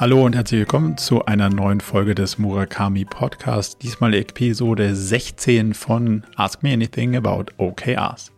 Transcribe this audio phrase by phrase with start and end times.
[0.00, 3.82] Hallo und herzlich willkommen zu einer neuen Folge des Murakami Podcast.
[3.82, 8.30] Diesmal Episode 16 von Ask Me Anything About OKRs.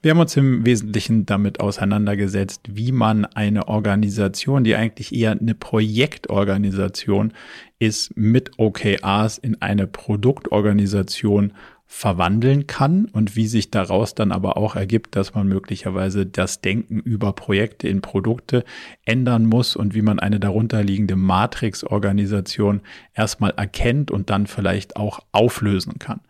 [0.00, 5.54] Wir haben uns im Wesentlichen damit auseinandergesetzt, wie man eine Organisation, die eigentlich eher eine
[5.54, 7.34] Projektorganisation
[7.78, 11.52] ist, mit OKRs in eine Produktorganisation
[11.86, 16.98] verwandeln kann und wie sich daraus dann aber auch ergibt, dass man möglicherweise das Denken
[16.98, 18.64] über Projekte in Produkte
[19.04, 22.80] ändern muss und wie man eine darunterliegende Matrix-Organisation
[23.14, 26.20] erstmal erkennt und dann vielleicht auch auflösen kann.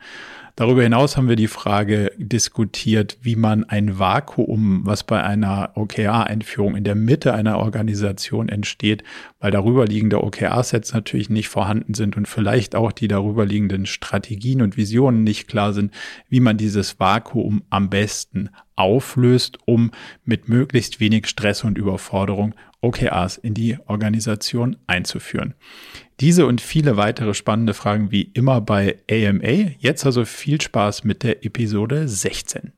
[0.56, 6.76] Darüber hinaus haben wir die Frage diskutiert, wie man ein Vakuum, was bei einer OKR-Einführung
[6.76, 9.02] in der Mitte einer Organisation entsteht,
[9.40, 15.24] weil darüberliegende OKR-Sets natürlich nicht vorhanden sind und vielleicht auch die darüberliegenden Strategien und Visionen
[15.24, 15.92] nicht klar sind,
[16.28, 19.90] wie man dieses Vakuum am besten auflöst, um
[20.24, 25.54] mit möglichst wenig Stress und Überforderung OKRs in die Organisation einzuführen.
[26.20, 29.72] Diese und viele weitere spannende Fragen wie immer bei AMA.
[29.78, 32.72] Jetzt also viel Spaß mit der Episode 16.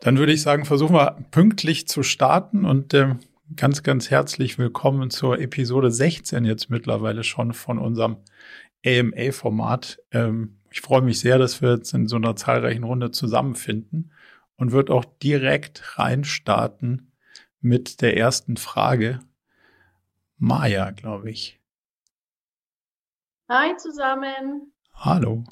[0.00, 3.14] Dann würde ich sagen, versuchen wir pünktlich zu starten und äh,
[3.54, 8.16] ganz, ganz herzlich willkommen zur Episode 16 jetzt mittlerweile schon von unserem
[8.84, 9.98] AMA-Format.
[10.10, 14.12] Ähm, ich freue mich sehr, dass wir jetzt in so einer zahlreichen Runde zusammenfinden
[14.56, 17.12] und wird auch direkt reinstarten
[17.60, 19.20] mit der ersten Frage.
[20.38, 21.60] Maja, glaube ich.
[23.50, 24.72] Hi zusammen.
[24.94, 25.44] Hallo.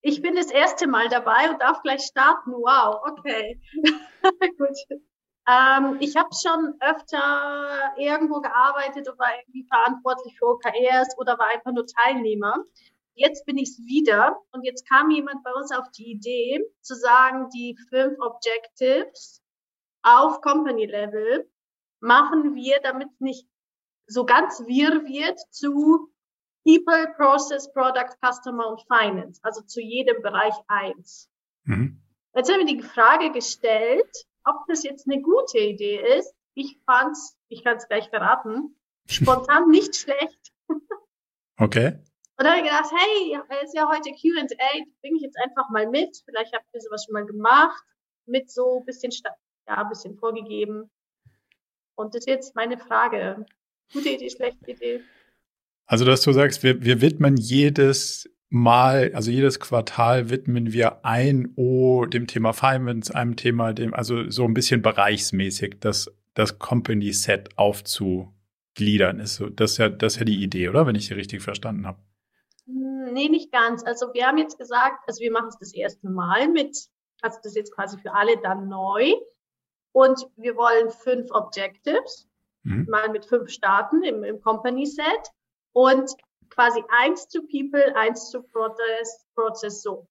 [0.00, 2.52] Ich bin das erste Mal dabei und darf gleich starten.
[2.52, 3.60] Wow, okay.
[4.58, 5.00] Gut.
[5.48, 11.48] Ähm, ich habe schon öfter irgendwo gearbeitet und war irgendwie verantwortlich für OKRs oder war
[11.52, 12.64] einfach nur Teilnehmer.
[13.14, 16.94] Jetzt bin ich es wieder und jetzt kam jemand bei uns auf die Idee zu
[16.94, 19.42] sagen, die fünf Objectives
[20.02, 21.48] auf Company Level
[22.00, 23.46] machen wir, damit nicht
[24.06, 26.10] so ganz wir wird zu
[26.64, 31.28] People, Process, Product, Customer und Finance, also zu jedem Bereich eins.
[31.64, 32.00] Mhm.
[32.34, 36.34] Jetzt haben wir die Frage gestellt, ob das jetzt eine gute Idee ist.
[36.54, 38.76] Ich fand's, ich kann es gleich verraten,
[39.08, 40.52] spontan nicht schlecht.
[41.58, 41.98] Okay.
[42.38, 45.68] Und dann habe ich gedacht, hey, es ist ja heute Q&A, bringe ich jetzt einfach
[45.70, 46.16] mal mit.
[46.24, 47.84] Vielleicht habt ihr sowas schon mal gemacht,
[48.26, 49.12] mit so ein bisschen,
[49.68, 50.90] ja, ein bisschen vorgegeben.
[51.94, 53.44] Und das ist jetzt meine Frage.
[53.92, 55.00] Gute Idee, schlechte Idee?
[55.86, 61.52] Also, dass du sagst, wir, wir widmen jedes Mal, also jedes Quartal widmen wir ein
[61.56, 67.12] O dem Thema Finance, einem Thema, dem, also so ein bisschen bereichsmäßig, das, das Company
[67.12, 69.36] Set aufzugliedern ist.
[69.36, 70.86] So, das ist ja, das ist ja die Idee, oder?
[70.86, 71.98] Wenn ich sie richtig verstanden habe.
[72.66, 73.84] Hm, nee, nicht ganz.
[73.84, 76.76] Also wir haben jetzt gesagt, also wir machen es das erste Mal mit,
[77.20, 79.14] also das ist jetzt quasi für alle dann neu.
[79.92, 82.26] Und wir wollen fünf Objectives,
[82.62, 82.86] mhm.
[82.88, 85.30] mal mit fünf Starten im, im Company Set
[85.72, 86.10] und
[86.48, 90.08] quasi eins zu People, eins zu Process, Process so.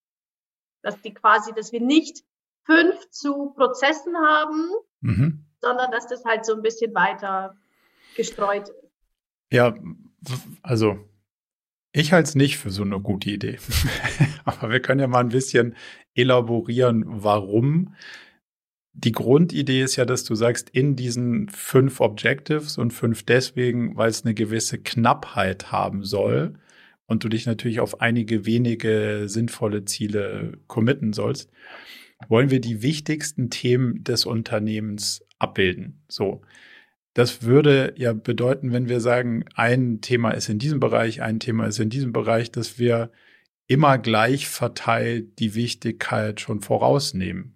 [0.83, 2.23] Dass die quasi, dass wir nicht
[2.63, 4.69] fünf zu Prozessen haben,
[5.01, 5.45] mhm.
[5.61, 7.55] sondern dass das halt so ein bisschen weiter
[8.15, 8.91] gestreut ist.
[9.51, 9.73] Ja,
[10.61, 10.99] also
[11.93, 13.57] ich halte es nicht für so eine gute Idee.
[14.45, 15.75] Aber wir können ja mal ein bisschen
[16.15, 17.95] elaborieren, warum
[18.93, 24.09] die Grundidee ist ja, dass du sagst, in diesen fünf Objectives und fünf deswegen, weil
[24.09, 26.55] es eine gewisse Knappheit haben soll
[27.05, 31.49] und du dich natürlich auf einige wenige sinnvolle Ziele committen sollst,
[32.27, 36.03] wollen wir die wichtigsten Themen des Unternehmens abbilden.
[36.07, 36.41] So.
[37.13, 41.65] Das würde ja bedeuten, wenn wir sagen, ein Thema ist in diesem Bereich, ein Thema
[41.65, 43.11] ist in diesem Bereich, dass wir
[43.67, 47.55] immer gleich verteilt die Wichtigkeit schon vorausnehmen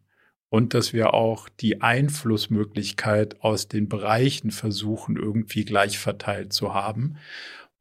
[0.49, 7.17] und dass wir auch die Einflussmöglichkeit aus den Bereichen versuchen, irgendwie gleich verteilt zu haben,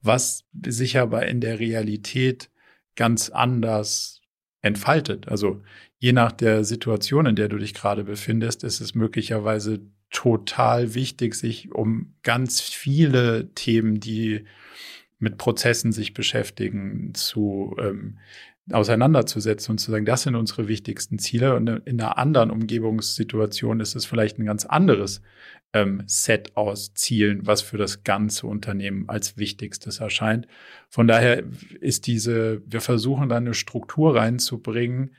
[0.01, 2.51] was sich aber in der Realität
[2.97, 4.23] ganz anders
[4.63, 5.29] entfaltet.
[5.29, 5.63] Also
[5.99, 9.81] je nach der Situation, in der du dich gerade befindest, ist es möglicherweise
[10.15, 14.45] total wichtig, sich um ganz viele Themen, die
[15.19, 18.19] mit Prozessen sich beschäftigen, zu ähm,
[18.71, 21.55] auseinanderzusetzen und zu sagen, das sind unsere wichtigsten Ziele.
[21.55, 25.21] Und in einer anderen Umgebungssituation ist es vielleicht ein ganz anderes
[25.73, 30.47] ähm, Set aus Zielen, was für das ganze Unternehmen als wichtigstes erscheint.
[30.89, 31.43] Von daher
[31.81, 35.11] ist diese, wir versuchen da eine Struktur reinzubringen,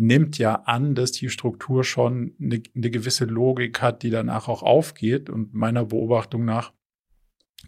[0.00, 4.62] nimmt ja an, dass die Struktur schon eine, eine gewisse Logik hat, die danach auch
[4.62, 5.30] aufgeht.
[5.30, 6.72] Und meiner Beobachtung nach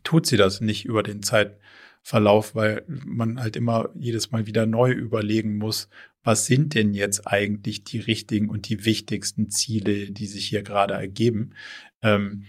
[0.03, 1.59] tut sie das nicht über den Zeit,
[2.05, 5.89] Verlauf, weil man halt immer jedes Mal wieder neu überlegen muss,
[6.25, 10.95] was sind denn jetzt eigentlich die richtigen und die wichtigsten Ziele, die sich hier gerade
[10.95, 11.55] ergeben.
[12.03, 12.47] Ähm,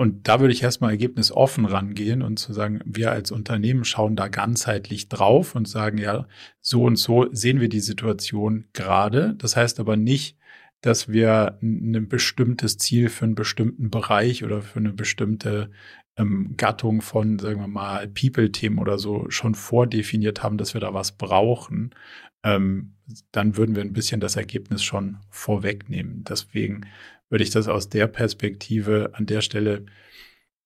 [0.00, 4.28] und da würde ich erstmal ergebnisoffen rangehen und zu sagen, wir als Unternehmen schauen da
[4.28, 6.26] ganzheitlich drauf und sagen, ja,
[6.62, 9.34] so und so sehen wir die Situation gerade.
[9.36, 10.38] Das heißt aber nicht,
[10.80, 15.70] dass wir ein bestimmtes Ziel für einen bestimmten Bereich oder für eine bestimmte
[16.16, 20.94] ähm, Gattung von, sagen wir mal, People-Themen oder so schon vordefiniert haben, dass wir da
[20.94, 21.94] was brauchen,
[22.42, 22.94] ähm,
[23.32, 26.24] dann würden wir ein bisschen das Ergebnis schon vorwegnehmen.
[26.24, 26.86] Deswegen
[27.30, 29.86] würde ich das aus der Perspektive an der Stelle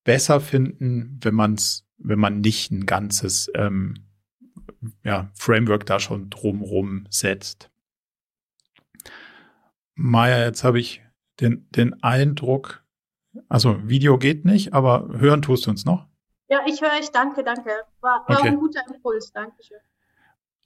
[0.02, 4.06] besser finden, wenn man es, wenn man nicht ein ganzes ähm,
[5.02, 7.70] ja, Framework da schon drumrum setzt.
[9.94, 11.02] Maja, jetzt habe ich
[11.40, 12.84] den, den Eindruck,
[13.48, 16.06] also Video geht nicht, aber hören tust du uns noch?
[16.48, 17.10] Ja, ich höre euch.
[17.10, 17.70] Danke, danke.
[18.00, 18.48] War, war okay.
[18.48, 19.32] ein guter Impuls.
[19.32, 19.78] Dankeschön.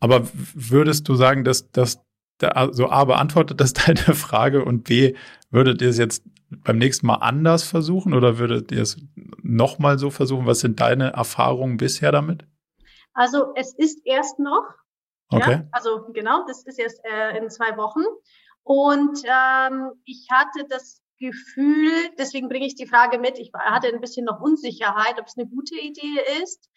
[0.01, 2.01] Aber würdest du sagen, dass, dass
[2.41, 5.15] also A beantwortet das deine Frage und B,
[5.51, 8.97] würdet ihr es jetzt beim nächsten Mal anders versuchen oder würdet ihr es
[9.43, 10.47] nochmal so versuchen?
[10.47, 12.47] Was sind deine Erfahrungen bisher damit?
[13.15, 14.65] Also es ist erst noch.
[15.31, 15.51] Okay.
[15.51, 18.03] Ja, also genau, das ist erst äh, in zwei Wochen.
[18.63, 24.01] Und ähm, ich hatte das Gefühl, deswegen bringe ich die Frage mit, ich hatte ein
[24.01, 26.71] bisschen noch Unsicherheit, ob es eine gute Idee ist.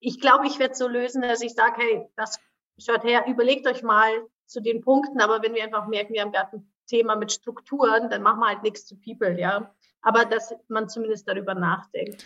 [0.00, 2.38] Ich glaube, ich werde es so lösen, dass ich sage, hey, das
[2.78, 4.10] schaut her, überlegt euch mal
[4.46, 8.10] zu den Punkten, aber wenn wir einfach merken, wir haben gerade ein Thema mit Strukturen,
[8.10, 9.70] dann machen wir halt nichts zu People, ja.
[10.02, 12.24] Aber dass man zumindest darüber nachdenkt.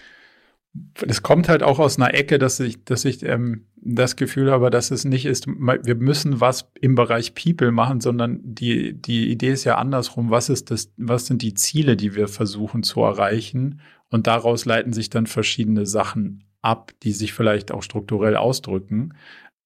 [1.07, 4.71] Es kommt halt auch aus einer Ecke, dass ich, dass ich ähm, das Gefühl habe,
[4.71, 9.51] dass es nicht ist, wir müssen was im Bereich People machen, sondern die, die Idee
[9.51, 10.31] ist ja andersrum.
[10.31, 13.81] Was ist das, was sind die Ziele, die wir versuchen zu erreichen?
[14.11, 19.15] Und daraus leiten sich dann verschiedene Sachen ab, die sich vielleicht auch strukturell ausdrücken.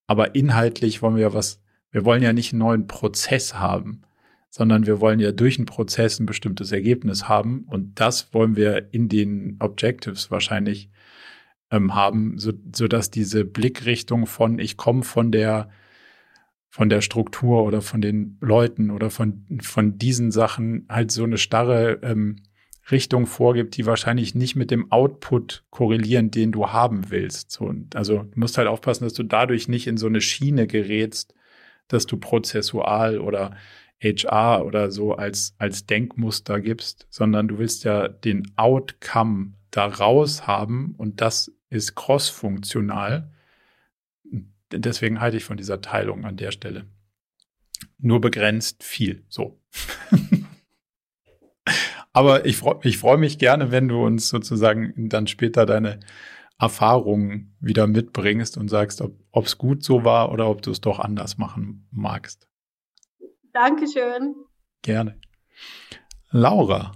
[0.07, 1.61] Aber inhaltlich wollen wir was,
[1.91, 4.03] wir wollen ja nicht einen neuen Prozess haben,
[4.57, 7.65] sondern wir wollen ja durch einen Prozess ein bestimmtes Ergebnis haben.
[7.67, 10.89] Und das wollen wir in den Objectives wahrscheinlich
[11.71, 15.67] ähm, haben, so, so dass diese Blickrichtung von, ich komme von der,
[16.69, 21.37] von der Struktur oder von den Leuten oder von, von diesen Sachen halt so eine
[21.37, 22.37] starre ähm,
[22.89, 27.51] Richtung vorgibt, die wahrscheinlich nicht mit dem Output korrelieren, den du haben willst.
[27.51, 31.35] So, also du musst halt aufpassen, dass du dadurch nicht in so eine Schiene gerätst,
[31.89, 33.57] dass du prozessual oder
[34.01, 40.95] HR oder so als, als Denkmuster gibst, sondern du willst ja den Outcome daraus haben
[40.97, 43.31] und das ist cross-funktional.
[44.71, 46.85] Deswegen halte ich von dieser Teilung an der Stelle.
[47.97, 49.23] Nur begrenzt viel.
[49.29, 49.59] So.
[52.13, 55.99] Aber ich freue ich freu mich gerne, wenn du uns sozusagen dann später deine
[56.57, 60.99] Erfahrungen wieder mitbringst und sagst, ob es gut so war oder ob du es doch
[60.99, 62.47] anders machen magst.
[63.55, 64.35] Dankeschön.
[64.81, 65.17] Gerne.
[66.29, 66.91] Laura.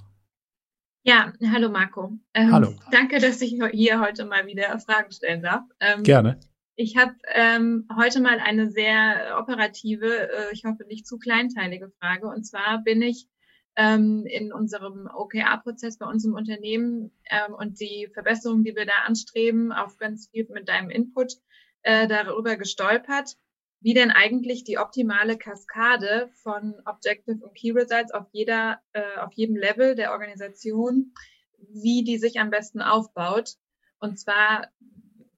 [1.03, 2.11] Ja, hallo Marco.
[2.33, 2.73] Ähm, hallo.
[2.91, 5.63] Danke, dass ich hier heute mal wieder Fragen stellen darf.
[5.79, 6.37] Ähm, gerne.
[6.75, 12.27] Ich habe ähm, heute mal eine sehr operative, äh, ich hoffe nicht zu kleinteilige Frage.
[12.27, 13.29] Und zwar bin ich
[13.77, 19.05] ähm, in unserem OKR-Prozess bei uns im Unternehmen ähm, und die Verbesserungen, die wir da
[19.05, 21.35] anstreben, auf ganz viel mit deinem Input
[21.83, 23.37] äh, darüber gestolpert,
[23.81, 29.33] wie denn eigentlich die optimale Kaskade von Objective und Key Results auf jeder, äh, auf
[29.33, 31.13] jedem Level der Organisation,
[31.57, 33.55] wie die sich am besten aufbaut.
[33.99, 34.67] Und zwar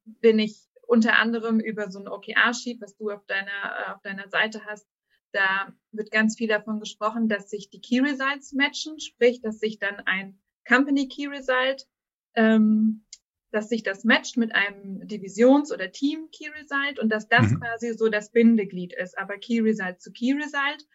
[0.03, 3.49] bin ich unter anderem über so ein OKR-Sheet, was du auf deiner,
[3.87, 4.87] äh, auf deiner Seite hast,
[5.31, 9.79] da wird ganz viel davon gesprochen, dass sich die Key Results matchen, sprich, dass sich
[9.79, 11.87] dann ein Company Key Result,
[12.35, 13.05] ähm,
[13.51, 17.59] dass sich das matcht mit einem Divisions- oder Team Key Result und dass das mhm.
[17.59, 20.87] quasi so das Bindeglied ist, aber Key Result zu Key Result.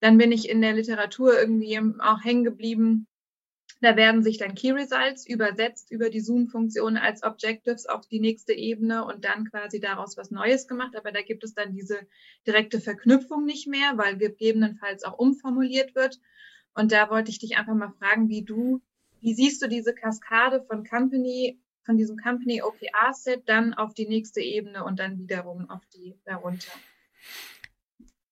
[0.00, 3.06] Dann bin ich in der Literatur irgendwie auch hängen geblieben,
[3.82, 8.52] da werden sich dann Key Results übersetzt über die Zoom-Funktion als Objectives auf die nächste
[8.52, 10.94] Ebene und dann quasi daraus was Neues gemacht.
[10.96, 11.98] Aber da gibt es dann diese
[12.46, 16.20] direkte Verknüpfung nicht mehr, weil gegebenenfalls auch umformuliert wird.
[16.74, 18.80] Und da wollte ich dich einfach mal fragen, wie du,
[19.20, 24.40] wie siehst du diese Kaskade von Company, von diesem Company OKR-Set dann auf die nächste
[24.40, 26.72] Ebene und dann wiederum auf die darunter?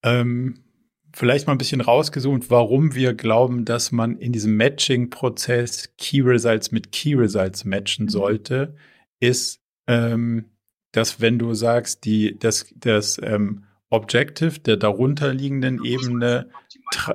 [0.03, 0.65] Ähm,
[1.13, 6.73] vielleicht mal ein bisschen rausgezoomt, warum wir glauben, dass man in diesem Matching-Prozess Key Results
[6.73, 8.11] mit Key Results matchen mhm.
[8.11, 8.77] sollte,
[9.21, 10.51] ist, ähm,
[10.93, 16.51] dass wenn du sagst, die, das, das ähm, Objective der darunterliegenden Ebene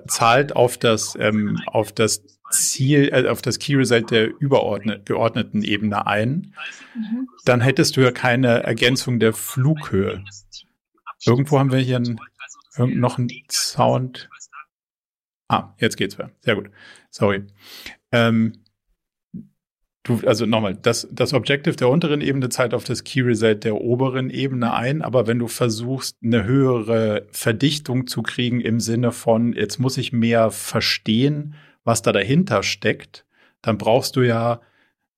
[0.07, 5.63] zahlt auf das, ähm, auf das Ziel, äh, auf das Key Result der überordnet, geordneten
[5.63, 6.53] Ebene ein,
[6.95, 7.27] mhm.
[7.45, 10.23] dann hättest du ja keine Ergänzung der Flughöhe.
[11.25, 12.19] Irgendwo haben wir hier ein
[12.77, 14.29] Irgend noch ein Sound.
[15.47, 16.31] Ah, jetzt geht's wieder.
[16.41, 16.69] Sehr gut.
[17.09, 17.45] Sorry.
[18.11, 18.64] Ähm,
[20.05, 23.75] du, also nochmal, das, das Objective der unteren Ebene zahlt auf das Key Result der
[23.75, 29.53] oberen Ebene ein, aber wenn du versuchst, eine höhere Verdichtung zu kriegen im Sinne von,
[29.53, 33.25] jetzt muss ich mehr verstehen, was da dahinter steckt,
[33.61, 34.61] dann brauchst du ja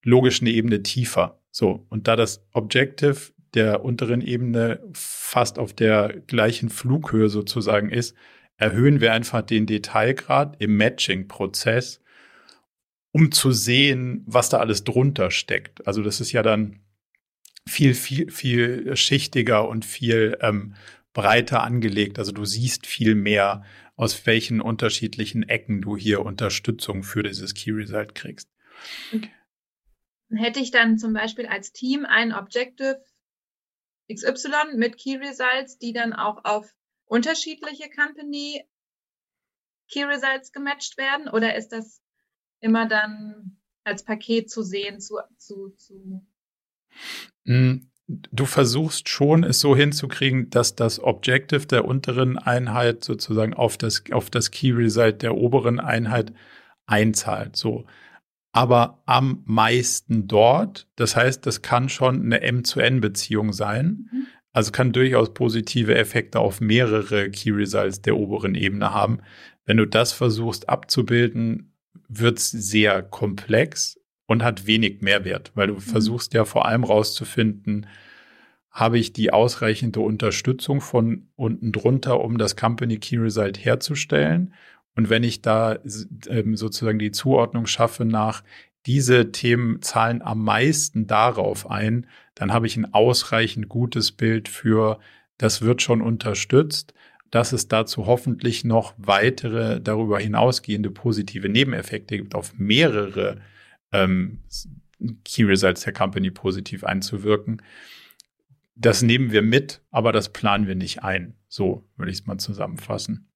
[0.04, 1.40] logisch eine Ebene tiefer.
[1.52, 3.18] So, und da das Objective
[3.54, 8.16] der unteren Ebene fast auf der gleichen Flughöhe sozusagen ist,
[8.58, 12.02] erhöhen wir einfach den Detailgrad im Matching-Prozess,
[13.12, 15.88] um zu sehen, was da alles drunter steckt.
[15.88, 16.82] Also das ist ja dann
[17.68, 20.76] viel, viel, viel schichtiger und viel ähm,
[21.14, 22.20] breiter angelegt.
[22.20, 23.64] Also du siehst viel mehr,
[23.96, 28.50] aus welchen unterschiedlichen Ecken du hier Unterstützung für dieses Key Result kriegst.
[30.30, 33.04] Hätte ich dann zum Beispiel als Team ein Objective
[34.14, 36.72] XY mit Key Results, die dann auch auf
[37.06, 38.64] unterschiedliche Company
[39.90, 41.28] Key Results gematcht werden?
[41.28, 42.02] Oder ist das
[42.60, 46.26] immer dann als Paket zu sehen, zu, zu, zu
[47.46, 53.78] hm, du versuchst schon, es so hinzukriegen, dass das Objective der unteren Einheit sozusagen auf
[53.78, 56.34] das, auf das Key Result der oberen Einheit
[56.86, 57.56] einzahlt.
[57.56, 57.86] So.
[58.54, 60.88] Aber am meisten dort.
[60.96, 64.10] Das heißt, das kann schon eine M-zu-N-Beziehung sein.
[64.12, 64.28] Mhm.
[64.54, 69.20] Also kann durchaus positive Effekte auf mehrere Key Results der oberen Ebene haben.
[69.66, 71.77] Wenn du das versuchst abzubilden,
[72.08, 75.80] wird es sehr komplex und hat wenig Mehrwert, weil du mhm.
[75.80, 77.88] versuchst ja vor allem rauszufinden,
[78.72, 84.54] habe ich die ausreichende Unterstützung von unten drunter, um das Company Key Result herzustellen.
[84.96, 85.80] Und wenn ich da
[86.28, 88.44] ähm, sozusagen die Zuordnung schaffe nach,
[88.86, 95.00] diese Themen zahlen am meisten darauf ein, dann habe ich ein ausreichend gutes Bild für,
[95.38, 96.94] das wird schon unterstützt,
[97.32, 103.42] dass es dazu hoffentlich noch weitere darüber hinausgehende positive Nebeneffekte gibt, auf mehrere
[103.92, 104.44] ähm,
[105.24, 107.62] Key Results der Company positiv einzuwirken.
[108.76, 111.36] Das nehmen wir mit, aber das planen wir nicht ein.
[111.48, 113.30] So würde ich es mal zusammenfassen.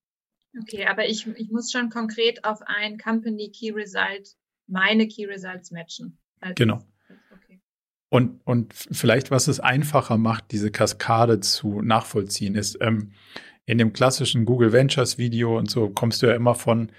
[0.62, 4.36] Okay, aber ich, ich muss schon konkret auf ein Company Key Result
[4.68, 6.18] meine Key Results matchen.
[6.40, 6.80] Also genau.
[8.14, 13.14] Und, und vielleicht, was es einfacher macht, diese Kaskade zu nachvollziehen, ist, ähm,
[13.65, 16.91] in dem klassischen Google Ventures Video und so kommst du ja immer von,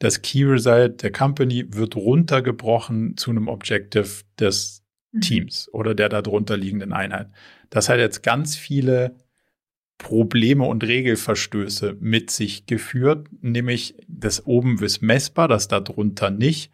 [0.00, 5.20] das Key Result der Company wird runtergebrochen zu einem Objective des mhm.
[5.20, 7.28] Teams oder der darunter liegenden Einheit.
[7.68, 9.14] Das hat jetzt ganz viele
[9.98, 16.72] Probleme und Regelverstöße mit sich geführt, nämlich das oben ist messbar, das darunter nicht.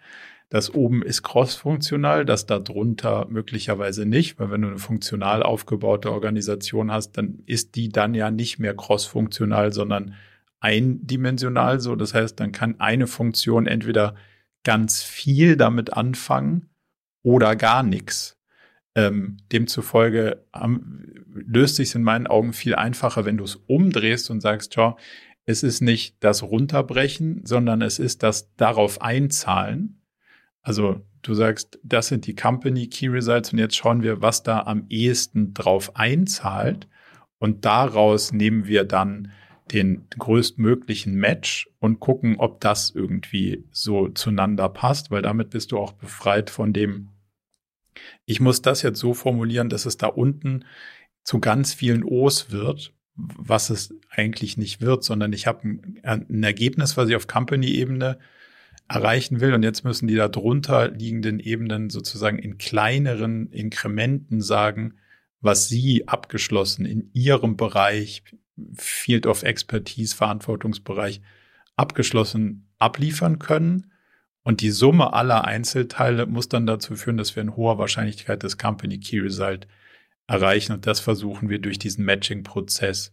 [0.48, 6.12] Das oben ist cross-funktional, das da drunter möglicherweise nicht, weil wenn du eine funktional aufgebaute
[6.12, 10.14] Organisation hast, dann ist die dann ja nicht mehr cross-funktional, sondern
[10.60, 11.96] eindimensional so.
[11.96, 14.14] Das heißt, dann kann eine Funktion entweder
[14.62, 16.68] ganz viel damit anfangen
[17.22, 18.38] oder gar nichts.
[18.94, 20.44] Ähm, demzufolge
[21.34, 24.96] löst sich in meinen Augen viel einfacher, wenn du es umdrehst und sagst, schau,
[25.44, 30.00] es ist nicht das Runterbrechen, sondern es ist das darauf einzahlen.
[30.66, 34.62] Also du sagst, das sind die Company Key Results und jetzt schauen wir, was da
[34.62, 36.88] am ehesten drauf einzahlt.
[37.38, 39.30] Und daraus nehmen wir dann
[39.70, 45.78] den größtmöglichen Match und gucken, ob das irgendwie so zueinander passt, weil damit bist du
[45.78, 47.10] auch befreit von dem,
[48.24, 50.64] ich muss das jetzt so formulieren, dass es da unten
[51.22, 56.42] zu ganz vielen O's wird, was es eigentlich nicht wird, sondern ich habe ein, ein
[56.42, 58.18] Ergebnis, was ich auf Company-Ebene
[58.88, 59.54] erreichen will.
[59.54, 64.94] Und jetzt müssen die da drunter liegenden Ebenen sozusagen in kleineren Inkrementen sagen,
[65.40, 68.22] was sie abgeschlossen in ihrem Bereich,
[68.74, 71.20] Field of Expertise, Verantwortungsbereich
[71.76, 73.92] abgeschlossen abliefern können.
[74.42, 78.56] Und die Summe aller Einzelteile muss dann dazu führen, dass wir in hoher Wahrscheinlichkeit das
[78.56, 79.66] Company Key Result
[80.26, 80.72] erreichen.
[80.72, 83.12] Und das versuchen wir durch diesen Matching-Prozess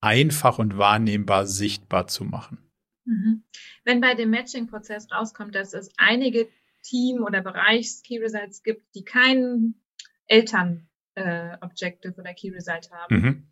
[0.00, 2.58] einfach und wahrnehmbar sichtbar zu machen.
[3.04, 3.44] Mhm.
[3.88, 6.46] Wenn bei dem Matching-Prozess rauskommt, dass es einige
[6.82, 9.80] Team- oder Bereichs-Key Results gibt, die keinen
[10.26, 13.46] Eltern-Objective äh, oder Key Result haben, mhm.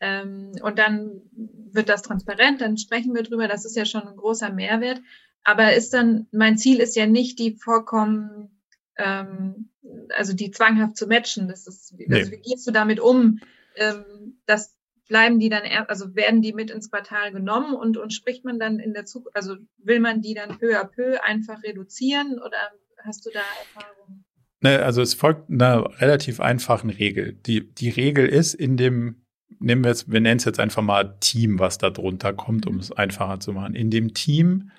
[0.00, 4.16] ähm, und dann wird das transparent, dann sprechen wir drüber, das ist ja schon ein
[4.16, 5.02] großer Mehrwert.
[5.44, 8.62] Aber ist dann, mein Ziel ist ja nicht, die vollkommen,
[8.96, 9.68] ähm,
[10.16, 11.48] also die zwanghaft zu matchen.
[11.48, 12.06] Das ist, nee.
[12.08, 13.40] also wie gehst du damit um,
[13.76, 14.74] ähm, dass
[15.12, 18.78] bleiben die dann, also werden die mit ins Quartal genommen und, und spricht man dann
[18.78, 22.56] in der Zukunft, also will man die dann peu à peu einfach reduzieren oder
[23.04, 24.24] hast du da Erfahrungen?
[24.62, 27.34] Ne, also es folgt einer relativ einfachen Regel.
[27.34, 29.16] Die, die Regel ist in dem
[29.58, 32.78] nehmen wir jetzt, wir nennen es jetzt einfach mal Team, was da drunter kommt, um
[32.78, 33.74] es einfacher zu machen.
[33.74, 34.70] In dem Team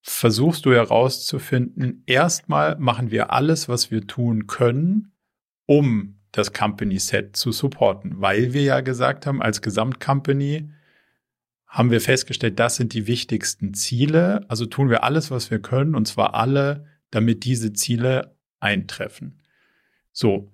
[0.00, 5.12] versuchst du herauszufinden, erstmal machen wir alles, was wir tun können,
[5.66, 10.68] um das Company Set zu supporten, weil wir ja gesagt haben, als Gesamtcompany
[11.68, 14.44] haben wir festgestellt, das sind die wichtigsten Ziele.
[14.48, 19.42] Also tun wir alles, was wir können, und zwar alle, damit diese Ziele eintreffen.
[20.12, 20.52] So.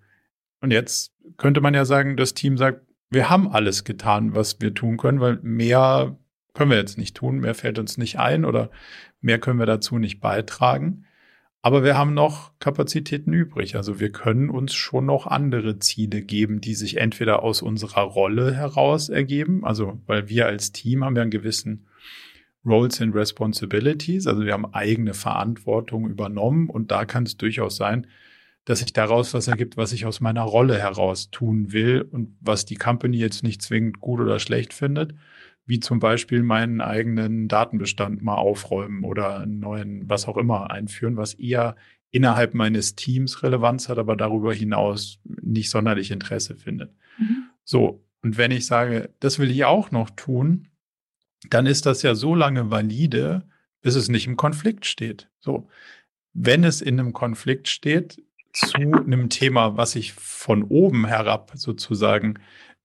[0.61, 4.75] Und jetzt könnte man ja sagen, das Team sagt, wir haben alles getan, was wir
[4.75, 6.19] tun können, weil mehr
[6.53, 8.71] können wir jetzt nicht tun, mehr fällt uns nicht ein oder
[9.23, 11.07] mehr können wir dazu nicht beitragen.
[11.63, 13.77] Aber wir haben noch Kapazitäten übrig.
[13.77, 18.55] Also wir können uns schon noch andere Ziele geben, die sich entweder aus unserer Rolle
[18.55, 21.87] heraus ergeben, also weil wir als Team haben ja einen gewissen
[22.65, 26.69] Roles and Responsibilities, also wir haben eigene Verantwortung übernommen.
[26.69, 28.07] Und da kann es durchaus sein,
[28.65, 32.67] dass sich daraus was ergibt, was ich aus meiner Rolle heraus tun will und was
[32.67, 35.15] die Company jetzt nicht zwingend gut oder schlecht findet,
[35.67, 41.17] wie zum Beispiel meinen eigenen Datenbestand mal aufräumen oder einen neuen, was auch immer einführen,
[41.17, 41.77] was eher
[42.11, 46.93] innerhalb meines Teams Relevanz hat, aber darüber hinaus nicht sonderlich Interesse findet.
[47.19, 47.45] Mhm.
[47.65, 50.69] So, und wenn ich sage, das will ich auch noch tun,
[51.49, 53.45] dann ist das ja so lange valide,
[53.81, 55.31] bis es nicht im Konflikt steht.
[55.39, 55.69] So,
[56.33, 62.35] wenn es in einem Konflikt steht zu einem Thema, was ich von oben herab sozusagen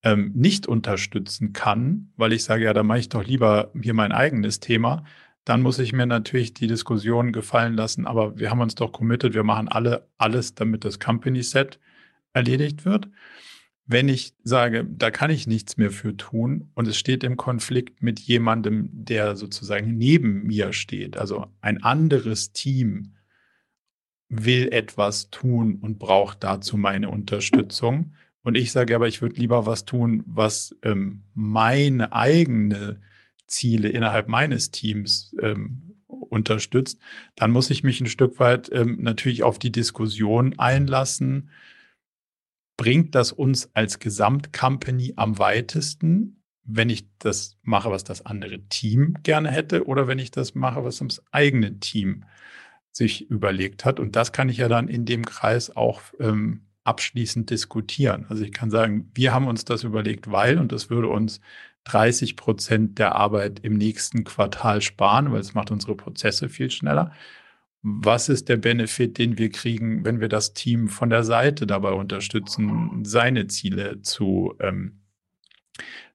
[0.06, 4.12] ähm, nicht unterstützen kann, weil ich sage, ja, da mache ich doch lieber hier mein
[4.12, 5.04] eigenes Thema,
[5.46, 8.06] dann muss ich mir natürlich die Diskussion gefallen lassen.
[8.06, 11.80] Aber wir haben uns doch committed, wir machen alle alles, damit das Company Set
[12.34, 13.10] erledigt wird.
[13.88, 18.02] Wenn ich sage, da kann ich nichts mehr für tun und es steht im Konflikt
[18.02, 23.14] mit jemandem, der sozusagen neben mir steht, also ein anderes Team
[24.28, 28.14] will etwas tun und braucht dazu meine Unterstützung,
[28.46, 33.02] und ich sage aber, ich würde lieber was tun, was ähm, meine eigene
[33.48, 37.00] Ziele innerhalb meines Teams ähm, unterstützt.
[37.36, 41.50] Dann muss ich mich ein Stück weit ähm, natürlich auf die Diskussion einlassen.
[42.78, 49.16] Bringt das uns als Gesamtcompany am weitesten, wenn ich das mache, was das andere Team
[49.24, 52.26] gerne hätte, oder wenn ich das mache, was das eigene Team
[52.92, 54.00] sich überlegt hat?
[54.00, 58.26] Und das kann ich ja dann in dem Kreis auch ähm, abschließend diskutieren.
[58.30, 61.42] Also ich kann sagen, wir haben uns das überlegt, weil, und das würde uns
[61.86, 67.12] 30 Prozent der Arbeit im nächsten Quartal sparen, weil es macht unsere Prozesse viel schneller.
[67.82, 71.92] Was ist der Benefit, den wir kriegen, wenn wir das Team von der Seite dabei
[71.92, 75.02] unterstützen, seine Ziele zu, ähm,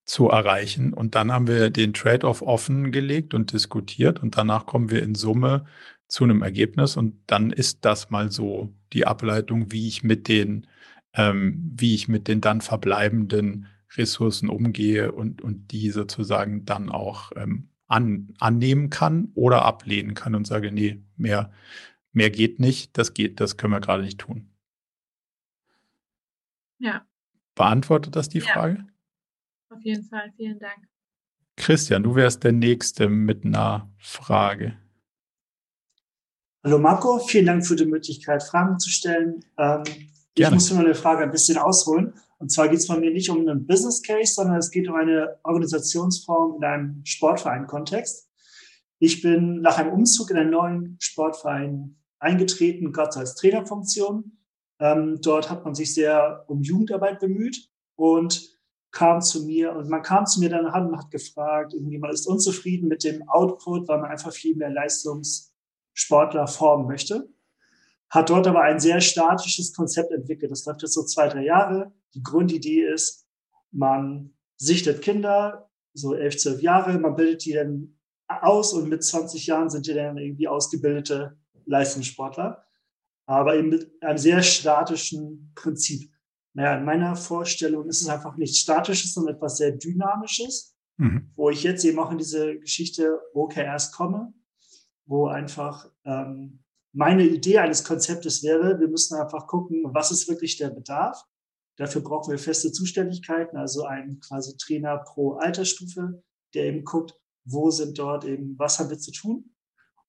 [0.05, 0.93] zu erreichen?
[0.93, 5.67] Und dann haben wir den Trade-off offengelegt und diskutiert und danach kommen wir in Summe
[6.11, 10.67] zu einem Ergebnis und dann ist das mal so die Ableitung, wie ich mit den,
[11.15, 17.31] ähm, wie ich mit den dann verbleibenden Ressourcen umgehe und, und die sozusagen dann auch
[17.37, 21.53] ähm, an, annehmen kann oder ablehnen kann und sage, nee, mehr,
[22.13, 24.51] mehr geht nicht, das geht, das können wir gerade nicht tun.
[26.79, 27.07] Ja.
[27.55, 28.53] Beantwortet das die ja.
[28.53, 28.85] Frage?
[29.69, 30.89] Auf jeden Fall, vielen Dank.
[31.57, 34.80] Christian, du wärst der Nächste mit einer Frage.
[36.63, 39.43] Hallo Marco, vielen Dank für die Möglichkeit, Fragen zu stellen.
[39.57, 39.83] Ähm,
[40.35, 42.13] ich muss mir eine Frage ein bisschen ausholen.
[42.37, 44.95] Und zwar geht es bei mir nicht um einen Business Case, sondern es geht um
[44.95, 48.29] eine Organisationsform in einem Sportverein-Kontext.
[48.99, 54.37] Ich bin nach einem Umzug in einen neuen Sportverein eingetreten, gerade als Trainerfunktion.
[54.81, 58.51] Ähm, dort hat man sich sehr um Jugendarbeit bemüht und
[58.91, 62.27] kam zu mir und man kam zu mir dann und hat gefragt, irgendwie man ist
[62.27, 65.50] unzufrieden mit dem Output, weil man einfach viel mehr Leistungs
[66.01, 67.29] Sportler formen möchte.
[68.09, 70.51] Hat dort aber ein sehr statisches Konzept entwickelt.
[70.51, 71.93] Das läuft jetzt so zwei, drei Jahre.
[72.15, 73.29] Die Grundidee ist,
[73.71, 79.47] man sichtet Kinder, so elf, zwölf Jahre, man bildet die dann aus und mit 20
[79.47, 81.37] Jahren sind die dann irgendwie ausgebildete
[81.67, 82.65] Leistungssportler.
[83.27, 86.13] Aber eben mit einem sehr statischen Prinzip.
[86.53, 91.31] Naja, in meiner Vorstellung ist es einfach nichts Statisches, sondern etwas sehr Dynamisches, mhm.
[91.37, 94.33] wo ich jetzt eben auch in diese Geschichte OKRs komme
[95.11, 100.57] wo einfach ähm, meine Idee eines Konzeptes wäre, wir müssen einfach gucken, was ist wirklich
[100.57, 101.21] der Bedarf.
[101.77, 106.23] Dafür brauchen wir feste Zuständigkeiten, also einen quasi Trainer pro Altersstufe,
[106.55, 109.53] der eben guckt, wo sind dort eben, was haben wir zu tun.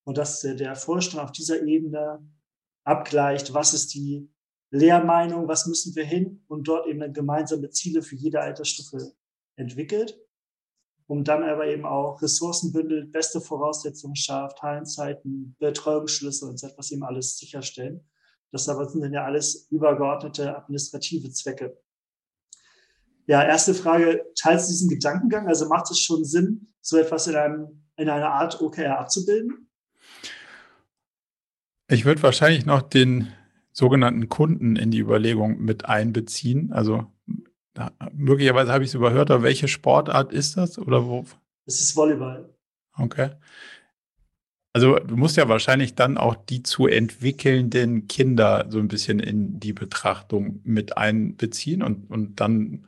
[0.03, 2.23] Und dass der, der Vorstand auf dieser Ebene
[2.83, 4.29] abgleicht, was ist die
[4.69, 9.13] Lehrmeinung, was müssen wir hin und dort eben gemeinsame Ziele für jede Altersstufe
[9.55, 10.19] entwickelt
[11.11, 16.89] um dann aber eben auch Ressourcen bündelt, beste Voraussetzungen schafft, Hallenzeiten, Betreuungsschlüsse und so etwas
[16.89, 17.99] eben alles sicherstellen.
[18.53, 21.77] Das aber sind ja alles übergeordnete administrative Zwecke.
[23.27, 25.49] Ja, erste Frage, teilst du diesen Gedankengang?
[25.49, 29.69] Also macht es schon Sinn, so etwas in, einem, in einer Art OKR abzubilden?
[31.89, 33.33] Ich würde wahrscheinlich noch den
[33.73, 36.71] sogenannten Kunden in die Überlegung mit einbeziehen.
[36.71, 37.05] Also
[37.73, 41.25] da, möglicherweise habe ich es überhört, aber welche Sportart ist das oder wo?
[41.65, 42.49] Es ist Volleyball.
[42.97, 43.31] Okay.
[44.73, 49.59] Also du musst ja wahrscheinlich dann auch die zu entwickelnden Kinder so ein bisschen in
[49.59, 52.85] die Betrachtung mit einbeziehen und, und dann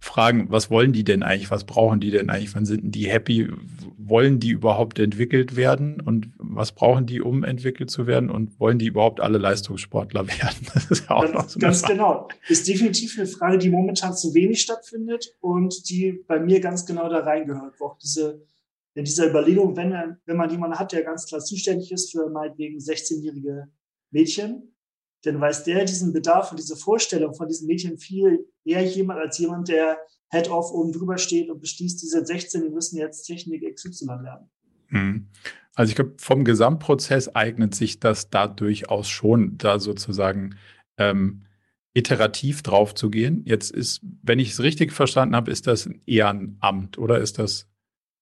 [0.00, 3.48] fragen, was wollen die denn eigentlich, was brauchen die denn eigentlich, wann sind die happy,
[3.96, 6.00] wollen die überhaupt entwickelt werden?
[6.00, 8.30] Und was brauchen die, um entwickelt zu werden?
[8.30, 10.66] Und wollen die überhaupt alle Leistungssportler werden?
[10.72, 12.28] Das ist ja auch ganz, noch so ganz genau.
[12.48, 17.08] Ist definitiv eine Frage, die momentan zu wenig stattfindet und die bei mir ganz genau
[17.08, 18.46] da reingehört, wo auch diese
[18.94, 22.78] in dieser Überlegung, wenn, wenn man jemanden hat, der ganz klar zuständig ist für meinetwegen
[22.78, 23.68] 16-jährige
[24.10, 24.74] Mädchen,
[25.22, 29.38] dann weiß der diesen Bedarf und diese Vorstellung von diesen Mädchen viel eher jemand als
[29.38, 29.98] jemand, der
[30.30, 34.50] Head-Off oben drüber steht und beschließt, diese 16, die müssen jetzt Technik XY lernen.
[34.88, 35.26] Hm.
[35.74, 40.56] Also ich glaube, vom Gesamtprozess eignet sich das da durchaus schon, da sozusagen
[40.96, 41.44] ähm,
[41.94, 43.42] iterativ drauf zu gehen.
[43.44, 47.68] Jetzt ist, wenn ich es richtig verstanden habe, ist das ein Ehrenamt oder ist das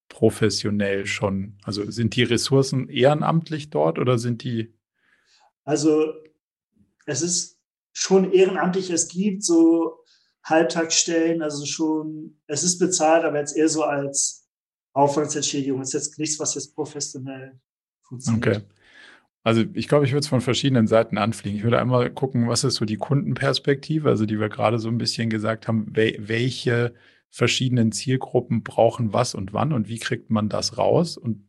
[0.08, 1.58] professionell schon?
[1.64, 4.74] Also sind die Ressourcen ehrenamtlich dort oder sind die?
[5.64, 6.12] Also
[7.06, 7.58] es ist
[7.92, 8.90] schon ehrenamtlich.
[8.90, 9.98] Es gibt so
[10.44, 14.46] Halbtagsstellen, also schon, es ist bezahlt, aber jetzt eher so als
[14.92, 15.80] Aufwandsentschädigung.
[15.80, 17.58] Es ist jetzt nichts, was jetzt professionell
[18.02, 18.46] funktioniert.
[18.46, 18.60] Okay.
[19.42, 21.58] Also ich glaube, ich würde es von verschiedenen Seiten anfliegen.
[21.58, 24.98] Ich würde einmal gucken, was ist so die Kundenperspektive, also die wir gerade so ein
[24.98, 26.94] bisschen gesagt haben, welche
[27.30, 31.16] verschiedenen Zielgruppen brauchen was und wann und wie kriegt man das raus?
[31.16, 31.48] Und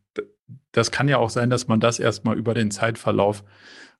[0.71, 3.43] das kann ja auch sein, dass man das erstmal über den Zeitverlauf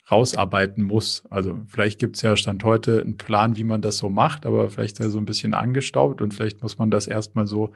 [0.10, 1.24] rausarbeiten muss.
[1.30, 4.70] Also vielleicht gibt es ja Stand heute einen Plan, wie man das so macht, aber
[4.70, 7.74] vielleicht ist er so ein bisschen angestaubt und vielleicht muss man das erstmal so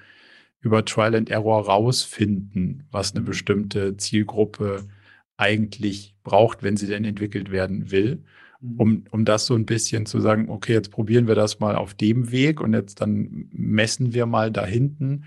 [0.62, 4.86] über Trial and Error rausfinden, was eine bestimmte Zielgruppe
[5.36, 8.24] eigentlich braucht, wenn sie denn entwickelt werden will,
[8.62, 8.80] mhm.
[8.80, 11.96] um, um das so ein bisschen zu sagen, okay, jetzt probieren wir das mal auf
[11.96, 15.26] dem Weg und jetzt dann messen wir mal da hinten,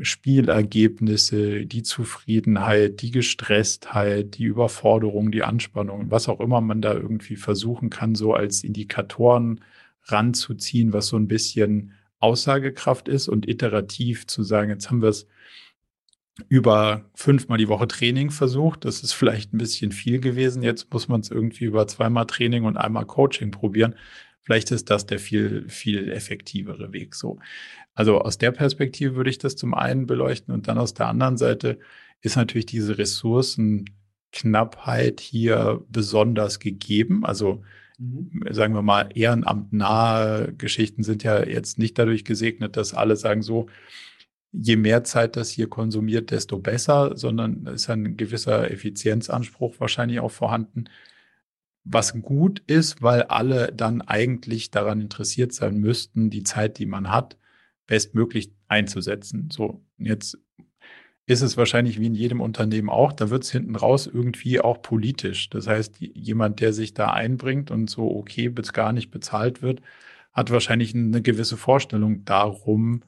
[0.00, 7.36] Spielergebnisse, die Zufriedenheit, die Gestresstheit, die Überforderung, die Anspannung, was auch immer man da irgendwie
[7.36, 9.60] versuchen kann, so als Indikatoren
[10.04, 15.26] ranzuziehen, was so ein bisschen Aussagekraft ist und iterativ zu sagen, jetzt haben wir es
[16.48, 18.84] über fünfmal die Woche Training versucht.
[18.84, 20.62] Das ist vielleicht ein bisschen viel gewesen.
[20.62, 23.94] Jetzt muss man es irgendwie über zweimal Training und einmal Coaching probieren.
[24.42, 27.38] Vielleicht ist das der viel, viel effektivere Weg so.
[27.96, 31.36] Also aus der Perspektive würde ich das zum einen beleuchten und dann aus der anderen
[31.38, 31.80] Seite
[32.20, 37.24] ist natürlich diese Ressourcenknappheit hier besonders gegeben.
[37.24, 37.62] Also
[37.98, 38.44] mhm.
[38.50, 43.66] sagen wir mal, ehrenamtnahe Geschichten sind ja jetzt nicht dadurch gesegnet, dass alle sagen so,
[44.52, 50.20] je mehr Zeit das hier konsumiert, desto besser, sondern es ist ein gewisser Effizienzanspruch wahrscheinlich
[50.20, 50.84] auch vorhanden.
[51.84, 57.10] Was gut ist, weil alle dann eigentlich daran interessiert sein müssten, die Zeit, die man
[57.10, 57.38] hat,
[57.86, 59.48] bestmöglich einzusetzen.
[59.50, 60.38] So, jetzt
[61.26, 64.80] ist es wahrscheinlich wie in jedem Unternehmen auch, da wird es hinten raus irgendwie auch
[64.80, 65.50] politisch.
[65.50, 69.82] Das heißt, jemand, der sich da einbringt und so okay bis gar nicht bezahlt wird,
[70.32, 73.02] hat wahrscheinlich eine gewisse Vorstellung darum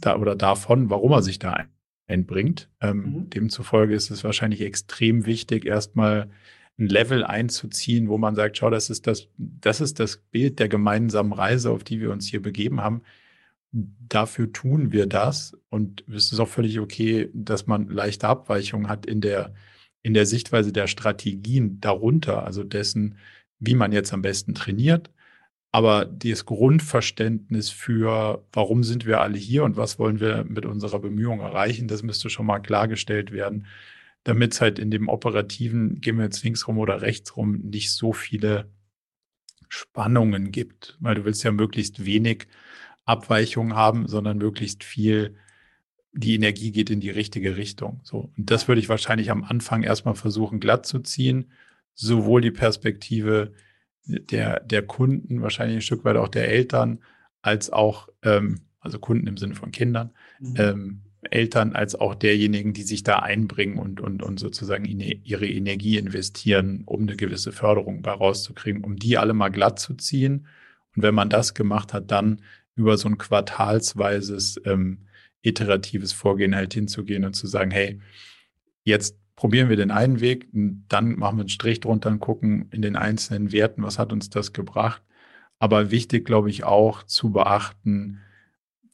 [0.00, 1.66] da, oder davon, warum er sich da
[2.06, 2.70] einbringt.
[2.80, 3.30] Ähm, mhm.
[3.30, 6.30] Demzufolge ist es wahrscheinlich extrem wichtig, erstmal
[6.78, 10.68] ein Level einzuziehen, wo man sagt, schau, das ist das, das ist das Bild der
[10.68, 13.02] gemeinsamen Reise, auf die wir uns hier begeben haben
[13.72, 15.56] dafür tun wir das.
[15.70, 19.54] Und es ist auch völlig okay, dass man leichte Abweichungen hat in der,
[20.02, 23.18] in der Sichtweise der Strategien darunter, also dessen,
[23.58, 25.10] wie man jetzt am besten trainiert.
[25.70, 30.98] Aber das Grundverständnis für, warum sind wir alle hier und was wollen wir mit unserer
[30.98, 33.66] Bemühung erreichen, das müsste schon mal klargestellt werden,
[34.24, 37.92] damit es halt in dem operativen, gehen wir jetzt links rum oder rechts rum, nicht
[37.92, 38.70] so viele
[39.68, 42.46] Spannungen gibt, weil du willst ja möglichst wenig
[43.08, 45.36] Abweichungen haben, sondern möglichst viel,
[46.12, 48.00] die Energie geht in die richtige Richtung.
[48.02, 48.32] So.
[48.36, 51.50] Und das würde ich wahrscheinlich am Anfang erstmal versuchen glatt zu ziehen.
[51.94, 53.52] Sowohl die Perspektive
[54.04, 57.00] der, der Kunden, wahrscheinlich ein Stück weit auch der Eltern,
[57.42, 60.54] als auch, ähm, also Kunden im Sinne von Kindern, mhm.
[60.58, 65.98] ähm, Eltern als auch derjenigen, die sich da einbringen und, und, und sozusagen ihre Energie
[65.98, 70.46] investieren, um eine gewisse Förderung bei rauszukriegen, um die alle mal glatt zu ziehen.
[70.94, 72.40] Und wenn man das gemacht hat, dann
[72.78, 75.06] über so ein quartalsweises ähm,
[75.42, 78.00] iteratives Vorgehen halt hinzugehen und zu sagen, hey,
[78.84, 82.82] jetzt probieren wir den einen Weg, dann machen wir einen Strich drunter und gucken in
[82.82, 85.02] den einzelnen Werten, was hat uns das gebracht.
[85.60, 88.20] Aber wichtig, glaube ich, auch zu beachten,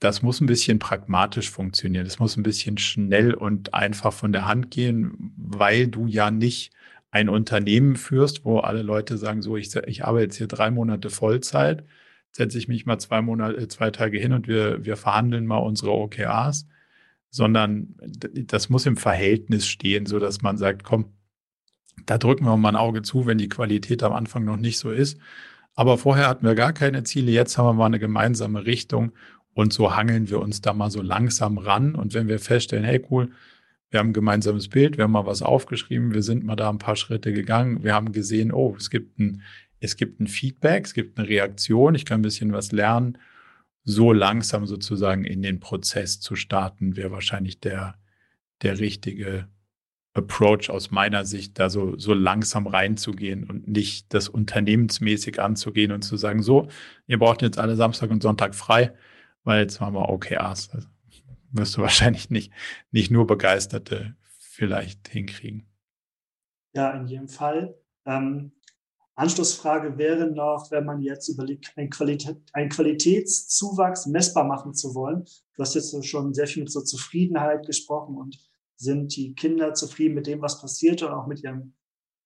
[0.01, 2.05] das muss ein bisschen pragmatisch funktionieren.
[2.05, 6.73] Das muss ein bisschen schnell und einfach von der Hand gehen, weil du ja nicht
[7.11, 11.11] ein Unternehmen führst, wo alle Leute sagen, so, ich, ich arbeite jetzt hier drei Monate
[11.11, 11.85] Vollzeit,
[12.37, 15.59] setze ich mich mal zwei Monate, äh, zwei Tage hin und wir, wir verhandeln mal
[15.59, 16.67] unsere OKRs,
[17.31, 21.07] sondern das muss im Verhältnis stehen, so dass man sagt, komm,
[22.07, 24.91] da drücken wir mal ein Auge zu, wenn die Qualität am Anfang noch nicht so
[24.91, 25.19] ist.
[25.75, 29.13] Aber vorher hatten wir gar keine Ziele, jetzt haben wir mal eine gemeinsame Richtung
[29.55, 31.95] und so hangeln wir uns da mal so langsam ran.
[31.95, 33.31] Und wenn wir feststellen, hey cool,
[33.91, 36.79] wir haben ein gemeinsames Bild, wir haben mal was aufgeschrieben, wir sind mal da ein
[36.79, 39.43] paar Schritte gegangen, wir haben gesehen, oh, es gibt ein,
[39.85, 43.19] es gibt ein Feedback, es gibt eine Reaktion, ich kann ein bisschen was lernen.
[43.85, 47.97] So langsam sozusagen in den Prozess zu starten, wäre wahrscheinlich der,
[48.63, 49.47] der richtige
[50.15, 56.03] Approach aus meiner Sicht, da so, so langsam reinzugehen und nicht das unternehmensmäßig anzugehen und
[56.03, 56.69] zu sagen, so,
[57.07, 58.95] ihr braucht jetzt alle Samstag und Sonntag frei,
[59.43, 60.71] weil jetzt machen wir OKRs.
[60.71, 60.89] Also
[61.51, 62.53] wirst du wahrscheinlich nicht,
[62.91, 65.67] nicht nur Begeisterte vielleicht hinkriegen.
[66.75, 67.75] Ja, in jedem Fall.
[68.07, 68.53] Ähm,
[69.17, 75.25] Anschlussfrage wäre noch, wenn man jetzt überlegt, einen, Qualität, einen Qualitätszuwachs messbar machen zu wollen.
[75.55, 78.37] Du hast jetzt schon sehr viel mit so Zufriedenheit gesprochen und
[78.77, 81.75] sind die Kinder zufrieden mit dem, was passiert und auch mit ihrem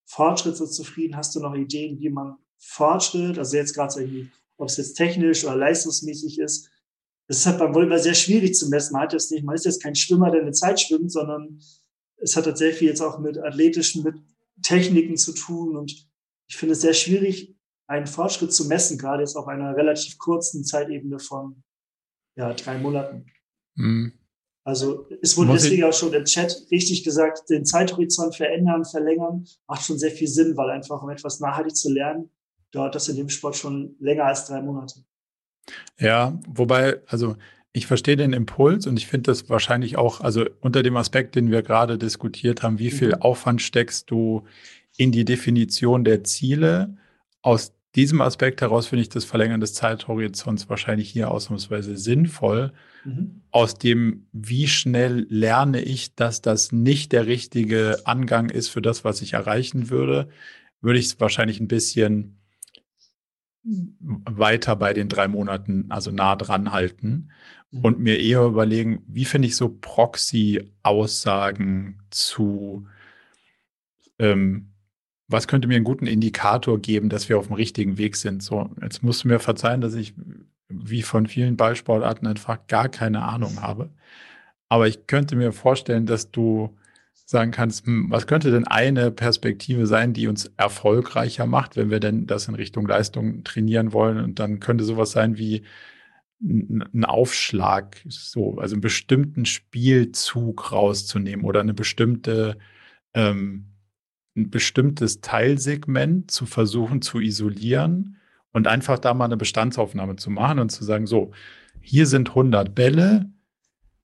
[0.07, 1.17] Fortschritt so zufrieden?
[1.17, 5.45] Hast du noch Ideen, wie man Fortschritt, also jetzt gerade irgendwie, ob es jetzt technisch
[5.45, 6.71] oder leistungsmäßig ist,
[7.29, 8.95] das ist halt beim Volleyball sehr schwierig zu messen.
[8.95, 11.61] Man hat jetzt nicht, man ist jetzt kein Schwimmer, der eine Zeit schwimmt, sondern
[12.17, 14.17] es hat halt sehr viel jetzt auch mit athletischen, mit
[14.63, 15.77] Techniken zu tun.
[15.77, 16.08] Und
[16.49, 17.55] ich finde es sehr schwierig,
[17.87, 21.63] einen Fortschritt zu messen, gerade jetzt auf einer relativ kurzen Zeitebene von
[22.37, 23.27] ja, drei Monaten.
[23.75, 24.13] Mhm.
[24.65, 29.47] Also es wurde Muss deswegen auch schon im Chat richtig gesagt, den Zeithorizont verändern, verlängern,
[29.67, 32.31] macht schon sehr viel Sinn, weil einfach um etwas nachhaltig zu lernen,
[32.71, 35.05] dauert das in dem Sport schon länger als drei Monate.
[35.99, 37.37] Ja, wobei, also
[37.73, 41.51] ich verstehe den Impuls und ich finde das wahrscheinlich auch, also unter dem Aspekt, den
[41.51, 43.23] wir gerade diskutiert haben, wie viel mhm.
[43.23, 44.45] Aufwand steckst du
[44.99, 46.99] in die Definition der Ziele?
[47.41, 52.75] Aus diesem Aspekt heraus finde ich das Verlängern des Zeithorizonts wahrscheinlich hier ausnahmsweise sinnvoll.
[53.05, 53.41] Mhm.
[53.51, 59.05] Aus dem, wie schnell lerne ich, dass das nicht der richtige Angang ist für das,
[59.05, 60.29] was ich erreichen würde,
[60.83, 62.39] würde ich es wahrscheinlich ein bisschen
[63.65, 67.31] weiter bei den drei Monaten, also nah dran halten
[67.71, 67.85] mhm.
[67.85, 72.87] und mir eher überlegen, wie finde ich so Proxy-Aussagen zu,
[74.19, 74.75] ähm,
[75.29, 78.43] was könnte mir einen guten Indikator geben, dass wir auf dem richtigen Weg sind.
[78.43, 80.15] So, jetzt musst du mir verzeihen, dass ich
[80.69, 83.91] wie von vielen Ballsportarten einfach gar keine Ahnung habe.
[84.69, 86.77] Aber ich könnte mir vorstellen, dass du
[87.25, 92.01] sagen kannst, hm, was könnte denn eine Perspektive sein, die uns erfolgreicher macht, wenn wir
[92.01, 94.19] denn das in Richtung Leistung trainieren wollen?
[94.23, 95.63] Und dann könnte sowas sein wie
[96.41, 102.59] ein Aufschlag, so, also einen bestimmten Spielzug rauszunehmen oder eine bestimmte,
[103.15, 103.67] ähm,
[104.39, 108.17] ein bestimmtes Teilsegment zu versuchen zu isolieren
[108.53, 111.33] und einfach da mal eine Bestandsaufnahme zu machen und zu sagen, so,
[111.81, 113.31] hier sind 100 Bälle,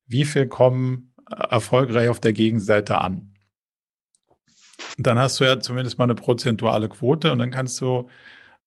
[0.07, 3.35] wie viel kommen erfolgreich auf der Gegenseite an.
[4.99, 8.09] Dann hast du ja zumindest mal eine prozentuale Quote und dann kannst du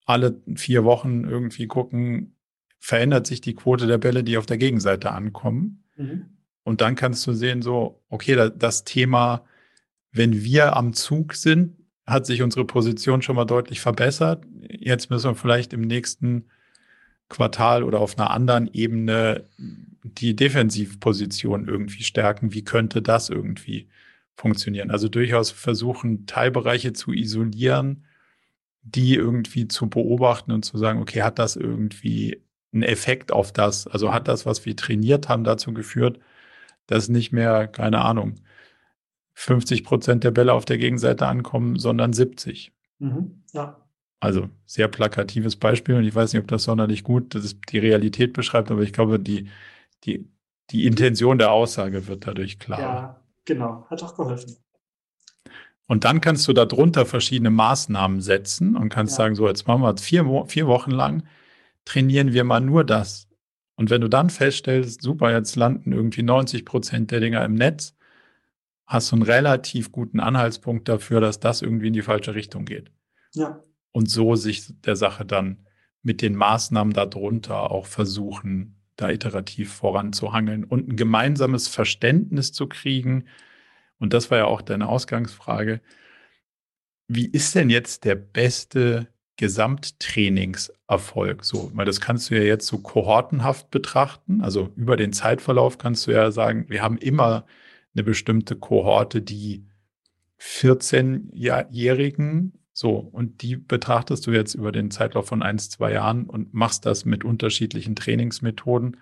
[0.05, 2.35] alle vier Wochen irgendwie gucken,
[2.79, 5.83] verändert sich die Quote der Bälle, die auf der Gegenseite ankommen.
[5.95, 6.37] Mhm.
[6.63, 9.45] Und dann kannst du sehen, so, okay, das Thema,
[10.11, 14.45] wenn wir am Zug sind, hat sich unsere Position schon mal deutlich verbessert.
[14.61, 16.45] Jetzt müssen wir vielleicht im nächsten
[17.29, 19.45] Quartal oder auf einer anderen Ebene
[20.03, 22.53] die Defensivposition irgendwie stärken.
[22.53, 23.89] Wie könnte das irgendwie
[24.35, 24.91] funktionieren?
[24.91, 28.05] Also durchaus versuchen, Teilbereiche zu isolieren,
[28.83, 32.41] die irgendwie zu beobachten und zu sagen, okay, hat das irgendwie
[32.71, 33.87] einen Effekt auf das?
[33.87, 36.19] Also hat das, was wir trainiert haben, dazu geführt,
[36.85, 38.35] dass nicht mehr, keine Ahnung,
[39.39, 42.71] 50 Prozent der Bälle auf der Gegenseite ankommen, sondern 70.
[42.97, 43.77] Mhm, ja.
[44.19, 48.33] Also sehr plakatives Beispiel und ich weiß nicht, ob das sonderlich gut das die Realität
[48.33, 49.47] beschreibt, aber ich glaube, die,
[50.05, 50.27] die,
[50.71, 52.79] die Intention der Aussage wird dadurch klar.
[52.79, 54.57] Ja, genau, hat auch geholfen.
[55.85, 59.17] Und dann kannst du darunter verschiedene Maßnahmen setzen und kannst ja.
[59.17, 61.27] sagen, so, jetzt machen wir vier, vier Wochen lang,
[61.85, 63.27] trainieren wir mal nur das.
[63.75, 67.93] Und wenn du dann feststellst, super, jetzt landen irgendwie 90 Prozent der Dinger im Netz,
[68.87, 72.91] hast du einen relativ guten Anhaltspunkt dafür, dass das irgendwie in die falsche Richtung geht.
[73.33, 73.61] Ja.
[73.91, 75.65] Und so sich der Sache dann
[76.01, 83.25] mit den Maßnahmen darunter auch versuchen, da iterativ voranzuhangeln und ein gemeinsames Verständnis zu kriegen.
[83.99, 85.81] Und das war ja auch deine Ausgangsfrage.
[87.07, 91.45] Wie ist denn jetzt der beste Gesamttrainingserfolg.
[91.45, 94.41] So, weil das kannst du ja jetzt so kohortenhaft betrachten.
[94.41, 97.45] Also über den Zeitverlauf kannst du ja sagen, wir haben immer
[97.97, 99.65] eine bestimmte Kohorte, die
[100.39, 106.53] 14-Jährigen, so, und die betrachtest du jetzt über den Zeitlauf von eins, zwei Jahren und
[106.53, 108.97] machst das mit unterschiedlichen Trainingsmethoden.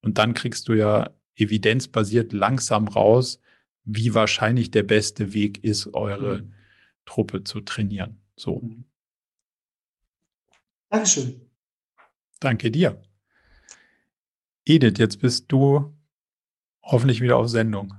[0.00, 3.38] Und dann kriegst du ja evidenzbasiert langsam raus,
[3.84, 6.54] wie wahrscheinlich der beste Weg ist, eure mhm.
[7.04, 8.18] Truppe zu trainieren.
[8.34, 8.60] So.
[8.60, 8.84] Mhm.
[10.88, 11.42] Dankeschön.
[12.40, 13.02] Danke dir.
[14.64, 15.94] Edith, jetzt bist du
[16.82, 17.92] hoffentlich wieder auf Sendung.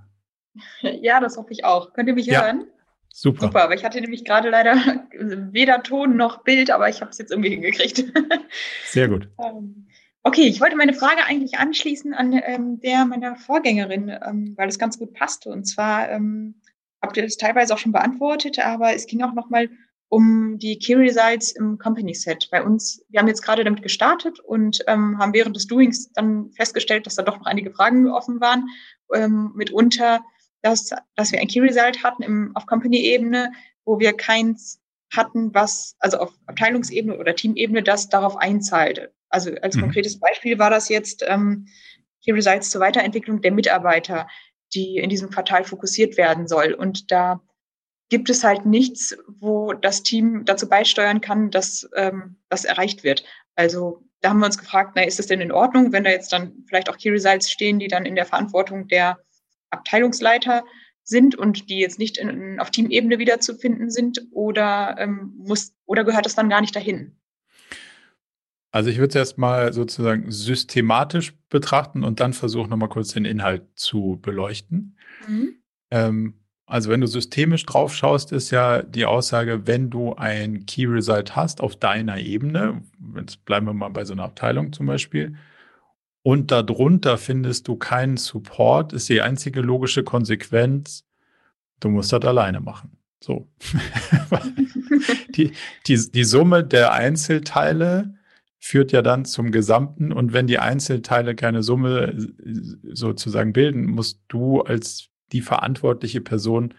[0.82, 1.94] Ja, das hoffe ich auch.
[1.94, 2.68] Könnt ihr mich ja, hören?
[3.12, 3.48] Super.
[3.48, 4.76] Super, aber ich hatte nämlich gerade leider
[5.12, 8.06] weder Ton noch Bild, aber ich habe es jetzt irgendwie hingekriegt.
[8.86, 9.30] Sehr gut.
[9.44, 9.88] Ähm,
[10.24, 14.80] okay, ich wollte meine Frage eigentlich anschließen an ähm, der meiner Vorgängerin, ähm, weil es
[14.80, 15.50] ganz gut passte.
[15.50, 16.62] Und zwar ähm,
[17.02, 19.70] habt ihr das teilweise auch schon beantwortet, aber es ging auch nochmal
[20.10, 22.50] um die Key Results im Company Set.
[22.52, 26.52] Bei uns, wir haben jetzt gerade damit gestartet und ähm, haben während des Doings dann
[26.52, 28.68] festgestellt, dass da doch noch einige Fragen offen waren.
[29.14, 30.22] Ähm, mitunter,
[30.62, 33.52] dass, dass wir ein Key Result hatten im, auf Company-Ebene,
[33.86, 39.12] wo wir keins hatten, was, also auf Abteilungsebene oder Teamebene, das darauf einzahlt.
[39.30, 39.82] Also als mhm.
[39.82, 41.68] konkretes Beispiel war das jetzt ähm,
[42.24, 44.28] Key Results zur Weiterentwicklung der Mitarbeiter,
[44.74, 46.74] die in diesem Quartal fokussiert werden soll.
[46.74, 47.42] Und da
[48.10, 53.24] gibt es halt nichts, wo das Team dazu beisteuern kann, dass ähm, das erreicht wird.
[53.56, 56.34] Also da haben wir uns gefragt, na, ist es denn in Ordnung, wenn da jetzt
[56.34, 59.20] dann vielleicht auch Key Results stehen, die dann in der Verantwortung der
[59.70, 60.64] Abteilungsleiter
[61.04, 66.26] sind und die jetzt nicht in, auf Teamebene wiederzufinden sind oder ähm, muss oder gehört
[66.26, 67.16] das dann gar nicht dahin?
[68.72, 73.64] Also ich würde es erstmal sozusagen systematisch betrachten und dann versuchen, nochmal kurz den Inhalt
[73.74, 74.96] zu beleuchten.
[75.28, 75.56] Mhm.
[75.90, 76.34] Ähm,
[76.68, 81.36] also wenn du systemisch drauf schaust, ist ja die Aussage, wenn du ein Key Result
[81.36, 82.84] hast auf deiner Ebene,
[83.16, 85.36] jetzt bleiben wir mal bei so einer Abteilung zum Beispiel,
[86.22, 91.06] und darunter findest du keinen Support, ist die einzige logische Konsequenz,
[91.80, 92.98] du musst das alleine machen.
[93.22, 93.50] So.
[95.36, 95.52] die,
[95.88, 98.16] die, die Summe der Einzelteile
[98.60, 100.12] führt ja dann zum Gesamten.
[100.12, 102.16] Und wenn die Einzelteile keine Summe
[102.92, 106.74] sozusagen bilden, musst du als die verantwortliche Person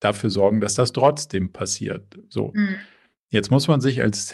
[0.00, 2.18] dafür sorgen, dass das trotzdem passiert.
[2.28, 2.52] So.
[2.54, 2.76] Mhm.
[3.28, 4.26] Jetzt muss man sich als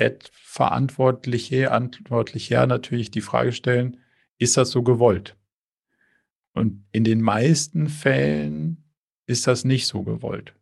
[0.59, 3.99] Set-Verantwortliche, Verantwortlicher natürlich die Frage stellen,
[4.39, 5.37] ist das so gewollt?
[6.53, 8.85] Und in den meisten Fällen
[9.27, 10.55] ist das nicht so gewollt.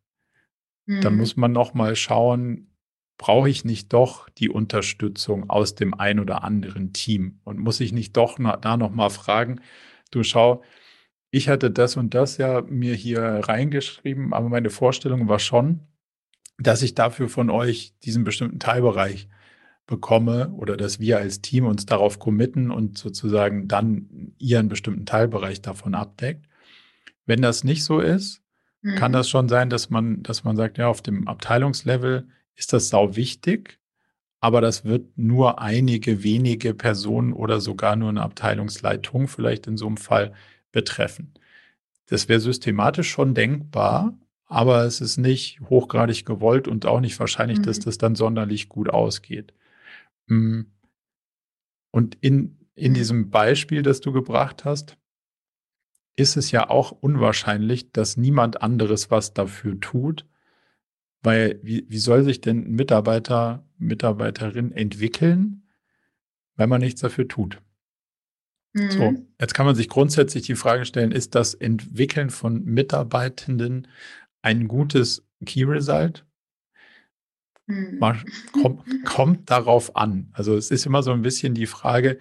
[0.85, 1.01] Mhm.
[1.01, 2.71] Dann muss man noch mal schauen,
[3.19, 7.93] brauche ich nicht doch die Unterstützung aus dem ein oder anderen Team und muss ich
[7.93, 9.61] nicht doch da noch mal fragen,
[10.11, 10.63] du schau,
[11.31, 15.81] ich hatte das und das ja mir hier reingeschrieben, aber meine Vorstellung war schon,
[16.59, 19.29] dass ich dafür von euch diesen bestimmten Teilbereich
[19.87, 25.63] bekomme oder dass wir als Team uns darauf committen und sozusagen dann ihren bestimmten Teilbereich
[25.63, 26.47] davon abdeckt.
[27.25, 28.43] Wenn das nicht so ist,
[28.83, 28.97] mhm.
[28.97, 32.89] kann das schon sein, dass man, dass man sagt, ja, auf dem Abteilungslevel ist das
[32.89, 33.79] sau wichtig,
[34.41, 39.87] aber das wird nur einige wenige Personen oder sogar nur eine Abteilungsleitung vielleicht in so
[39.87, 40.33] einem Fall
[40.73, 41.33] betreffen.
[42.07, 47.59] Das wäre systematisch schon denkbar, aber es ist nicht hochgradig gewollt und auch nicht wahrscheinlich,
[47.59, 47.65] mhm.
[47.65, 49.53] dass das dann sonderlich gut ausgeht.
[50.29, 50.73] Hm.
[51.91, 52.95] Und in, in mhm.
[52.95, 54.97] diesem Beispiel, das du gebracht hast,
[56.17, 60.27] ist es ja auch unwahrscheinlich, dass niemand anderes was dafür tut,
[61.23, 65.69] weil wie, wie soll sich denn ein Mitarbeiter, Mitarbeiterin entwickeln,
[66.55, 67.61] wenn man nichts dafür tut?
[68.91, 69.27] So, mhm.
[69.41, 73.89] jetzt kann man sich grundsätzlich die Frage stellen, ist das Entwickeln von Mitarbeitenden
[74.43, 76.27] ein gutes Key Result?
[77.67, 77.99] Mhm.
[78.53, 80.29] Kommt, kommt darauf an.
[80.33, 82.19] Also es ist immer so ein bisschen die Frage,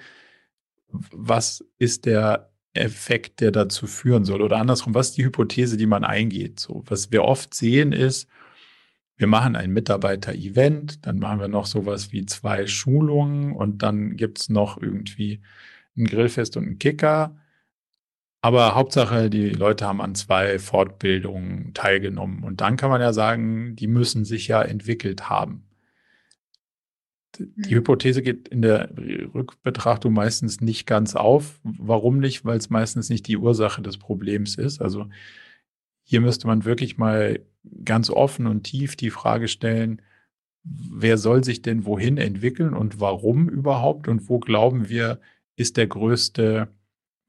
[0.89, 4.41] was ist der Effekt, der dazu führen soll?
[4.41, 6.60] Oder andersrum, was ist die Hypothese, die man eingeht?
[6.60, 8.28] So, was wir oft sehen ist,
[9.17, 14.39] wir machen ein Mitarbeiter-Event, dann machen wir noch sowas wie zwei Schulungen und dann gibt
[14.39, 15.41] es noch irgendwie
[15.95, 17.38] ein Grillfest und ein Kicker.
[18.45, 22.43] Aber Hauptsache, die Leute haben an zwei Fortbildungen teilgenommen.
[22.43, 25.63] Und dann kann man ja sagen, die müssen sich ja entwickelt haben.
[27.39, 27.77] Die mhm.
[27.77, 28.91] Hypothese geht in der
[29.33, 31.59] Rückbetrachtung meistens nicht ganz auf.
[31.63, 32.45] Warum nicht?
[32.45, 34.79] Weil es meistens nicht die Ursache des Problems ist.
[34.79, 35.07] Also
[36.03, 37.39] hier müsste man wirklich mal
[37.83, 40.03] ganz offen und tief die Frage stellen,
[40.63, 45.19] wer soll sich denn wohin entwickeln und warum überhaupt und wo glauben wir,
[45.55, 46.67] ist der größte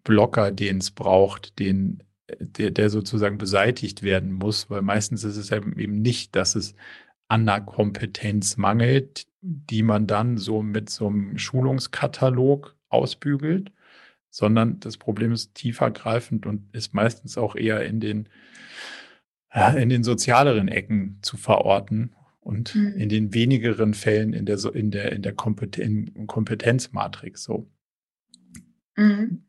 [0.06, 2.02] Blocker, den es braucht, den,
[2.38, 6.74] der, der sozusagen beseitigt werden muss, weil meistens ist es eben nicht, dass es
[7.28, 13.72] an der Kompetenz mangelt, die man dann so mit so einem Schulungskatalog ausbügelt,
[14.30, 18.28] sondern das Problem ist tiefergreifend und ist meistens auch eher in den,
[19.76, 22.94] in den sozialeren Ecken zu verorten und mhm.
[22.96, 27.68] in den wenigeren Fällen in der, in der, in der Kompeten Kompetenzmatrix so.
[28.96, 29.45] Mhm.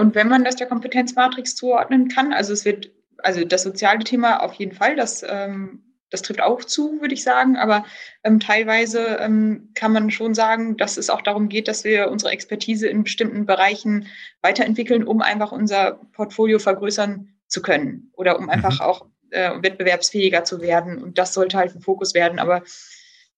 [0.00, 4.42] Und wenn man das der Kompetenzmatrix zuordnen kann, also es wird, also das soziale Thema
[4.42, 7.84] auf jeden Fall, das, ähm, das trifft auch zu, würde ich sagen, aber
[8.24, 12.32] ähm, teilweise ähm, kann man schon sagen, dass es auch darum geht, dass wir unsere
[12.32, 14.08] Expertise in bestimmten Bereichen
[14.40, 18.86] weiterentwickeln, um einfach unser Portfolio vergrößern zu können oder um einfach mhm.
[18.86, 21.02] auch äh, wettbewerbsfähiger zu werden.
[21.02, 22.38] Und das sollte halt ein Fokus werden.
[22.38, 22.62] Aber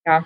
[0.07, 0.25] ja,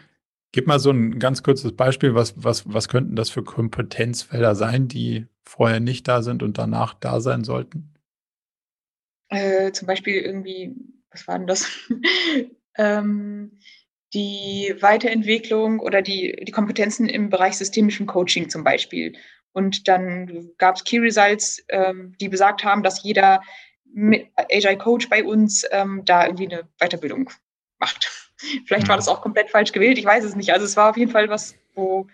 [0.53, 4.89] Gib mal so ein ganz kurzes Beispiel, was, was, was könnten das für Kompetenzfelder sein,
[4.89, 7.93] die vorher nicht da sind und danach da sein sollten?
[9.29, 10.75] Äh, zum Beispiel irgendwie,
[11.11, 11.69] was war denn das?
[12.77, 13.59] ähm,
[14.15, 19.15] die Weiterentwicklung oder die, die Kompetenzen im Bereich systemischen Coaching zum Beispiel.
[19.53, 23.43] Und dann gab es Key Results, ähm, die besagt haben, dass jeder
[24.37, 27.31] Agile Coach bei uns ähm, da irgendwie eine Weiterbildung
[27.79, 28.26] macht.
[28.67, 30.53] Vielleicht war das auch komplett falsch gewählt, ich weiß es nicht.
[30.53, 32.07] Also es war auf jeden Fall was, wo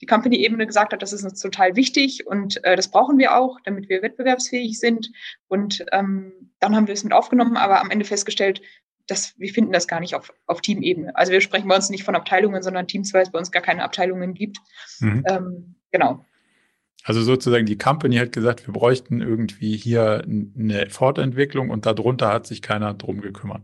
[0.00, 3.58] die Company-Ebene gesagt hat, das ist uns total wichtig und äh, das brauchen wir auch,
[3.64, 5.10] damit wir wettbewerbsfähig sind.
[5.48, 8.60] Und ähm, dann haben wir es mit aufgenommen, aber am Ende festgestellt,
[9.08, 11.16] dass wir finden das gar nicht auf, auf Teamebene.
[11.16, 13.62] Also wir sprechen bei uns nicht von Abteilungen, sondern Teams, weil es bei uns gar
[13.62, 14.58] keine Abteilungen gibt.
[15.00, 15.24] Mhm.
[15.26, 16.24] Ähm, genau.
[17.04, 22.46] Also sozusagen die Company hat gesagt, wir bräuchten irgendwie hier eine Fortentwicklung und darunter hat
[22.46, 23.62] sich keiner drum gekümmert.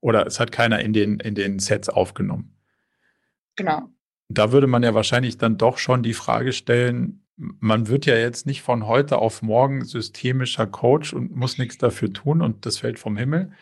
[0.00, 2.56] Oder es hat keiner in den, in den Sets aufgenommen.
[3.56, 3.88] Genau.
[4.28, 8.46] Da würde man ja wahrscheinlich dann doch schon die Frage stellen, man wird ja jetzt
[8.46, 12.98] nicht von heute auf morgen systemischer Coach und muss nichts dafür tun und das fällt
[12.98, 13.52] vom Himmel.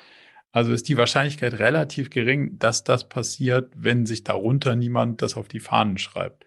[0.52, 5.48] Also ist die Wahrscheinlichkeit relativ gering, dass das passiert, wenn sich darunter niemand das auf
[5.48, 6.46] die Fahnen schreibt.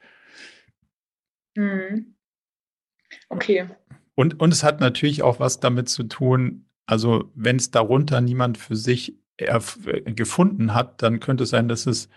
[1.55, 2.15] Mhm.
[3.27, 3.67] Okay.
[4.15, 8.57] Und, und es hat natürlich auch was damit zu tun, also wenn es darunter niemand
[8.57, 12.09] für sich gefunden hat, dann könnte es sein, dass es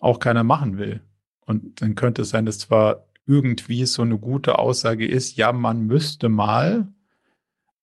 [0.00, 1.00] auch keiner machen will.
[1.46, 5.86] Und dann könnte es sein, dass zwar irgendwie so eine gute Aussage ist, ja, man
[5.86, 6.88] müsste mal,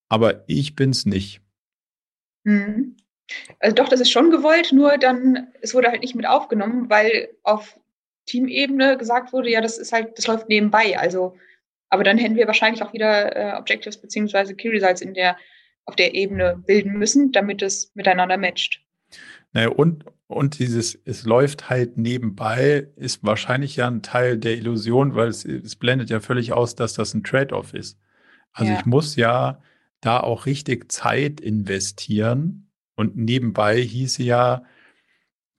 [0.10, 1.42] aber ich bin es nicht.
[2.44, 2.96] Mhm.
[3.60, 7.30] Also doch, das ist schon gewollt, nur dann, es wurde halt nicht mit aufgenommen, weil
[7.44, 7.80] auf
[8.26, 10.98] Teamebene gesagt wurde, ja, das ist halt, das läuft nebenbei.
[10.98, 11.36] Also,
[11.90, 15.38] aber dann hätten wir wahrscheinlich auch wieder äh, Objectives beziehungsweise Key Results in der
[15.88, 18.84] auf der Ebene bilden müssen, damit es miteinander matcht.
[19.54, 25.16] Naja, und, und dieses, es läuft halt nebenbei, ist wahrscheinlich ja ein Teil der Illusion,
[25.16, 27.98] weil es, es blendet ja völlig aus, dass das ein Trade-off ist.
[28.52, 28.80] Also ja.
[28.80, 29.62] ich muss ja
[30.02, 34.64] da auch richtig Zeit investieren und nebenbei hieße ja,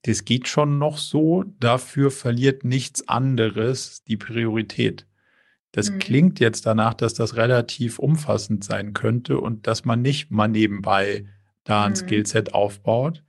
[0.03, 5.08] das geht schon noch so, dafür verliert nichts anderes die Priorität.
[5.71, 5.99] Das mhm.
[5.99, 11.25] klingt jetzt danach, dass das relativ umfassend sein könnte und dass man nicht mal nebenbei
[11.63, 11.95] da ein mhm.
[11.95, 13.23] Skillset aufbaut.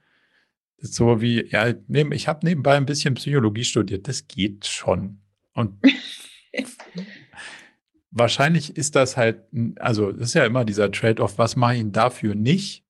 [0.79, 4.09] So wie, ja, ich habe nebenbei ein bisschen Psychologie studiert.
[4.09, 5.21] Das geht schon.
[5.53, 5.75] Und
[8.11, 9.43] wahrscheinlich ist das halt,
[9.79, 12.85] also das ist ja immer dieser Trade-off, was mache ich dafür nicht?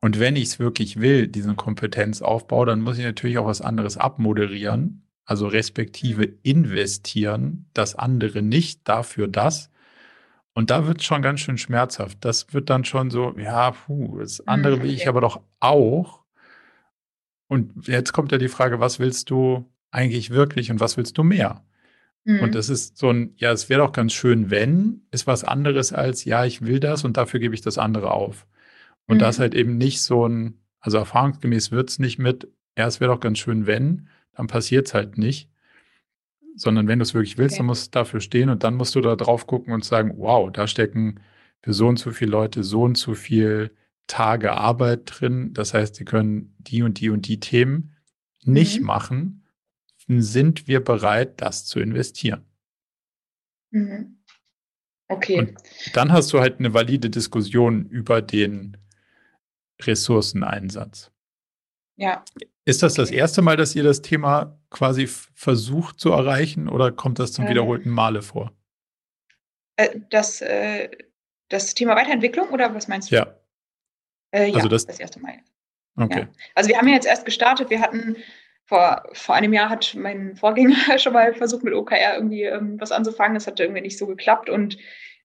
[0.00, 3.98] Und wenn ich es wirklich will, diesen Kompetenzaufbau, dann muss ich natürlich auch was anderes
[3.98, 5.02] abmoderieren
[5.32, 6.38] also respektive mhm.
[6.42, 9.70] investieren, das andere nicht, dafür das.
[10.52, 12.18] Und da wird es schon ganz schön schmerzhaft.
[12.20, 16.20] Das wird dann schon so, ja, puh, das andere mhm, will ich aber doch auch.
[17.48, 21.22] Und jetzt kommt ja die Frage, was willst du eigentlich wirklich und was willst du
[21.22, 21.64] mehr?
[22.24, 22.40] Mhm.
[22.40, 25.94] Und das ist so ein, ja, es wäre doch ganz schön, wenn, ist was anderes
[25.94, 28.46] als, ja, ich will das und dafür gebe ich das andere auf.
[29.06, 29.20] Und mhm.
[29.20, 33.12] das halt eben nicht so ein, also erfahrungsgemäß wird es nicht mit, ja, es wäre
[33.12, 35.50] doch ganz schön, wenn, dann passiert es halt nicht.
[36.54, 37.60] Sondern wenn du es wirklich willst, okay.
[37.60, 40.52] dann musst du dafür stehen und dann musst du da drauf gucken und sagen, wow,
[40.52, 41.20] da stecken
[41.62, 43.74] für so und so viele Leute so und so viel
[44.06, 45.54] Tage Arbeit drin.
[45.54, 47.96] Das heißt, sie können die und die und die Themen
[48.44, 48.86] nicht mhm.
[48.86, 49.46] machen.
[50.08, 52.44] Sind wir bereit, das zu investieren?
[53.70, 54.18] Mhm.
[55.08, 55.38] Okay.
[55.38, 55.54] Und
[55.94, 58.76] dann hast du halt eine valide Diskussion über den
[59.80, 61.10] Ressourceneinsatz.
[61.96, 62.24] Ja.
[62.64, 67.18] Ist das das erste Mal, dass ihr das Thema quasi versucht zu erreichen oder kommt
[67.18, 68.52] das zum ähm, wiederholten Male vor?
[69.76, 70.88] Äh, das, äh,
[71.48, 73.16] das Thema Weiterentwicklung oder was meinst du?
[73.16, 73.34] Ja.
[74.30, 75.34] Äh, ja, also das, das erste Mal.
[75.96, 76.20] Okay.
[76.20, 76.28] Ja.
[76.54, 77.68] Also wir haben ja jetzt erst gestartet.
[77.68, 78.16] Wir hatten
[78.64, 82.92] vor, vor einem Jahr hat mein Vorgänger schon mal versucht, mit OKR irgendwie ähm, was
[82.92, 83.34] anzufangen.
[83.34, 84.48] Das hat irgendwie nicht so geklappt.
[84.48, 84.78] Und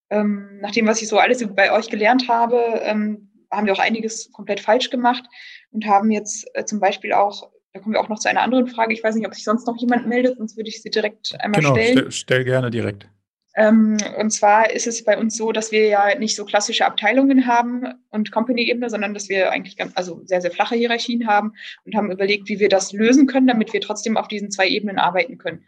[0.09, 3.79] ähm, nach dem, was ich so alles bei euch gelernt habe, ähm, haben wir auch
[3.79, 5.23] einiges komplett falsch gemacht
[5.71, 8.65] und haben jetzt äh, zum Beispiel auch da kommen wir auch noch zu einer anderen
[8.67, 8.91] Frage.
[8.91, 11.61] Ich weiß nicht, ob sich sonst noch jemand meldet, sonst würde ich sie direkt einmal
[11.61, 11.95] genau, stellen.
[11.95, 13.07] Genau, stell, stell gerne direkt.
[13.55, 17.47] Ähm, und zwar ist es bei uns so, dass wir ja nicht so klassische Abteilungen
[17.47, 21.53] haben und Company-Ebene, sondern dass wir eigentlich ganz, also sehr, sehr flache Hierarchien haben
[21.83, 24.99] und haben überlegt, wie wir das lösen können, damit wir trotzdem auf diesen zwei Ebenen
[24.99, 25.63] arbeiten können.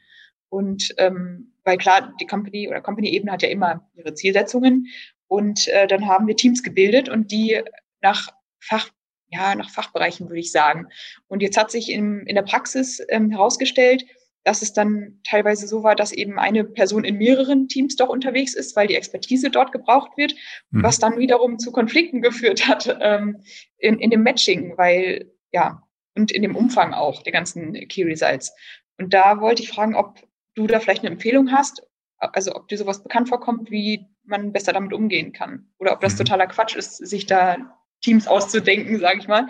[0.49, 4.87] Und ähm, weil klar, die Company oder Company-Ebene hat ja immer ihre Zielsetzungen.
[5.27, 7.61] Und äh, dann haben wir Teams gebildet und die
[8.01, 8.29] nach
[8.59, 8.89] Fach,
[9.29, 10.87] ja, nach Fachbereichen, würde ich sagen.
[11.27, 14.05] Und jetzt hat sich in, in der Praxis ähm, herausgestellt,
[14.43, 18.55] dass es dann teilweise so war, dass eben eine Person in mehreren Teams doch unterwegs
[18.55, 20.33] ist, weil die Expertise dort gebraucht wird,
[20.71, 20.83] mhm.
[20.83, 23.43] was dann wiederum zu Konflikten geführt hat ähm,
[23.77, 25.83] in, in dem Matching, weil ja,
[26.15, 28.53] und in dem Umfang auch der ganzen Key Results.
[28.97, 30.19] Und da wollte ich fragen, ob
[30.55, 31.83] du da vielleicht eine Empfehlung hast,
[32.17, 35.69] also ob dir sowas bekannt vorkommt, wie man besser damit umgehen kann.
[35.79, 36.17] Oder ob das mhm.
[36.19, 39.47] totaler Quatsch ist, sich da Teams auszudenken, sage ich mal,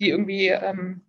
[0.00, 1.02] die irgendwie ähm,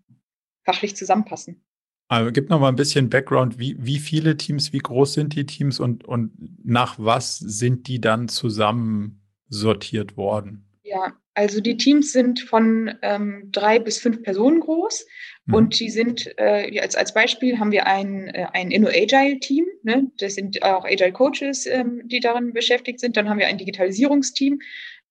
[0.64, 1.64] fachlich zusammenpassen.
[2.10, 5.46] Also gib noch mal ein bisschen Background, wie, wie viele Teams, wie groß sind die
[5.46, 6.32] Teams und, und
[6.64, 10.64] nach was sind die dann zusammen sortiert worden?
[10.84, 15.06] Ja, also die Teams sind von ähm, drei bis fünf Personen groß
[15.46, 15.54] mhm.
[15.54, 20.10] und die sind, äh, als, als Beispiel haben wir ein, äh, ein Inno-Agile-Team, ne?
[20.18, 23.18] das sind auch Agile-Coaches, ähm, die darin beschäftigt sind.
[23.18, 24.60] Dann haben wir ein Digitalisierungsteam.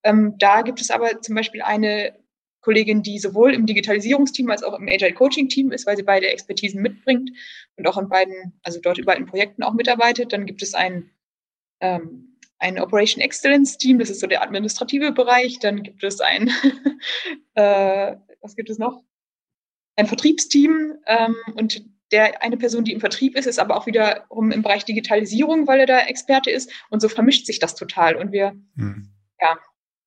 [0.07, 2.15] Ähm, da gibt es aber zum Beispiel eine
[2.61, 6.29] Kollegin, die sowohl im Digitalisierungsteam als auch im Agile Coaching Team ist, weil sie beide
[6.29, 7.31] Expertisen mitbringt
[7.77, 10.33] und auch in beiden, also dort in beiden Projekten auch mitarbeitet.
[10.33, 11.11] Dann gibt es ein,
[11.81, 15.59] ähm, ein Operation Excellence Team, das ist so der administrative Bereich.
[15.59, 16.51] Dann gibt es ein,
[17.55, 19.03] äh, was gibt es noch?
[19.97, 24.53] Ein Vertriebsteam ähm, und der eine Person, die im Vertrieb ist, ist aber auch wiederum
[24.53, 26.71] im Bereich Digitalisierung, weil er da Experte ist.
[26.91, 28.15] Und so vermischt sich das total.
[28.15, 29.09] Und wir, hm.
[29.41, 29.57] ja,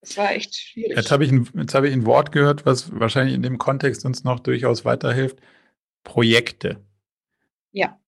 [0.01, 0.95] das war echt schwierig.
[0.95, 4.23] Jetzt habe ich, ein, jetzt ich ein Wort gehört, was wahrscheinlich in dem Kontext uns
[4.23, 5.39] noch durchaus weiterhilft.
[6.03, 6.83] Projekte.
[7.71, 7.99] Ja.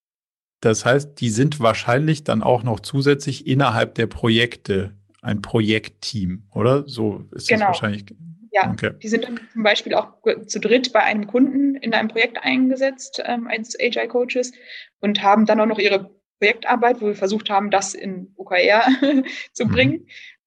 [0.62, 6.88] Das heißt, die sind wahrscheinlich dann auch noch zusätzlich innerhalb der Projekte ein Projektteam, oder?
[6.88, 7.60] So ist genau.
[7.60, 8.06] das wahrscheinlich.
[8.54, 8.92] Ja, okay.
[9.02, 10.14] die sind dann zum Beispiel auch
[10.48, 14.52] zu dritt bei einem Kunden in einem Projekt eingesetzt ähm, als Agile Coaches
[15.00, 18.88] und haben dann auch noch ihre Projektarbeit, wo wir versucht haben, das in OKR
[19.54, 19.72] zu mhm.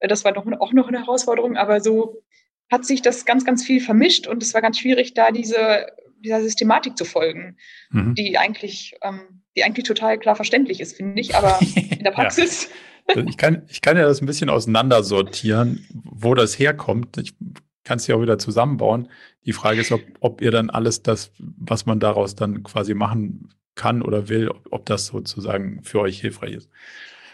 [0.04, 0.08] Bringen.
[0.08, 2.22] Das war doch auch noch eine Herausforderung, aber so
[2.70, 5.86] hat sich das ganz, ganz viel vermischt und es war ganz schwierig, da diese,
[6.18, 7.56] dieser Systematik zu folgen,
[7.90, 8.14] mhm.
[8.14, 12.70] die eigentlich, ähm, die eigentlich total klar verständlich ist, finde ich, aber in der Praxis.
[13.14, 13.22] ja.
[13.26, 17.18] ich, kann, ich kann ja das ein bisschen auseinandersortieren, wo das herkommt.
[17.18, 17.34] Ich
[17.84, 19.08] kann es ja auch wieder zusammenbauen.
[19.44, 23.50] Die Frage ist, ob, ob ihr dann alles das, was man daraus dann quasi machen
[23.74, 26.70] kann oder will, ob, ob das sozusagen für euch hilfreich ist.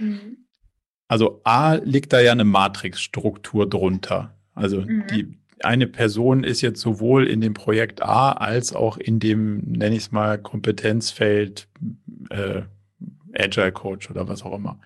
[0.01, 0.40] Mhm.
[1.11, 4.33] Also A liegt da ja eine Matrixstruktur drunter.
[4.55, 5.09] Also mhm.
[5.11, 9.97] die eine Person ist jetzt sowohl in dem Projekt A als auch in dem, nenne
[9.97, 11.67] ich es mal, Kompetenzfeld
[12.31, 12.63] äh,
[13.37, 14.79] Agile Coach oder was auch immer.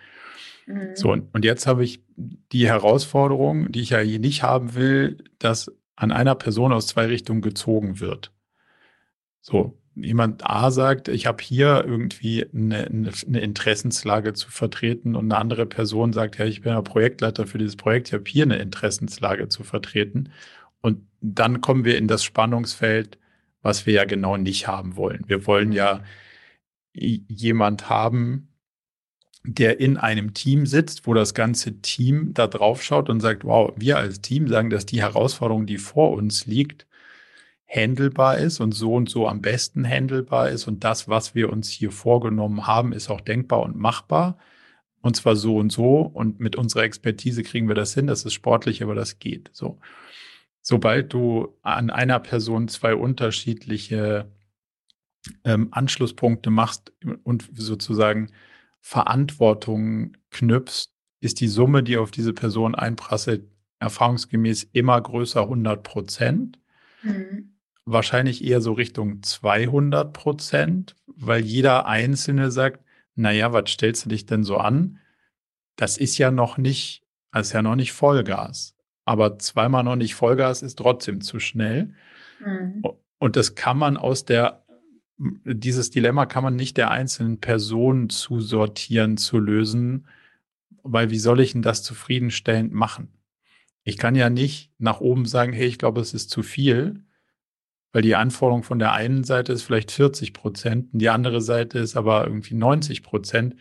[0.65, 0.97] Mhm.
[0.97, 5.71] So, und jetzt habe ich die Herausforderung, die ich ja hier nicht haben will, dass
[5.95, 8.33] an einer Person aus zwei Richtungen gezogen wird.
[9.43, 15.41] So, jemand A sagt, ich habe hier irgendwie eine, eine, Interessenslage zu vertreten und eine
[15.41, 18.59] andere Person sagt, ja, ich bin ja Projektleiter für dieses Projekt, ich habe hier eine
[18.59, 20.31] Interessenslage zu vertreten.
[20.81, 23.19] Und dann kommen wir in das Spannungsfeld,
[23.63, 25.25] was wir ja genau nicht haben wollen.
[25.27, 26.03] Wir wollen ja
[26.93, 28.49] jemand haben,
[29.45, 33.73] der in einem Team sitzt, wo das ganze Team da drauf schaut und sagt, wow,
[33.77, 36.87] wir als Team sagen, dass die Herausforderung, die vor uns liegt,
[37.67, 41.69] handelbar ist und so und so am besten handelbar ist und das, was wir uns
[41.69, 44.39] hier vorgenommen haben, ist auch denkbar und machbar.
[45.01, 48.07] Und zwar so und so und mit unserer Expertise kriegen wir das hin.
[48.07, 49.51] Das ist sportlich, aber das geht.
[49.53, 49.79] So.
[50.63, 54.33] Sobald du an einer Person zwei unterschiedliche
[55.45, 56.93] ähm, Anschlusspunkte machst
[57.23, 58.31] und sozusagen
[58.81, 60.91] Verantwortung knüpfst,
[61.21, 63.47] ist die Summe, die auf diese Person einprasselt,
[63.81, 66.59] erfahrungsgemäß immer größer 100 Prozent.
[67.03, 67.54] Mhm
[67.85, 74.27] wahrscheinlich eher so Richtung 200 Prozent, weil jeder Einzelne sagt, naja, was stellst du dich
[74.27, 74.99] denn so an?
[75.77, 78.75] Das ist ja noch nicht, das ist ja noch nicht Vollgas.
[79.05, 81.95] Aber zweimal noch nicht Vollgas ist trotzdem zu schnell.
[82.41, 82.83] Mhm.
[83.19, 84.65] Und das kann man aus der,
[85.19, 90.09] dieses Dilemma kann man nicht der einzelnen Person zusortieren, zu lösen,
[90.83, 93.09] weil wie soll ich denn das zufriedenstellend machen?
[93.85, 97.05] Ich kann ja nicht nach oben sagen, hey, ich glaube, es ist zu viel,
[97.95, 101.79] weil die Anforderung von der einen Seite ist vielleicht 40 Prozent und die andere Seite
[101.79, 103.55] ist aber irgendwie 90 Prozent.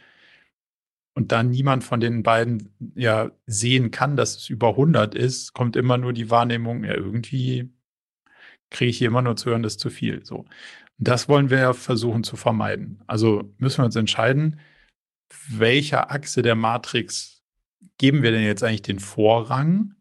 [1.16, 5.76] Und da niemand von den beiden ja sehen kann, dass es über 100 ist, kommt
[5.76, 7.72] immer nur die Wahrnehmung, ja, irgendwie
[8.72, 10.26] kriege ich hier immer nur zu hören, das ist zu viel.
[10.26, 10.46] So.
[10.98, 13.04] Das wollen wir ja versuchen zu vermeiden.
[13.06, 14.60] Also müssen wir uns entscheiden,
[15.48, 17.44] welcher Achse der Matrix
[18.00, 19.94] geben wir denn jetzt eigentlich den Vorrang?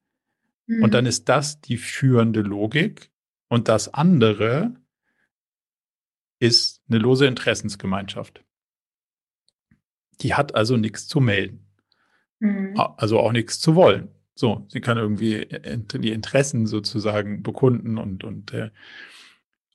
[0.66, 0.84] Mhm.
[0.84, 3.11] Und dann ist das die führende Logik.
[3.52, 4.72] Und das andere
[6.38, 8.42] ist eine lose Interessensgemeinschaft.
[10.22, 11.66] Die hat also nichts zu melden.
[12.38, 12.80] Mhm.
[12.96, 14.08] Also auch nichts zu wollen.
[14.34, 18.70] So, sie kann irgendwie die Interessen sozusagen bekunden und, und äh,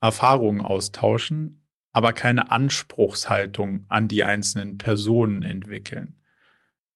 [0.02, 6.16] Erfahrungen austauschen, aber keine Anspruchshaltung an die einzelnen Personen entwickeln.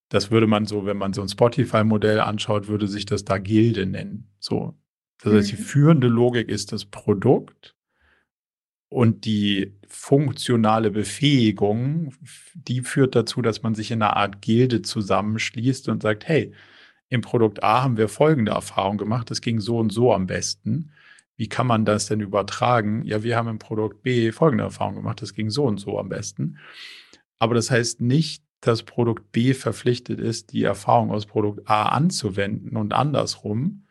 [0.08, 3.86] Das würde man so, wenn man so ein Spotify-Modell anschaut, würde sich das da Gilde
[3.86, 4.32] nennen.
[4.40, 4.76] So.
[5.22, 5.64] Das heißt, die mhm.
[5.64, 7.74] führende Logik ist das Produkt
[8.88, 12.14] und die funktionale Befähigung,
[12.54, 16.52] die führt dazu, dass man sich in einer Art Gilde zusammenschließt und sagt, hey,
[17.08, 20.92] im Produkt A haben wir folgende Erfahrung gemacht, das ging so und so am besten.
[21.36, 23.04] Wie kann man das denn übertragen?
[23.04, 26.08] Ja, wir haben im Produkt B folgende Erfahrung gemacht, das ging so und so am
[26.08, 26.58] besten.
[27.38, 32.76] Aber das heißt nicht, dass Produkt B verpflichtet ist, die Erfahrung aus Produkt A anzuwenden
[32.76, 33.86] und andersrum,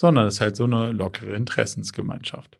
[0.00, 2.58] sondern es ist halt so eine lockere Interessensgemeinschaft.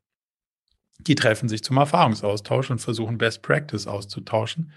[0.99, 4.73] Die treffen sich zum Erfahrungsaustausch und versuchen Best Practice auszutauschen.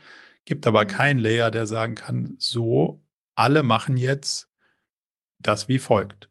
[0.46, 0.88] Gibt aber mhm.
[0.88, 3.04] keinen Layer, der sagen kann, so,
[3.36, 4.50] alle machen jetzt
[5.40, 6.30] das wie folgt.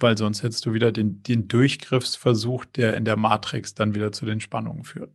[0.00, 4.24] Weil sonst hättest du wieder den, den Durchgriffsversuch, der in der Matrix dann wieder zu
[4.24, 5.14] den Spannungen führt.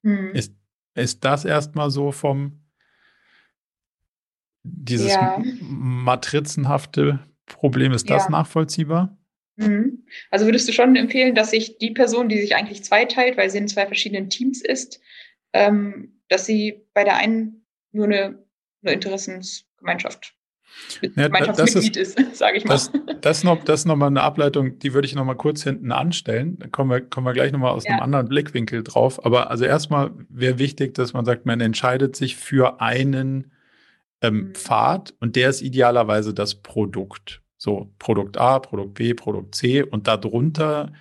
[0.00, 0.30] Mhm.
[0.32, 0.54] Ist,
[0.94, 2.64] ist das erstmal so vom,
[4.62, 5.42] dieses ja.
[5.60, 8.30] matrizenhafte Problem, ist das ja.
[8.30, 9.18] nachvollziehbar?
[9.56, 10.06] Mhm.
[10.30, 13.58] Also würdest du schon empfehlen, dass sich die Person, die sich eigentlich zweiteilt, weil sie
[13.58, 15.00] in zwei verschiedenen Teams ist,
[15.52, 18.44] ähm, dass sie bei der einen nur eine,
[18.82, 20.34] eine Interessensgemeinschaft
[21.00, 22.74] ja, Gemeinschaftsmitglied ist, ist sage ich mal.
[22.74, 22.90] Das,
[23.20, 26.58] das, noch, das ist nochmal eine Ableitung, die würde ich nochmal kurz hinten anstellen.
[26.58, 27.92] Da kommen wir, kommen wir gleich nochmal aus ja.
[27.92, 29.24] einem anderen Blickwinkel drauf.
[29.24, 33.52] Aber also erstmal wäre wichtig, dass man sagt, man entscheidet sich für einen
[34.24, 34.54] ähm, mhm.
[34.54, 37.42] Pfad und der ist idealerweise das Produkt.
[37.56, 40.92] So Produkt A, Produkt B, Produkt C und darunter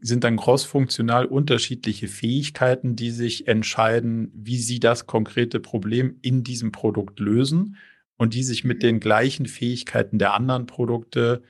[0.00, 6.72] sind dann crossfunktional unterschiedliche Fähigkeiten, die sich entscheiden, wie sie das konkrete Problem in diesem
[6.72, 7.76] Produkt lösen
[8.16, 8.80] und die sich mit mhm.
[8.80, 11.42] den gleichen Fähigkeiten der anderen Produkte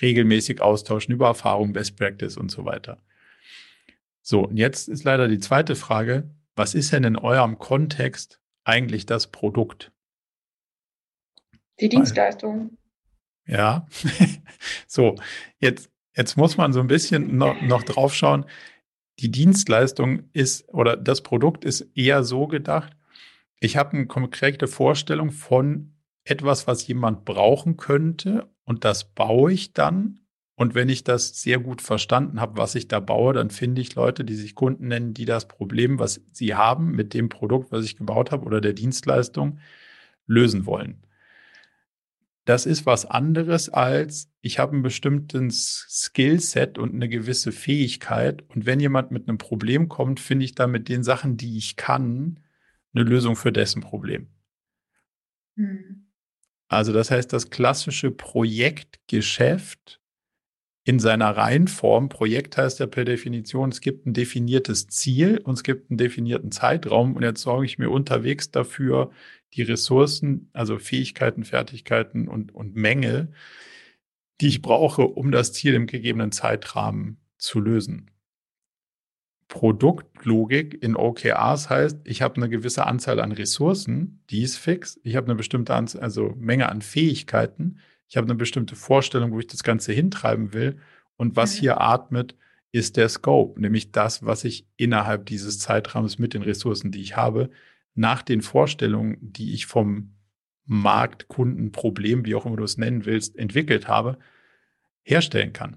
[0.00, 2.98] regelmäßig austauschen über Erfahrung, Best Practice und so weiter.
[4.22, 9.06] So, und jetzt ist leider die zweite Frage, was ist denn in eurem Kontext eigentlich
[9.06, 9.92] das Produkt?
[11.80, 12.76] Die Dienstleistung.
[13.46, 13.86] Ja,
[14.86, 15.16] so,
[15.58, 18.46] jetzt, jetzt muss man so ein bisschen noch, noch drauf schauen.
[19.20, 22.96] Die Dienstleistung ist oder das Produkt ist eher so gedacht,
[23.60, 25.94] ich habe eine konkrete Vorstellung von
[26.24, 30.20] etwas, was jemand brauchen könnte und das baue ich dann.
[30.56, 33.94] Und wenn ich das sehr gut verstanden habe, was ich da baue, dann finde ich
[33.94, 37.84] Leute, die sich Kunden nennen, die das Problem, was sie haben mit dem Produkt, was
[37.84, 39.58] ich gebaut habe oder der Dienstleistung,
[40.26, 41.03] lösen wollen
[42.44, 48.44] das ist was anderes als, ich habe ein bestimmtes Skillset und eine gewisse Fähigkeit.
[48.48, 51.76] Und wenn jemand mit einem Problem kommt, finde ich da mit den Sachen, die ich
[51.76, 52.40] kann,
[52.92, 54.28] eine Lösung für dessen Problem.
[55.56, 56.10] Mhm.
[56.68, 60.00] Also das heißt, das klassische Projektgeschäft
[60.86, 65.62] in seiner Reihenform, Projekt heißt ja per Definition, es gibt ein definiertes Ziel und es
[65.62, 69.10] gibt einen definierten Zeitraum und jetzt sorge ich mir unterwegs dafür,
[69.54, 73.28] die Ressourcen, also Fähigkeiten, Fertigkeiten und, und Menge,
[74.40, 78.10] die ich brauche, um das Ziel im gegebenen Zeitrahmen zu lösen.
[79.48, 84.98] Produktlogik in OKRs heißt, ich habe eine gewisse Anzahl an Ressourcen, die ist fix.
[85.04, 87.78] Ich habe eine bestimmte Anzahl, also Menge an Fähigkeiten.
[88.08, 90.78] Ich habe eine bestimmte Vorstellung, wo ich das Ganze hintreiben will.
[91.16, 91.60] Und was mhm.
[91.60, 92.34] hier atmet,
[92.72, 97.16] ist der Scope, nämlich das, was ich innerhalb dieses Zeitrahmens mit den Ressourcen, die ich
[97.16, 97.50] habe,
[97.94, 100.14] nach den Vorstellungen, die ich vom
[100.66, 104.18] Markt, Kunden, Problem, wie auch immer du es nennen willst, entwickelt habe,
[105.02, 105.76] herstellen kann.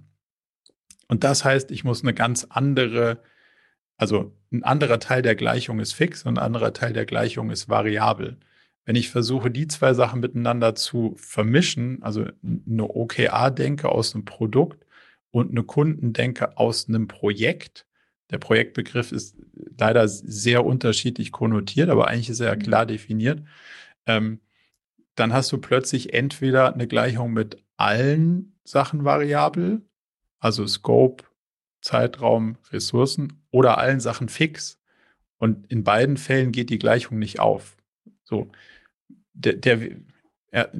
[1.07, 3.22] Und das heißt, ich muss eine ganz andere,
[3.97, 7.70] also ein anderer Teil der Gleichung ist fix und ein anderer Teil der Gleichung ist
[7.70, 8.38] variabel.
[8.86, 14.86] Wenn ich versuche, die zwei Sachen miteinander zu vermischen, also eine OKR-Denke aus einem Produkt
[15.32, 17.87] und eine Kundendenke aus einem Projekt,
[18.30, 19.38] der Projektbegriff ist
[19.78, 22.64] leider sehr unterschiedlich konnotiert, aber eigentlich ist er ja mhm.
[22.64, 23.44] klar definiert.
[24.06, 24.42] Ähm,
[25.16, 29.82] dann hast du plötzlich entweder eine Gleichung mit allen Sachen variabel,
[30.40, 31.24] also Scope,
[31.82, 34.80] Zeitraum, Ressourcen oder allen Sachen fix.
[35.38, 37.78] Und in beiden Fällen geht die Gleichung nicht auf.
[38.24, 38.52] So,
[39.34, 39.92] der, der
[40.52, 40.72] er,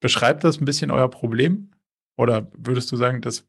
[0.00, 1.70] beschreibt das ein bisschen euer Problem?
[2.16, 3.46] Oder würdest du sagen, das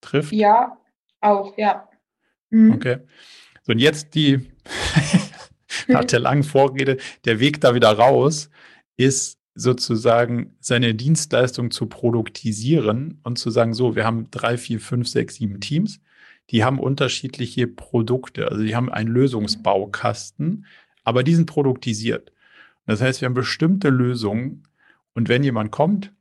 [0.00, 0.32] trifft?
[0.32, 0.79] Ja,
[1.20, 1.88] auch, ja.
[2.50, 2.72] Mhm.
[2.72, 2.98] Okay.
[3.62, 4.50] So, und jetzt die,
[5.88, 8.50] nach der langen Vorrede, der Weg da wieder raus
[8.96, 15.08] ist sozusagen seine Dienstleistung zu produktisieren und zu sagen, so, wir haben drei, vier, fünf,
[15.08, 16.00] sechs, sieben Teams,
[16.50, 20.66] die haben unterschiedliche Produkte, also die haben einen Lösungsbaukasten,
[21.04, 22.32] aber die sind produktisiert.
[22.86, 24.64] Das heißt, wir haben bestimmte Lösungen
[25.14, 26.12] und wenn jemand kommt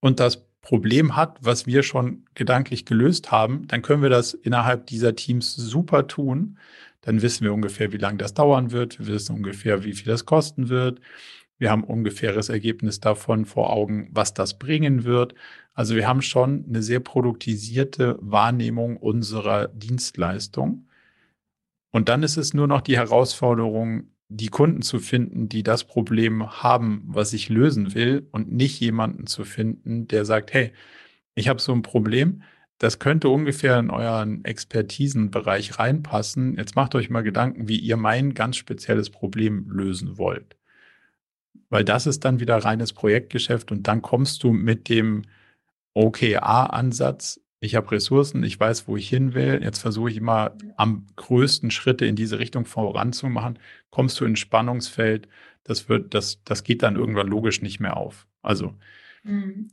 [0.00, 4.86] und das Problem hat, was wir schon gedanklich gelöst haben, dann können wir das innerhalb
[4.86, 6.58] dieser Teams super tun.
[7.00, 8.98] Dann wissen wir ungefähr, wie lange das dauern wird.
[8.98, 11.00] Wir wissen ungefähr, wie viel das kosten wird.
[11.58, 15.34] Wir haben ungefähres Ergebnis davon vor Augen, was das bringen wird.
[15.74, 20.88] Also wir haben schon eine sehr produktisierte Wahrnehmung unserer Dienstleistung.
[21.90, 26.62] Und dann ist es nur noch die Herausforderung, die Kunden zu finden, die das Problem
[26.62, 30.72] haben, was ich lösen will und nicht jemanden zu finden, der sagt, hey,
[31.34, 32.42] ich habe so ein Problem,
[32.78, 36.56] das könnte ungefähr in euren Expertisenbereich reinpassen.
[36.56, 40.56] Jetzt macht euch mal Gedanken, wie ihr mein ganz spezielles Problem lösen wollt.
[41.70, 45.22] Weil das ist dann wieder reines Projektgeschäft und dann kommst du mit dem
[45.94, 49.60] OKA-Ansatz ich habe Ressourcen, ich weiß, wo ich hin will.
[49.62, 53.58] Jetzt versuche ich immer am größten Schritte in diese Richtung voranzumachen.
[53.90, 55.28] Kommst du ins Spannungsfeld,
[55.64, 58.26] das wird, das, das geht dann irgendwann logisch nicht mehr auf.
[58.42, 58.74] Also
[59.24, 59.68] mhm.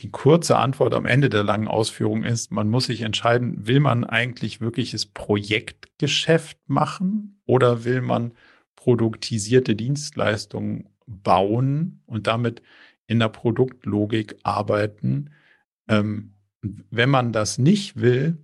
[0.00, 4.04] die kurze Antwort am Ende der langen Ausführung ist, man muss sich entscheiden, will man
[4.04, 8.32] eigentlich wirkliches Projektgeschäft machen oder will man
[8.76, 12.62] produktisierte Dienstleistungen bauen und damit
[13.06, 15.30] in der Produktlogik arbeiten?
[15.88, 18.38] Ähm, wenn man das nicht will,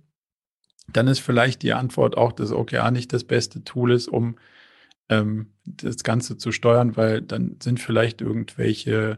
[0.87, 4.35] dann ist vielleicht die Antwort auch, dass OKR nicht das beste Tool ist, um
[5.09, 9.17] ähm, das Ganze zu steuern, weil dann sind vielleicht irgendwelche,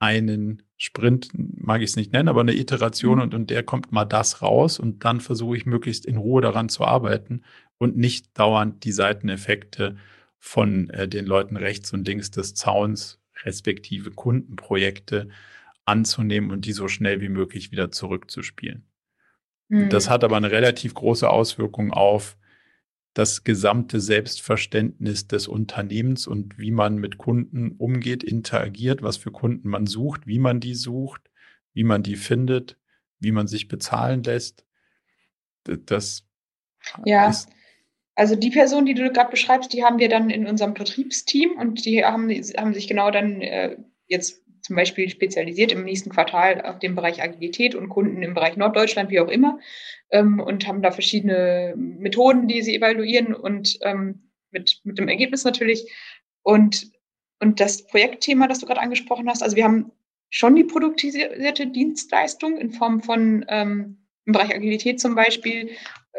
[0.00, 3.22] einen Sprint, mag ich es nicht nennen, aber eine Iteration mhm.
[3.22, 6.68] und, und der kommt mal das raus und dann versuche ich möglichst in Ruhe daran
[6.68, 7.42] zu arbeiten
[7.78, 9.96] und nicht dauernd die Seiteneffekte
[10.38, 15.28] von äh, den Leuten rechts und links des Zauns, respektive Kundenprojekte
[15.84, 18.84] anzunehmen und die so schnell wie möglich wieder zurückzuspielen.
[19.68, 19.90] Mhm.
[19.90, 22.36] Das hat aber eine relativ große Auswirkung auf
[23.14, 29.68] das gesamte Selbstverständnis des Unternehmens und wie man mit Kunden umgeht, interagiert, was für Kunden
[29.68, 31.22] man sucht, wie man die sucht,
[31.72, 32.76] wie man die findet,
[33.18, 34.64] wie man sich bezahlen lässt.
[35.64, 36.24] Das
[37.04, 37.28] ja.
[37.28, 37.48] ist
[38.18, 41.84] also die Person, die du gerade beschreibst, die haben wir dann in unserem Vertriebsteam und
[41.84, 43.76] die haben, haben sich genau dann äh,
[44.08, 48.56] jetzt zum Beispiel spezialisiert im nächsten Quartal auf den Bereich Agilität und Kunden im Bereich
[48.56, 49.60] Norddeutschland, wie auch immer,
[50.10, 55.44] ähm, und haben da verschiedene Methoden, die sie evaluieren und ähm, mit, mit dem Ergebnis
[55.44, 55.88] natürlich.
[56.42, 56.90] Und,
[57.38, 59.92] und das Projektthema, das du gerade angesprochen hast, also wir haben
[60.28, 65.70] schon die produktisierte Dienstleistung in Form von ähm, im Bereich Agilität zum Beispiel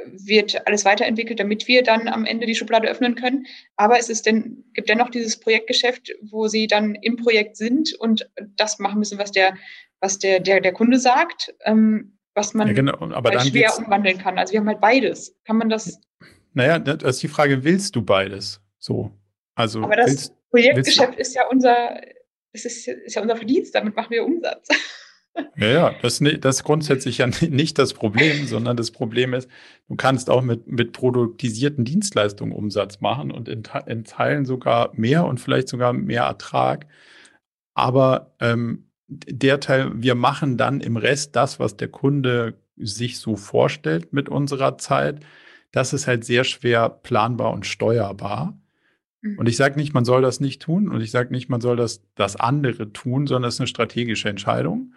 [0.06, 3.46] wird alles weiterentwickelt, damit wir dann am Ende die Schublade öffnen können.
[3.76, 8.30] Aber es ist denn, gibt dennoch dieses Projektgeschäft, wo sie dann im Projekt sind und
[8.56, 9.56] das machen müssen, was der,
[10.00, 12.98] was der, der, der Kunde sagt, ähm, was man ja, genau.
[13.12, 14.38] Aber halt schwer umwandeln kann.
[14.38, 15.36] Also wir haben halt beides.
[15.46, 16.00] Kann man das?
[16.54, 18.62] Naja, das ist die Frage, willst du beides?
[18.78, 19.12] So.
[19.56, 22.02] Also aber das willst, Projektgeschäft willst ist ja unser,
[22.54, 24.68] das ist, ist ja unser Verdienst, damit machen wir Umsatz.
[25.56, 29.50] Ja, ja, das, das ist grundsätzlich ja nicht das Problem, sondern das Problem ist,
[29.88, 35.26] du kannst auch mit, mit produktisierten Dienstleistungen Umsatz machen und in, in Teilen sogar mehr
[35.26, 36.88] und vielleicht sogar mehr Ertrag.
[37.74, 43.36] Aber ähm, der Teil, wir machen dann im Rest das, was der Kunde sich so
[43.36, 45.20] vorstellt mit unserer Zeit.
[45.72, 48.58] Das ist halt sehr schwer planbar und steuerbar.
[49.22, 49.40] Mhm.
[49.40, 51.76] Und ich sage nicht, man soll das nicht tun und ich sage nicht, man soll
[51.76, 54.94] das, das andere tun, sondern es ist eine strategische Entscheidung.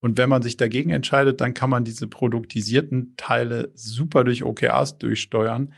[0.00, 4.98] Und wenn man sich dagegen entscheidet, dann kann man diese produktisierten Teile super durch OKRs
[4.98, 5.72] durchsteuern.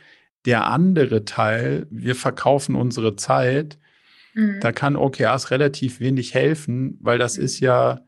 [0.45, 3.79] Der andere Teil, wir verkaufen unsere Zeit,
[4.35, 4.61] mhm.
[4.61, 7.45] da kann OKRs relativ wenig helfen, weil das mhm.
[7.45, 8.01] ist ja,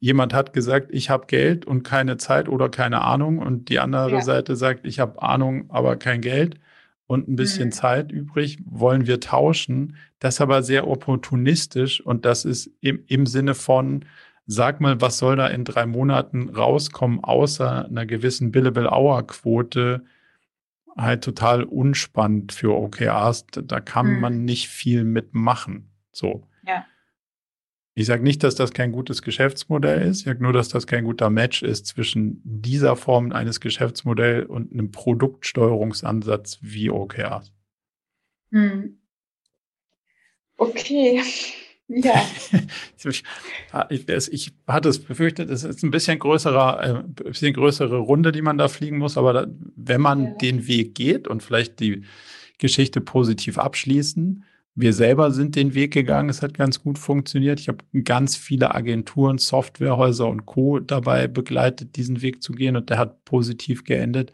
[0.00, 4.12] jemand hat gesagt, ich habe Geld und keine Zeit oder keine Ahnung und die andere
[4.12, 4.22] ja.
[4.22, 6.58] Seite sagt, ich habe Ahnung, aber kein Geld
[7.06, 7.72] und ein bisschen mhm.
[7.72, 9.96] Zeit übrig, wollen wir tauschen.
[10.20, 14.06] Das ist aber sehr opportunistisch und das ist im, im Sinne von,
[14.46, 20.04] Sag mal, was soll da in drei Monaten rauskommen, außer einer gewissen Billable-Hour-Quote?
[20.96, 23.46] Halt total unspannend für OKRs.
[23.50, 24.20] Da kann hm.
[24.20, 25.90] man nicht viel mitmachen.
[26.12, 26.46] So.
[26.66, 26.84] Ja.
[27.94, 30.20] Ich sage nicht, dass das kein gutes Geschäftsmodell ist.
[30.20, 34.72] Ich sage nur, dass das kein guter Match ist zwischen dieser Form eines Geschäftsmodells und
[34.72, 37.52] einem Produktsteuerungsansatz wie OKRs.
[38.50, 38.98] Hm.
[40.56, 41.22] Okay.
[41.88, 42.14] Ja.
[43.04, 48.42] ich, ich, hatte es befürchtet, es ist ein bisschen größerer, äh, bisschen größere Runde, die
[48.42, 50.34] man da fliegen muss, aber wenn man ja.
[50.34, 52.04] den Weg geht und vielleicht die
[52.58, 54.44] Geschichte positiv abschließen,
[54.76, 57.60] wir selber sind den Weg gegangen, es hat ganz gut funktioniert.
[57.60, 60.80] Ich habe ganz viele Agenturen, Softwarehäuser und Co.
[60.80, 64.32] dabei begleitet, diesen Weg zu gehen und der hat positiv geendet.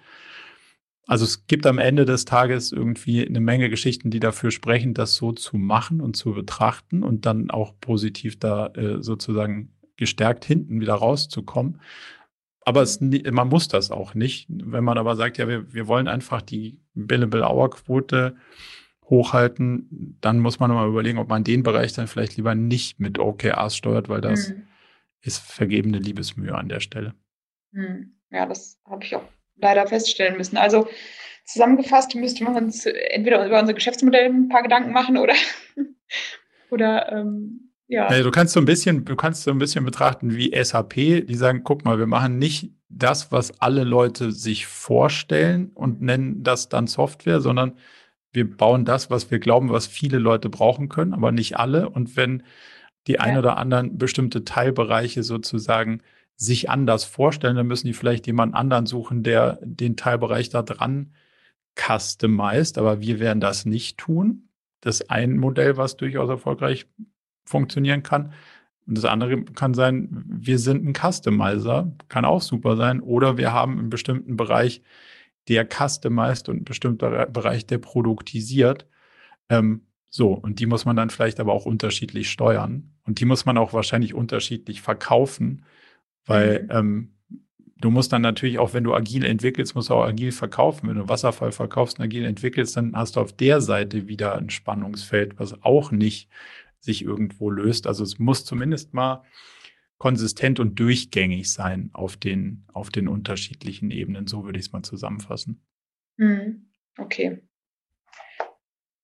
[1.11, 5.17] Also es gibt am Ende des Tages irgendwie eine Menge Geschichten, die dafür sprechen, das
[5.17, 10.81] so zu machen und zu betrachten und dann auch positiv da äh, sozusagen gestärkt hinten
[10.81, 11.81] wieder rauszukommen.
[12.65, 14.47] Aber es, man muss das auch nicht.
[14.51, 18.37] Wenn man aber sagt, ja, wir, wir wollen einfach die Billable-Hour-Quote
[19.07, 23.19] hochhalten, dann muss man mal überlegen, ob man den Bereich dann vielleicht lieber nicht mit
[23.19, 24.63] OKRs steuert, weil das mhm.
[25.23, 27.17] ist vergebene Liebesmühe an der Stelle.
[27.73, 28.13] Mhm.
[28.31, 29.25] Ja, das habe ich auch
[29.61, 30.57] leider feststellen müssen.
[30.57, 30.89] Also
[31.45, 35.35] zusammengefasst müsste man uns entweder über unser Geschäftsmodell ein paar Gedanken machen oder,
[36.71, 38.09] oder ähm, ja.
[38.23, 41.63] Du kannst so ein bisschen, du kannst so ein bisschen betrachten wie SAP, die sagen,
[41.65, 46.87] guck mal, wir machen nicht das, was alle Leute sich vorstellen und nennen das dann
[46.87, 47.77] Software, sondern
[48.33, 51.89] wir bauen das, was wir glauben, was viele Leute brauchen können, aber nicht alle.
[51.89, 52.45] Und wenn
[53.09, 53.39] die ein ja.
[53.41, 56.01] oder anderen bestimmte Teilbereiche sozusagen
[56.41, 61.13] sich anders vorstellen, dann müssen die vielleicht jemanden anderen suchen, der den Teilbereich da dran
[61.79, 64.49] customized, aber wir werden das nicht tun.
[64.81, 66.87] Das ein Modell, was durchaus erfolgreich
[67.45, 68.33] funktionieren kann.
[68.87, 73.01] Und das andere kann sein, wir sind ein Customizer, kann auch super sein.
[73.01, 74.83] Oder wir haben einen bestimmten Bereich,
[75.49, 78.87] der customized und ein bestimmter Bereich, der produktisiert.
[79.51, 82.95] Ähm, so, und die muss man dann vielleicht aber auch unterschiedlich steuern.
[83.05, 85.67] Und die muss man auch wahrscheinlich unterschiedlich verkaufen.
[86.27, 86.69] Weil mhm.
[86.71, 87.15] ähm,
[87.81, 90.89] du musst dann natürlich auch, wenn du agil entwickelst, musst du auch agil verkaufen.
[90.89, 94.51] Wenn du Wasserfall verkaufst und agil entwickelst, dann hast du auf der Seite wieder ein
[94.51, 96.29] Spannungsfeld, was auch nicht
[96.81, 97.87] sich irgendwo löst.
[97.87, 99.23] Also es muss zumindest mal
[99.99, 104.27] konsistent und durchgängig sein auf den, auf den unterschiedlichen Ebenen.
[104.27, 105.61] So würde ich es mal zusammenfassen.
[106.17, 106.71] Mhm.
[106.97, 107.43] Okay.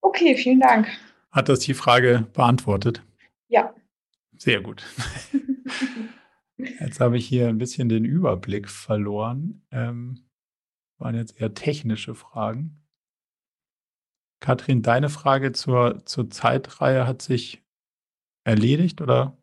[0.01, 0.89] Okay, vielen Dank.
[1.31, 3.03] Hat das die Frage beantwortet?
[3.49, 3.75] Ja.
[4.39, 4.85] Sehr gut.
[6.59, 9.67] Jetzt habe ich hier ein bisschen den Überblick verloren.
[9.71, 10.29] Ähm,
[10.99, 12.83] waren jetzt eher technische Fragen.
[14.41, 17.63] Katrin, deine Frage zur, zur Zeitreihe hat sich
[18.45, 19.37] erledigt oder?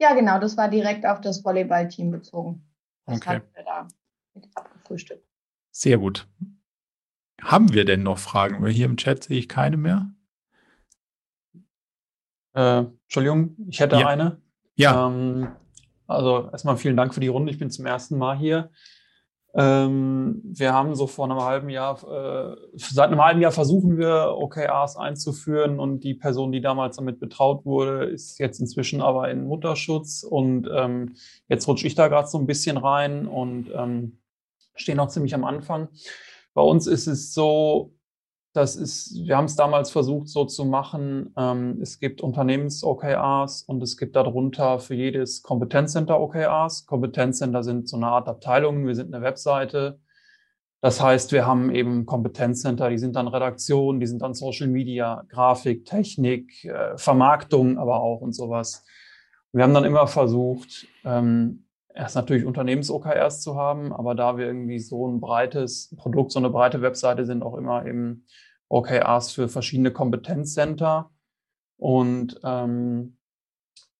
[0.00, 2.64] Ja, genau, das war direkt auf das Volleyballteam bezogen.
[3.06, 3.40] Das okay.
[3.54, 3.88] wir da
[4.34, 5.26] mit abgefrühstückt.
[5.70, 6.28] Sehr gut.
[7.40, 8.62] Haben wir denn noch Fragen?
[8.62, 10.10] Weil hier im Chat sehe ich keine mehr.
[12.54, 14.06] Äh, Entschuldigung, ich hätte ja.
[14.06, 14.40] eine.
[14.78, 15.08] Ja.
[15.08, 15.48] Ähm,
[16.06, 17.50] also erstmal vielen Dank für die Runde.
[17.52, 18.70] Ich bin zum ersten Mal hier.
[19.54, 24.34] Ähm, wir haben so vor einem halben Jahr, äh, seit einem halben Jahr versuchen wir
[24.36, 29.46] OKRs einzuführen und die Person, die damals damit betraut wurde, ist jetzt inzwischen aber in
[29.46, 31.16] Mutterschutz und ähm,
[31.48, 34.18] jetzt rutsche ich da gerade so ein bisschen rein und ähm,
[34.76, 35.88] stehe noch ziemlich am Anfang.
[36.54, 37.94] Bei uns ist es so,
[38.52, 41.32] das ist, wir haben es damals versucht so zu machen.
[41.36, 46.86] Ähm, es gibt Unternehmens-OKRs und es gibt darunter für jedes Kompetenzcenter OKRs.
[46.86, 48.86] Kompetenzcenter sind so eine Art Abteilungen.
[48.86, 50.00] Wir sind eine Webseite.
[50.80, 55.24] Das heißt, wir haben eben Kompetenzcenter, die sind dann Redaktion, die sind dann Social Media,
[55.28, 58.84] Grafik, Technik, äh, Vermarktung, aber auch und sowas.
[59.52, 61.64] Wir haben dann immer versucht, ähm,
[61.98, 66.48] erst natürlich Unternehmens-OKRs zu haben, aber da wir irgendwie so ein breites Produkt, so eine
[66.48, 68.24] breite Webseite sind, auch immer eben
[68.68, 71.10] OKRs für verschiedene Kompetenzcenter.
[71.76, 73.18] Und ähm,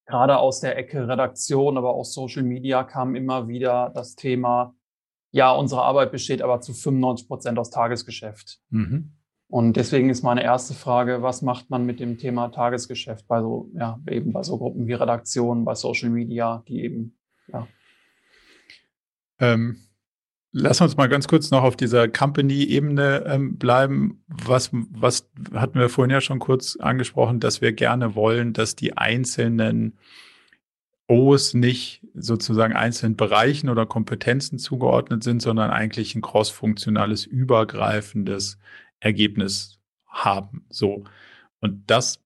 [0.07, 4.75] gerade aus der Ecke Redaktion, aber auch Social Media kam immer wieder das Thema,
[5.31, 8.61] ja, unsere Arbeit besteht aber zu 95 Prozent aus Tagesgeschäft.
[8.71, 9.13] Mhm.
[9.49, 13.71] Und deswegen ist meine erste Frage, was macht man mit dem Thema Tagesgeschäft bei so,
[13.75, 17.19] ja, eben bei so Gruppen wie Redaktion, bei Social Media, die eben,
[17.49, 17.67] ja,
[19.39, 19.79] ähm,
[20.53, 24.25] lass uns mal ganz kurz noch auf dieser Company-Ebene ähm, bleiben.
[24.29, 28.97] Was, was hatten wir vorhin ja schon kurz angesprochen, dass wir gerne wollen, dass die
[28.97, 29.99] einzelnen
[31.09, 38.59] O's nicht sozusagen einzelnen Bereichen oder Kompetenzen zugeordnet sind, sondern eigentlich ein cross-funktionales, übergreifendes
[39.01, 40.67] Ergebnis haben.
[40.69, 41.05] So.
[41.61, 42.23] Und das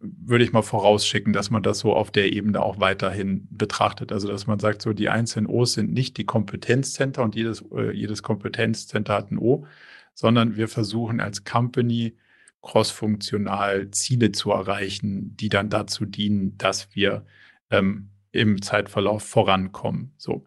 [0.00, 4.12] würde ich mal vorausschicken, dass man das so auf der Ebene auch weiterhin betrachtet.
[4.12, 7.90] Also, dass man sagt, so die einzelnen O's sind nicht die Kompetenzcenter und jedes, äh,
[7.90, 9.66] jedes Kompetenzcenter hat ein O,
[10.14, 12.16] sondern wir versuchen als Company
[12.62, 17.24] crossfunktional Ziele zu erreichen, die dann dazu dienen, dass wir
[17.70, 20.12] ähm, im Zeitverlauf vorankommen.
[20.16, 20.44] So.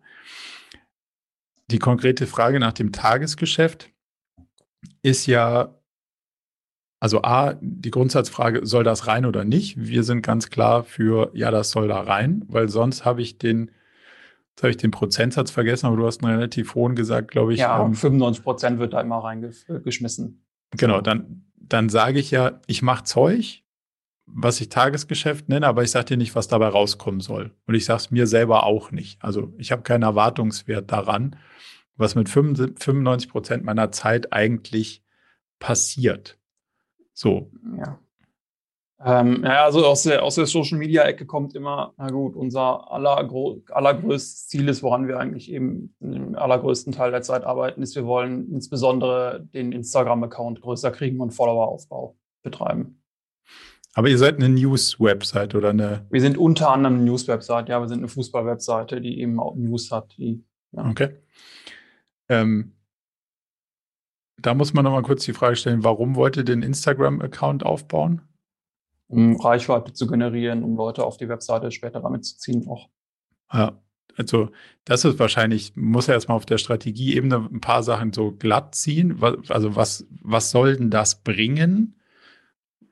[1.71, 3.91] Die konkrete Frage nach dem Tagesgeschäft
[5.01, 5.78] ist ja
[6.99, 9.75] also A, die Grundsatzfrage, soll das rein oder nicht?
[9.77, 13.71] Wir sind ganz klar für, ja, das soll da rein, weil sonst habe ich den,
[14.51, 17.59] jetzt habe ich den Prozentsatz vergessen, aber du hast einen relativ hohen gesagt, glaube ich.
[17.59, 20.45] Ja, ähm, 95 Prozent wird da immer reingeschmissen.
[20.71, 23.63] Genau, dann, dann sage ich ja, ich mache Zeug,
[24.25, 27.51] was ich Tagesgeschäft nenne, aber ich sage dir nicht, was dabei rauskommen soll.
[27.65, 29.23] Und ich sage es mir selber auch nicht.
[29.23, 31.37] Also ich habe keinen Erwartungswert daran,
[31.95, 35.03] was mit 95 Prozent meiner Zeit eigentlich
[35.59, 36.38] passiert.
[37.19, 37.51] So.
[37.77, 37.99] Ja.
[39.03, 42.89] Ähm, ja, also aus der, aus der Social Media Ecke kommt immer, na gut, unser
[42.91, 47.95] allergro allergrößtes Ziel ist, woran wir eigentlich eben im allergrößten Teil der Zeit arbeiten, ist,
[47.95, 53.03] wir wollen insbesondere den Instagram-Account größer kriegen und Followeraufbau betreiben.
[53.95, 56.05] Aber ihr seid eine News-Website oder eine?
[56.09, 59.91] Wir sind unter anderem eine News-Website, ja, wir sind eine Fußball-Webseite, die eben auch News
[59.91, 60.15] hat.
[60.17, 60.41] Die,
[60.71, 60.89] ja.
[60.89, 61.17] Okay.
[62.29, 62.78] Ähm,
[64.41, 68.21] da muss man nochmal kurz die Frage stellen, warum wollt ihr den Instagram-Account aufbauen?
[69.07, 72.89] Um Reichweite zu generieren, um Leute auf die Webseite später damit zu ziehen auch.
[73.51, 73.79] Ja,
[74.19, 74.51] also
[74.83, 79.21] das ist wahrscheinlich, muss er erstmal auf der Strategieebene ein paar Sachen so glatt ziehen.
[79.47, 81.95] Also was, was soll denn das bringen?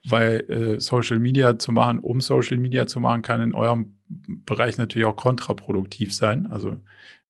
[0.07, 4.77] Weil äh, Social Media zu machen, um Social Media zu machen, kann in eurem Bereich
[4.77, 6.47] natürlich auch kontraproduktiv sein.
[6.47, 6.77] Also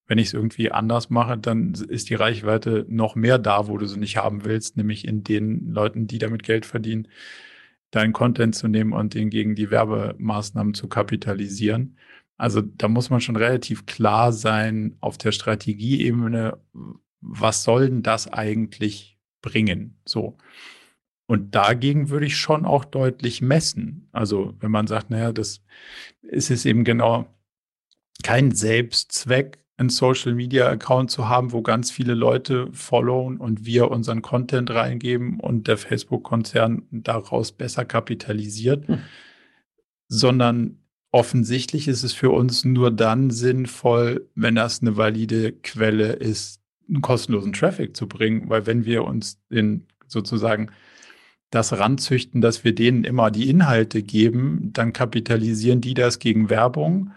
[0.08, 3.86] wenn ich es irgendwie anders mache, dann ist die Reichweite noch mehr da, wo du
[3.86, 7.10] sie nicht haben willst, nämlich in den Leuten, die damit Geld verdienen,
[7.92, 11.98] deinen Content zu nehmen und den gegen die Werbemaßnahmen zu kapitalisieren.
[12.38, 16.58] Also da muss man schon relativ klar sein auf der Strategieebene,
[17.20, 20.00] was soll denn das eigentlich bringen?
[20.06, 20.38] So.
[21.26, 24.08] Und dagegen würde ich schon auch deutlich messen.
[24.14, 25.62] Also wenn man sagt, naja, das
[26.22, 27.28] ist es eben genau
[28.24, 33.92] kein Selbstzweck, einen Social Media Account zu haben, wo ganz viele Leute followen und wir
[33.92, 39.00] unseren Content reingeben und der Facebook-Konzern daraus besser kapitalisiert, hm.
[40.08, 40.80] sondern
[41.12, 46.60] offensichtlich ist es für uns nur dann sinnvoll, wenn das eine valide Quelle ist,
[46.90, 50.72] einen kostenlosen Traffic zu bringen, weil wenn wir uns in sozusagen
[51.50, 57.12] das ranzüchten, dass wir denen immer die Inhalte geben, dann kapitalisieren die das gegen Werbung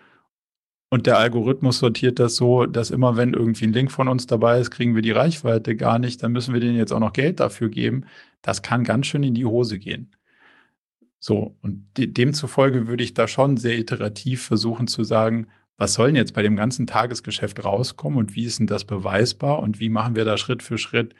[0.90, 4.58] und der Algorithmus sortiert das so, dass immer wenn irgendwie ein Link von uns dabei
[4.60, 7.40] ist, kriegen wir die Reichweite gar nicht, dann müssen wir denen jetzt auch noch Geld
[7.40, 8.04] dafür geben.
[8.42, 10.10] Das kann ganz schön in die Hose gehen.
[11.20, 16.08] So, und de demzufolge würde ich da schon sehr iterativ versuchen zu sagen, was soll
[16.08, 19.90] denn jetzt bei dem ganzen Tagesgeschäft rauskommen und wie ist denn das beweisbar und wie
[19.90, 21.14] machen wir da Schritt für Schritt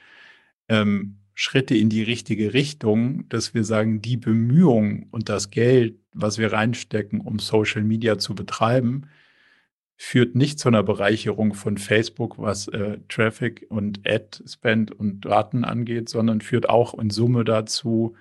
[0.68, 6.38] ähm, Schritte in die richtige Richtung, dass wir sagen, die Bemühungen und das Geld, was
[6.38, 9.06] wir reinstecken, um Social Media zu betreiben,
[10.02, 16.08] führt nicht zu einer Bereicherung von Facebook, was äh, Traffic und Ad-Spend und Daten angeht,
[16.08, 18.16] sondern führt auch in Summe dazu,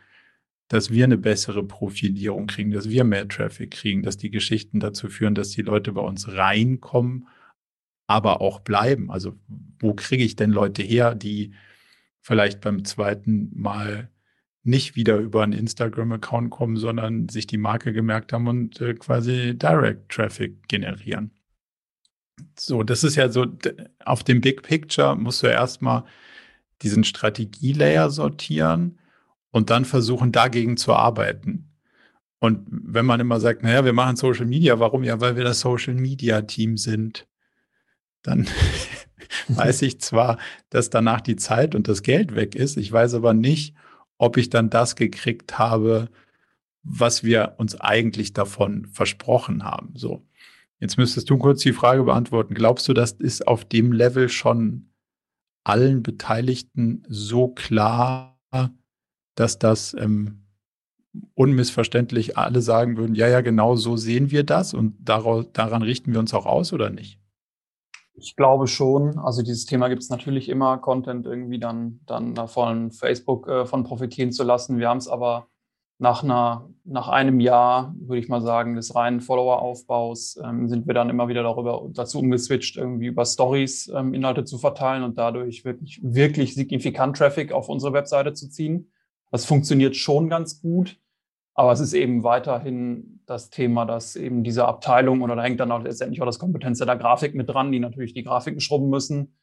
[0.67, 5.07] dass wir eine bessere Profilierung kriegen, dass wir mehr Traffic kriegen, dass die Geschichten dazu
[5.07, 7.30] führen, dass die Leute bei uns reinkommen,
[8.07, 9.09] aber auch bleiben.
[9.09, 9.38] Also
[9.80, 11.53] wo kriege ich denn Leute her, die
[12.19, 14.09] vielleicht beim zweiten Mal
[14.63, 19.57] nicht wieder über einen Instagram-Account kommen, sondern sich die Marke gemerkt haben und äh, quasi
[19.57, 21.32] Direct Traffic generieren?
[22.57, 23.45] So, das ist ja so,
[24.03, 26.03] auf dem Big Picture musst du erstmal
[26.81, 28.99] diesen Strategielayer sortieren
[29.51, 31.69] und dann versuchen, dagegen zu arbeiten.
[32.39, 35.03] Und wenn man immer sagt, naja, wir machen Social Media, warum?
[35.03, 37.27] Ja, weil wir das Social Media Team sind.
[38.21, 38.47] Dann
[39.49, 40.37] weiß ich zwar,
[40.69, 42.77] dass danach die Zeit und das Geld weg ist.
[42.77, 43.75] Ich weiß aber nicht,
[44.17, 46.09] ob ich dann das gekriegt habe,
[46.83, 49.91] was wir uns eigentlich davon versprochen haben.
[49.95, 50.25] So.
[50.80, 52.53] Jetzt müsstest du kurz die Frage beantworten.
[52.53, 54.93] Glaubst du, das ist auf dem Level schon
[55.63, 58.39] allen Beteiligten so klar,
[59.36, 60.45] dass das ähm,
[61.36, 66.13] unmissverständlich alle sagen würden, ja, ja, genau so sehen wir das und daraus, daran richten
[66.13, 67.19] wir uns auch aus oder nicht?
[68.13, 69.17] Ich glaube schon.
[69.17, 73.84] Also dieses Thema gibt es natürlich immer, Content irgendwie dann, dann von Facebook äh, von
[73.84, 74.77] profitieren zu lassen.
[74.77, 75.47] Wir haben es aber
[75.99, 80.93] nach, einer, nach einem Jahr, würde ich mal sagen, des reinen Follower-Aufbaus, ähm, sind wir
[80.93, 85.65] dann immer wieder darüber dazu umgeswitcht, irgendwie über Stories ähm, Inhalte zu verteilen und dadurch
[85.65, 88.91] wirklich, wirklich signifikant Traffic auf unsere Webseite zu ziehen.
[89.29, 90.97] Das funktioniert schon ganz gut,
[91.53, 95.71] aber es ist eben weiterhin das Thema, dass eben diese Abteilung oder da hängt dann
[95.73, 99.35] auch letztendlich auch das Kompetenz der Grafik mit dran, die natürlich die Grafiken schrubben müssen,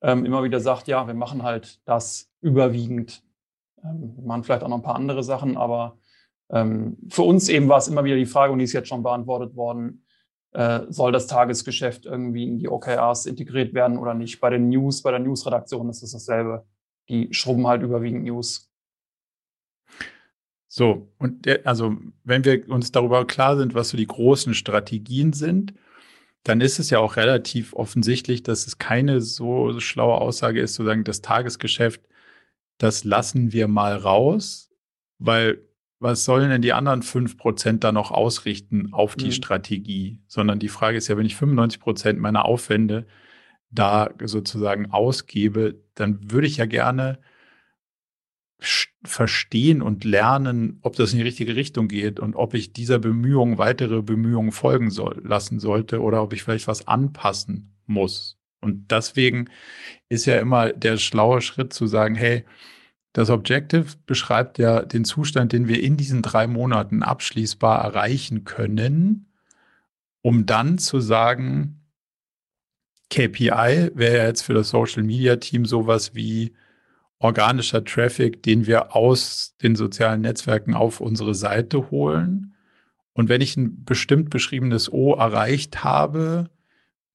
[0.00, 3.22] ähm, immer wieder sagt, ja, wir machen halt das überwiegend
[3.84, 5.98] ähm, machen vielleicht auch noch ein paar andere Sachen, aber
[6.50, 9.02] ähm, für uns eben war es immer wieder die Frage, und die ist jetzt schon
[9.02, 10.04] beantwortet worden,
[10.52, 14.40] äh, soll das Tagesgeschäft irgendwie in die OKRs integriert werden oder nicht?
[14.40, 16.66] Bei den News, bei der News-Redaktion ist es dasselbe.
[17.08, 18.70] Die schrubben halt überwiegend News.
[20.68, 25.32] So, und der, also wenn wir uns darüber klar sind, was so die großen Strategien
[25.32, 25.74] sind,
[26.44, 30.84] dann ist es ja auch relativ offensichtlich, dass es keine so schlaue Aussage ist, zu
[30.84, 32.02] sagen, das Tagesgeschäft,
[32.78, 34.70] das lassen wir mal raus,
[35.18, 35.62] weil
[36.00, 39.32] was sollen denn die anderen 5% da noch ausrichten auf die mhm.
[39.32, 40.22] Strategie?
[40.28, 43.06] Sondern die Frage ist ja, wenn ich 95% meiner Aufwände
[43.70, 47.18] da sozusagen ausgebe, dann würde ich ja gerne
[49.04, 53.58] verstehen und lernen, ob das in die richtige Richtung geht und ob ich dieser Bemühung
[53.58, 58.37] weitere Bemühungen folgen soll, lassen sollte oder ob ich vielleicht was anpassen muss.
[58.60, 59.48] Und deswegen
[60.08, 62.44] ist ja immer der schlaue Schritt zu sagen, hey,
[63.12, 69.32] das Objective beschreibt ja den Zustand, den wir in diesen drei Monaten abschließbar erreichen können,
[70.22, 71.80] um dann zu sagen,
[73.10, 76.54] KPI wäre ja jetzt für das Social Media Team sowas wie
[77.18, 82.54] organischer Traffic, den wir aus den sozialen Netzwerken auf unsere Seite holen.
[83.12, 86.50] Und wenn ich ein bestimmt beschriebenes O erreicht habe,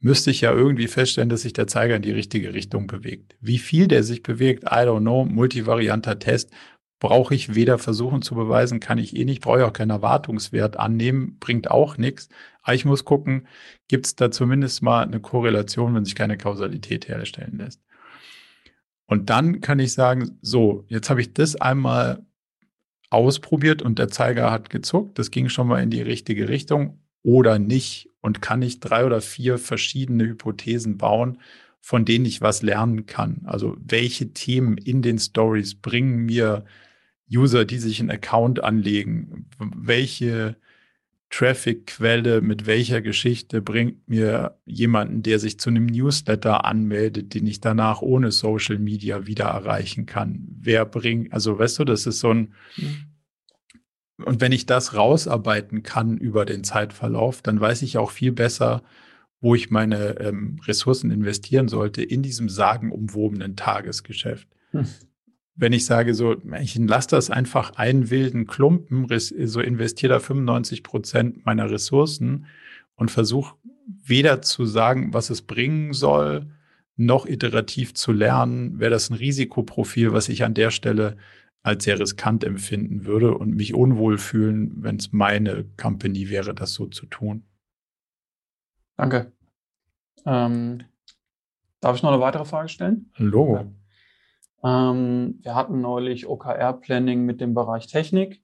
[0.04, 3.38] müsste ich ja irgendwie feststellen, dass sich der Zeiger in die richtige Richtung bewegt.
[3.40, 6.52] Wie viel der sich bewegt, I don't know, multivarianter Test,
[7.00, 10.78] brauche ich weder versuchen zu beweisen, kann ich eh nicht, brauche ich auch keinen Erwartungswert
[10.78, 12.28] annehmen, bringt auch nichts.
[12.64, 13.48] Aber ich muss gucken,
[13.88, 17.82] gibt es da zumindest mal eine Korrelation, wenn sich keine Kausalität herstellen lässt.
[19.06, 22.26] Und dann kann ich sagen, so, jetzt habe ich das einmal
[23.10, 27.58] ausprobiert und der Zeiger hat gezuckt, das ging schon mal in die richtige Richtung oder
[27.58, 31.40] nicht und kann ich drei oder vier verschiedene Hypothesen bauen,
[31.82, 33.42] von denen ich was lernen kann.
[33.46, 36.64] Also welche Themen in den Stories bringen mir
[37.34, 40.56] User, die sich einen Account anlegen, welche
[41.34, 47.60] Traffic-Quelle mit welcher Geschichte bringt mir jemanden, der sich zu einem Newsletter anmeldet, den ich
[47.60, 50.48] danach ohne Social Media wieder erreichen kann?
[50.60, 53.06] Wer bringt, also weißt du, das ist so ein, mhm.
[54.18, 58.84] Und wenn ich das rausarbeiten kann über den Zeitverlauf, dann weiß ich auch viel besser,
[59.42, 64.48] wo ich meine ähm, Ressourcen investieren sollte in diesem sagenumwobenen Tagesgeschäft.
[64.72, 64.86] Hm.
[65.56, 70.82] Wenn ich sage, so, ich lasse das einfach einen wilden Klumpen, so investiere da 95
[70.82, 72.46] Prozent meiner Ressourcen
[72.96, 73.56] und versuche
[73.86, 76.48] weder zu sagen, was es bringen soll,
[76.96, 81.18] noch iterativ zu lernen, wäre das ein Risikoprofil, was ich an der Stelle
[81.64, 86.74] als sehr riskant empfinden würde und mich unwohl fühlen, wenn es meine Company wäre, das
[86.74, 87.46] so zu tun.
[88.98, 89.32] Danke.
[90.26, 90.84] Ähm,
[91.80, 93.12] darf ich noch eine weitere Frage stellen?
[93.16, 93.74] Hallo.
[94.64, 98.42] Ähm, wir hatten neulich OKR-Planning mit dem Bereich Technik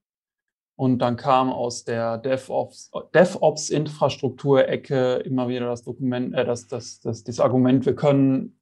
[0.76, 7.41] und dann kam aus der DevOps-Infrastruktur-Ecke immer wieder das Dokument, äh, das, das, das, das
[7.41, 8.59] Argument, wir können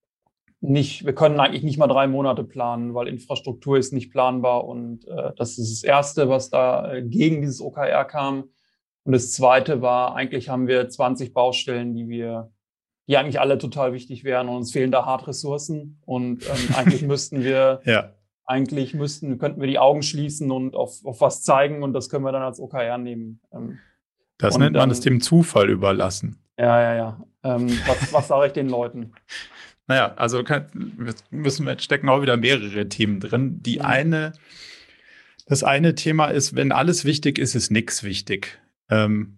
[0.59, 5.07] nicht, wir können eigentlich nicht mal drei Monate planen, weil Infrastruktur ist nicht planbar und
[5.07, 8.49] äh, das ist das Erste, was da äh, gegen dieses OKR kam.
[9.03, 12.51] Und das Zweite war, eigentlich haben wir 20 Baustellen, die wir,
[13.07, 17.01] die eigentlich alle total wichtig wären und uns fehlen da hart Ressourcen und ähm, eigentlich
[17.07, 18.13] müssten wir, ja.
[18.43, 22.25] eigentlich müssten, könnten wir die Augen schließen und auf, auf was zeigen und das können
[22.25, 23.41] wir dann als OKR nehmen.
[23.53, 23.77] Ähm,
[24.39, 26.39] das nennt man es dem Zufall überlassen.
[26.59, 27.21] Ja, ja, ja.
[27.43, 29.13] Ähm, was, was sage ich den Leuten?
[29.87, 30.67] Naja, also kann,
[31.31, 33.63] müssen wir stecken auch wieder mehrere Themen drin.
[33.63, 33.85] Die mhm.
[33.85, 34.33] eine,
[35.45, 38.59] das eine Thema ist, wenn alles wichtig ist, ist nichts wichtig.
[38.89, 39.37] Ähm,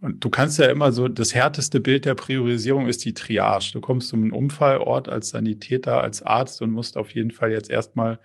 [0.00, 3.72] und du kannst ja immer so, das härteste Bild der Priorisierung ist die Triage.
[3.72, 7.68] Du kommst um einen Unfallort als Sanitäter, als Arzt und musst auf jeden Fall jetzt
[7.68, 8.18] erstmal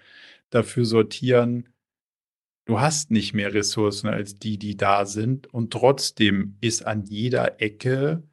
[0.51, 1.67] dafür sortieren,
[2.65, 5.53] du hast nicht mehr Ressourcen als die, die da sind.
[5.53, 8.23] Und trotzdem ist an jeder Ecke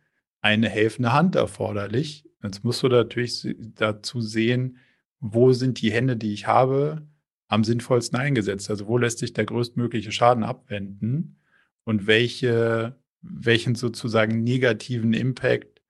[0.40, 2.24] eine helfende Hand erforderlich.
[2.42, 4.78] Jetzt musst du natürlich dazu sehen,
[5.20, 7.06] wo sind die Hände, die ich habe,
[7.48, 8.70] am sinnvollsten eingesetzt.
[8.70, 11.36] Also wo lässt sich der größtmögliche Schaden abwenden
[11.84, 15.82] und welche, welchen sozusagen negativen Impact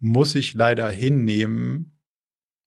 [0.00, 1.98] muss ich leider hinnehmen,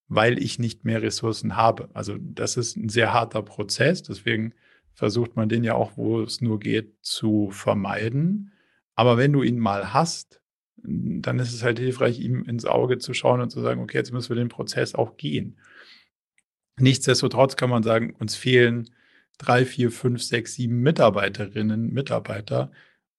[0.08, 1.90] weil ich nicht mehr Ressourcen habe.
[1.94, 4.04] Also das ist ein sehr harter Prozess.
[4.04, 4.54] Deswegen
[4.94, 8.54] versucht man den ja auch, wo es nur geht, zu vermeiden.
[8.96, 10.42] Aber wenn du ihn mal hast,
[10.88, 14.14] dann ist es halt hilfreich, ihm ins Auge zu schauen und zu sagen, okay, jetzt
[14.14, 15.58] müssen wir den Prozess auch gehen.
[16.80, 18.90] Nichtsdestotrotz kann man sagen, uns fehlen
[19.38, 22.72] drei, vier, fünf, sechs, sieben Mitarbeiterinnen, Mitarbeiter,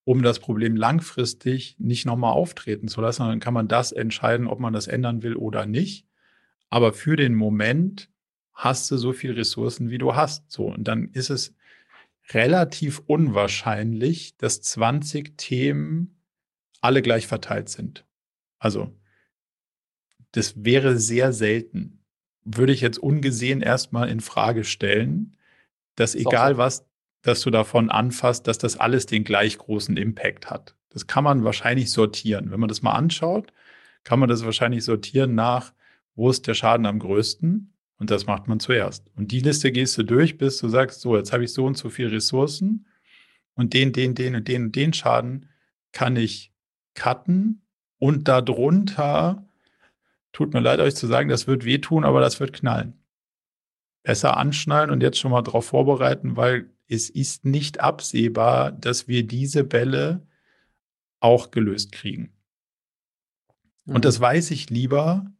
[0.05, 3.27] um das Problem langfristig nicht nochmal auftreten zu lassen.
[3.27, 6.07] Dann kann man das entscheiden, ob man das ändern will oder nicht.
[6.71, 8.09] Aber für den Moment
[8.55, 10.51] hast du so viele Ressourcen, wie du hast.
[10.51, 10.67] So.
[10.67, 11.55] Und dann ist es
[12.31, 16.18] relativ unwahrscheinlich, dass 20 Themen
[16.81, 18.05] alle gleich verteilt sind.
[18.59, 18.93] Also,
[20.33, 22.05] das wäre sehr selten.
[22.45, 25.37] Würde ich jetzt ungesehen erstmal in Frage stellen,
[25.97, 26.87] dass egal was,
[27.23, 30.77] dass du davon anfasst, dass das alles den gleich großen Impact hat.
[30.91, 32.51] Das kann man wahrscheinlich sortieren.
[32.51, 33.53] Wenn man das mal anschaut,
[34.05, 35.73] kann man das wahrscheinlich sortieren nach,
[36.15, 37.75] wo ist der Schaden am größten?
[37.99, 39.11] Und das macht man zuerst.
[39.17, 41.77] Und die Liste gehst du durch, bis du sagst, so, jetzt habe ich so und
[41.77, 42.87] so viele Ressourcen
[43.55, 45.49] und den, den, den und den und den Schaden
[45.93, 46.53] kann ich
[46.99, 47.63] cutten
[47.99, 49.47] und darunter,
[50.33, 52.95] tut mir leid, euch zu sagen, das wird wehtun, aber das wird knallen.
[54.03, 59.27] Besser anschnallen und jetzt schon mal darauf vorbereiten, weil es ist nicht absehbar, dass wir
[59.27, 60.27] diese Bälle
[61.21, 62.33] auch gelöst kriegen.
[63.85, 63.97] Mhm.
[63.97, 65.31] Und das weiß ich lieber,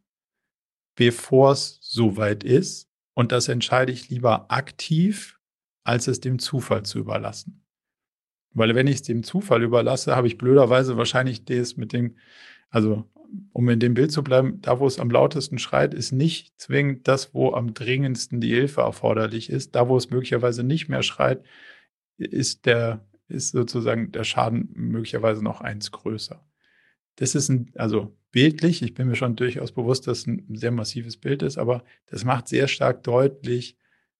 [0.95, 2.89] bevor es soweit ist.
[3.15, 5.41] Und das entscheide ich lieber aktiv,
[5.85, 7.65] als es dem Zufall zu überlassen.
[8.53, 12.17] Weil wenn ich es dem Zufall überlasse, habe ich blöderweise wahrscheinlich das mit dem,
[12.71, 13.05] also
[13.53, 17.07] um in dem Bild zu bleiben, da wo es am lautesten schreit, ist nicht zwingend
[17.09, 19.75] das, wo am dringendsten die Hilfe erforderlich ist.
[19.75, 21.45] Da, wo es möglicherweise nicht mehr schreit,
[22.17, 26.45] ist der, ist sozusagen der Schaden möglicherweise noch eins größer.
[27.17, 30.71] Das ist ein, also bildlich, ich bin mir schon durchaus bewusst, dass es ein sehr
[30.71, 33.77] massives Bild ist, aber das macht sehr stark deutlich,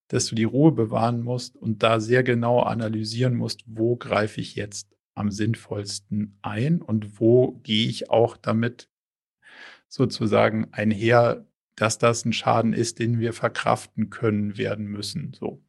[0.09, 4.55] dass du die Ruhe bewahren musst und da sehr genau analysieren musst, wo greife ich
[4.55, 8.89] jetzt am sinnvollsten ein und wo gehe ich auch damit
[9.89, 15.33] sozusagen einher, dass das ein Schaden ist, den wir verkraften können werden müssen.
[15.39, 15.63] So.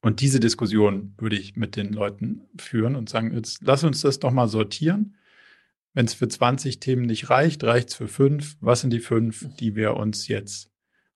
[0.00, 4.18] Und diese Diskussion würde ich mit den Leuten führen und sagen, jetzt lass uns das
[4.18, 5.16] doch mal sortieren.
[5.94, 8.56] Wenn es für 20 Themen nicht reicht, reicht es für fünf.
[8.60, 10.70] Was sind die fünf, die wir uns jetzt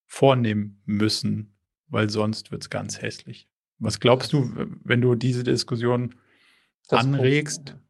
[0.07, 1.58] vornehmen müssen,
[1.89, 3.49] weil sonst wird es ganz hässlich.
[3.79, 4.51] Was glaubst du,
[4.85, 6.15] wenn du diese Diskussion
[6.89, 7.65] das anregst?
[7.65, 7.83] Problem,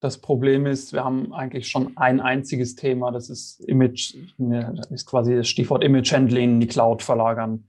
[0.00, 5.06] das Problem ist, wir haben eigentlich schon ein einziges Thema, das ist Image, das ist
[5.06, 7.68] quasi das Stichwort Image Handling in die Cloud verlagern.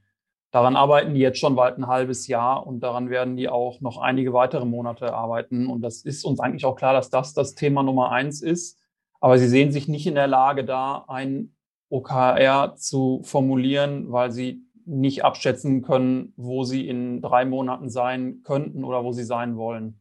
[0.51, 3.97] Daran arbeiten die jetzt schon bald ein halbes Jahr und daran werden die auch noch
[3.97, 5.67] einige weitere Monate arbeiten.
[5.67, 8.79] Und das ist uns eigentlich auch klar, dass das das Thema Nummer eins ist.
[9.19, 11.55] Aber sie sehen sich nicht in der Lage, da ein
[11.89, 18.83] OKR zu formulieren, weil sie nicht abschätzen können, wo sie in drei Monaten sein könnten
[18.83, 19.99] oder wo sie sein wollen.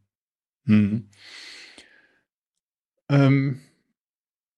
[0.65, 1.09] Hm.
[3.09, 3.59] Ähm,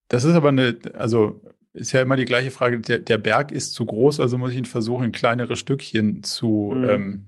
[0.08, 1.40] das ist aber eine, also
[1.74, 4.58] ist ja immer die gleiche Frage, der, der Berg ist zu groß, also muss ich
[4.58, 6.88] ihn versuchen, in kleinere Stückchen zu, mhm.
[6.88, 7.26] ähm,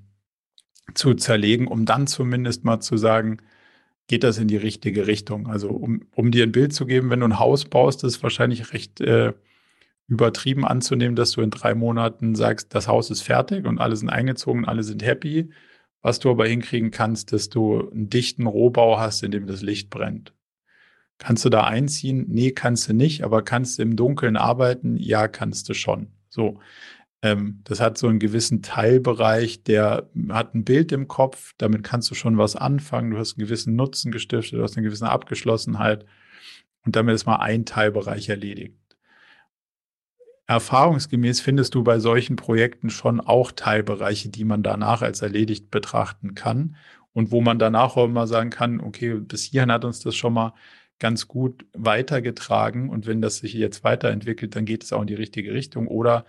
[0.94, 3.38] zu zerlegen, um dann zumindest mal zu sagen,
[4.08, 5.46] geht das in die richtige Richtung.
[5.46, 8.72] Also um, um dir ein Bild zu geben, wenn du ein Haus baust, ist wahrscheinlich
[8.72, 9.34] recht äh,
[10.10, 14.10] übertrieben anzunehmen, dass du in drei Monaten sagst, das Haus ist fertig und alle sind
[14.10, 15.50] eingezogen, alle sind happy.
[16.02, 19.88] Was du aber hinkriegen kannst, dass du einen dichten Rohbau hast, in dem das Licht
[19.88, 20.34] brennt.
[21.18, 22.24] Kannst du da einziehen?
[22.28, 24.96] Nee, kannst du nicht, aber kannst du im Dunkeln arbeiten?
[24.96, 26.08] Ja, kannst du schon.
[26.28, 26.58] So.
[27.22, 32.10] Ähm, das hat so einen gewissen Teilbereich, der hat ein Bild im Kopf, damit kannst
[32.10, 33.10] du schon was anfangen.
[33.12, 36.04] Du hast einen gewissen Nutzen gestiftet, du hast eine gewisse Abgeschlossenheit
[36.84, 38.79] und damit ist mal ein Teilbereich erledigt
[40.50, 46.34] erfahrungsgemäß findest du bei solchen Projekten schon auch Teilbereiche, die man danach als erledigt betrachten
[46.34, 46.74] kann
[47.12, 50.32] und wo man danach auch immer sagen kann, okay, bis hierhin hat uns das schon
[50.32, 50.54] mal
[50.98, 55.14] ganz gut weitergetragen und wenn das sich jetzt weiterentwickelt, dann geht es auch in die
[55.14, 56.24] richtige Richtung oder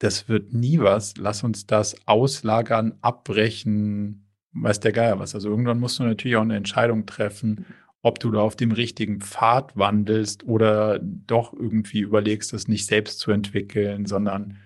[0.00, 5.36] das wird nie was, lass uns das auslagern, abbrechen, weiß der Geier was.
[5.36, 7.64] Also irgendwann musst du natürlich auch eine Entscheidung treffen,
[8.02, 13.18] ob du da auf dem richtigen Pfad wandelst oder doch irgendwie überlegst, es nicht selbst
[13.18, 14.58] zu entwickeln, sondern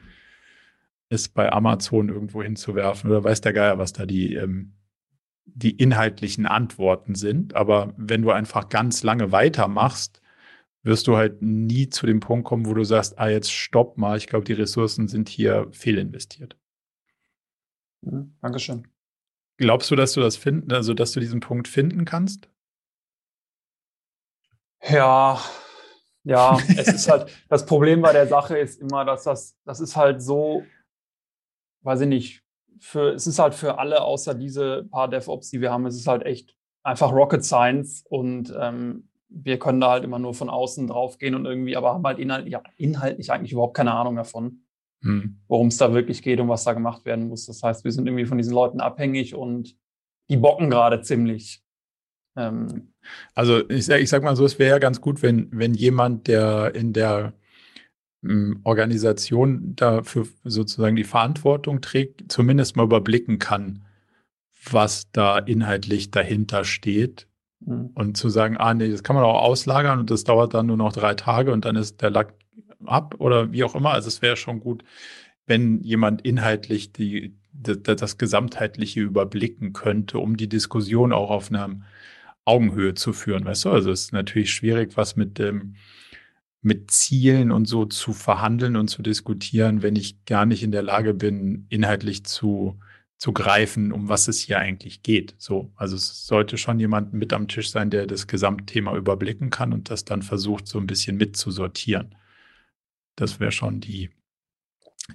[1.09, 4.73] es bei Amazon irgendwo hinzuwerfen oder weiß der Geier, was da die, ähm,
[5.44, 7.55] die inhaltlichen Antworten sind.
[7.55, 10.20] Aber wenn du einfach ganz lange weitermachst,
[10.82, 14.16] wirst du halt nie zu dem Punkt kommen, wo du sagst, ah, jetzt stopp mal,
[14.16, 16.56] ich glaube, die Ressourcen sind hier fehlinvestiert.
[18.02, 18.86] Mhm, Dankeschön.
[19.56, 22.48] Glaubst du, dass du das finden, also dass du diesen Punkt finden kannst?
[24.89, 25.40] Ja,
[26.24, 29.97] ja, es ist halt, das Problem bei der Sache ist immer, dass das, das ist
[29.97, 30.62] halt so,
[31.82, 32.43] weiß ich nicht,
[32.81, 36.06] für, es ist halt für alle außer diese paar DevOps, die wir haben, es ist
[36.06, 40.86] halt echt einfach Rocket Science und ähm, wir können da halt immer nur von außen
[40.86, 44.65] drauf gehen und irgendwie, aber haben halt inhaltlich, ja, inhaltlich eigentlich überhaupt keine Ahnung davon,
[45.02, 45.40] hm.
[45.48, 47.47] worum es da wirklich geht und was da gemacht werden muss.
[47.47, 49.77] Das heißt, wir sind irgendwie von diesen Leuten abhängig und
[50.28, 51.64] die bocken gerade ziemlich.
[52.36, 52.93] Ähm,
[53.35, 56.74] also ich, ich sag mal so, es wäre ja ganz gut, wenn, wenn jemand, der
[56.74, 57.35] in der
[58.23, 63.85] ähm, Organisation dafür sozusagen die Verantwortung trägt, zumindest mal überblicken kann,
[64.70, 67.28] was da inhaltlich dahinter steht.
[67.61, 67.90] Mhm.
[67.94, 70.77] Und zu sagen, ah nee, das kann man auch auslagern und das dauert dann nur
[70.77, 72.35] noch drei Tage und dann ist der Lack
[72.85, 73.93] ab oder wie auch immer.
[73.93, 74.85] Also es wäre schon gut,
[75.47, 81.81] wenn jemand inhaltlich die, das Gesamtheitliche überblicken könnte, um die Diskussion auch auf einer
[82.45, 83.45] Augenhöhe zu führen.
[83.45, 85.77] Weißt du, also es ist natürlich schwierig, was mit dem
[86.65, 90.83] mit Zielen und so zu verhandeln und zu diskutieren, wenn ich gar nicht in der
[90.83, 92.81] Lage bin, inhaltlich zu,
[93.19, 95.35] zu greifen, um was es hier eigentlich geht.
[95.37, 99.75] So, also es sollte schon jemand mit am Tisch sein, der das Gesamtthema überblicken kann
[99.75, 102.15] und das dann versucht, so ein bisschen mitzusortieren.
[103.15, 104.09] Das wäre schon die,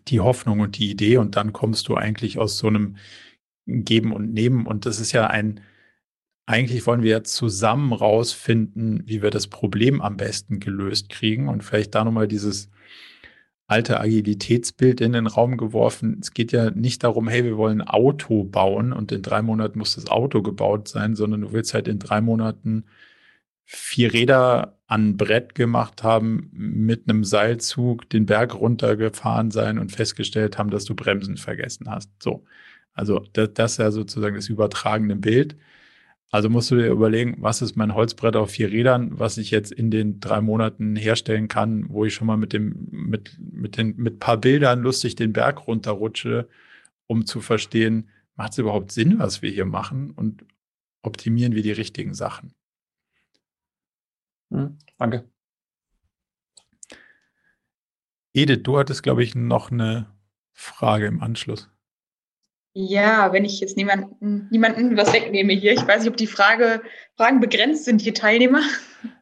[0.07, 1.17] die Hoffnung und die Idee.
[1.17, 2.97] Und dann kommst du eigentlich aus so einem
[3.65, 4.67] Geben und Nehmen.
[4.67, 5.61] Und das ist ja ein,
[6.49, 11.93] eigentlich wollen wir zusammen rausfinden, wie wir das Problem am besten gelöst kriegen und vielleicht
[11.93, 12.71] da nochmal dieses
[13.67, 16.17] alte Agilitätsbild in den Raum geworfen.
[16.19, 19.77] Es geht ja nicht darum, hey, wir wollen ein Auto bauen und in drei Monaten
[19.77, 22.85] muss das Auto gebaut sein, sondern du willst halt in drei Monaten
[23.65, 30.57] vier Räder an Brett gemacht haben, mit einem Seilzug den Berg runtergefahren sein und festgestellt
[30.57, 32.09] haben, dass du Bremsen vergessen hast.
[32.23, 32.43] So.
[32.93, 35.55] Also das, das ist ja sozusagen das übertragene Bild.
[36.31, 39.71] Also musst du dir überlegen, was ist mein Holzbrett auf vier Rädern, was ich jetzt
[39.71, 43.95] in den drei Monaten herstellen kann, wo ich schon mal mit dem, mit, mit den,
[43.97, 46.47] mit paar Bildern lustig den Berg runterrutsche,
[47.07, 50.45] um zu verstehen, macht es überhaupt Sinn, was wir hier machen und
[51.01, 52.53] optimieren wir die richtigen Sachen.
[54.51, 55.27] Hm, danke.
[58.33, 60.05] Edith, du hattest, glaube ich, noch eine
[60.53, 61.69] Frage im Anschluss.
[62.87, 65.73] Ja, wenn ich jetzt niemanden, niemanden was wegnehme hier.
[65.73, 66.81] Ich weiß nicht, ob die Frage,
[67.17, 68.61] Fragen begrenzt sind, die Teilnehmer.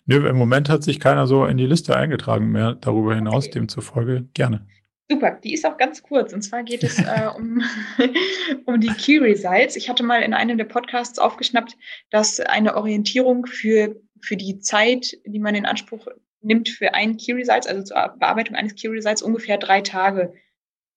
[0.06, 2.76] Nö, im Moment hat sich keiner so in die Liste eingetragen mehr.
[2.76, 3.54] Darüber hinaus, okay.
[3.56, 4.68] demzufolge gerne.
[5.10, 6.34] Super, die ist auch ganz kurz.
[6.34, 7.64] Und zwar geht es äh, um,
[8.66, 9.76] um die Key Results.
[9.76, 11.76] Ich hatte mal in einem der Podcasts aufgeschnappt,
[12.12, 16.08] dass eine Orientierung für, für die Zeit, die man in Anspruch
[16.42, 20.34] nimmt für ein Key Results, also zur Bearbeitung eines Key Results, ungefähr drei Tage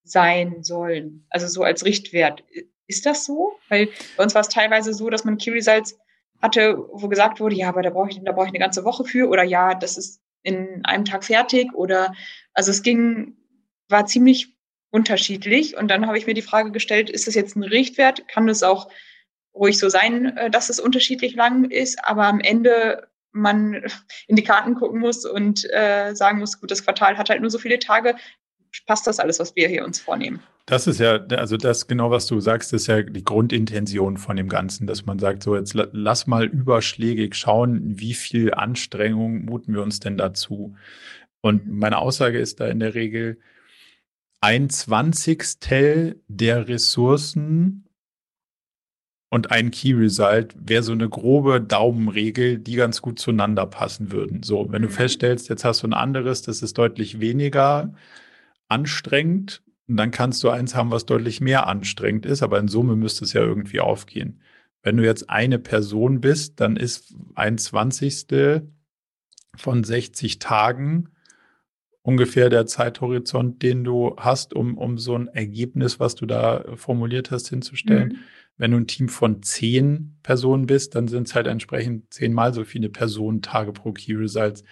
[0.04, 1.26] sein sollen.
[1.30, 2.42] Also so als Richtwert.
[2.86, 3.58] Ist das so?
[3.68, 5.98] Weil bei uns war es teilweise so, dass man Key Results
[6.42, 9.28] hatte, wo gesagt wurde, ja, aber da brauche ich, da ich eine ganze Woche für
[9.28, 12.14] oder ja, das ist in einem Tag fertig oder
[12.54, 13.36] also es ging,
[13.88, 14.56] war ziemlich
[14.90, 18.26] unterschiedlich und dann habe ich mir die Frage gestellt, ist das jetzt ein Richtwert?
[18.28, 18.88] Kann es auch
[19.54, 23.84] ruhig so sein, äh, dass es unterschiedlich lang ist, aber am Ende man
[24.26, 27.50] in die Karten gucken muss und äh, sagen muss, gut, das Quartal hat halt nur
[27.50, 28.16] so viele Tage
[28.86, 30.40] passt das alles, was wir hier uns vornehmen.
[30.66, 34.48] Das ist ja, also das genau, was du sagst, ist ja die Grundintention von dem
[34.48, 39.82] Ganzen, dass man sagt, so jetzt lass mal überschlägig schauen, wie viel Anstrengung muten wir
[39.82, 40.76] uns denn dazu.
[41.40, 43.38] Und meine Aussage ist da in der Regel,
[44.40, 47.88] ein Zwanzigstel der Ressourcen
[49.28, 54.42] und ein Key Result wäre so eine grobe Daumenregel, die ganz gut zueinander passen würden.
[54.42, 54.92] So, wenn du mhm.
[54.92, 57.94] feststellst, jetzt hast du ein anderes, das ist deutlich weniger
[58.70, 59.62] anstrengend.
[59.88, 63.24] Und dann kannst du eins haben, was deutlich mehr anstrengend ist, aber in Summe müsste
[63.24, 64.40] es ja irgendwie aufgehen.
[64.82, 68.70] Wenn du jetzt eine Person bist, dann ist ein Zwanzigstel
[69.56, 71.10] von 60 Tagen
[72.02, 77.30] ungefähr der Zeithorizont, den du hast, um, um so ein Ergebnis, was du da formuliert
[77.30, 78.08] hast, hinzustellen.
[78.08, 78.18] Mhm.
[78.56, 82.64] Wenn du ein Team von zehn Personen bist, dann sind es halt entsprechend zehnmal so
[82.64, 84.64] viele Personentage pro Key Results.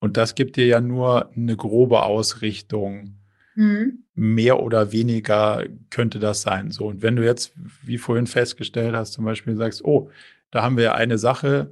[0.00, 3.16] Und das gibt dir ja nur eine grobe Ausrichtung.
[3.54, 4.04] Mhm.
[4.14, 6.70] Mehr oder weniger könnte das sein.
[6.70, 6.86] So.
[6.86, 7.52] Und wenn du jetzt,
[7.82, 10.10] wie vorhin festgestellt hast, zum Beispiel sagst, oh,
[10.50, 11.70] da haben wir eine Sache,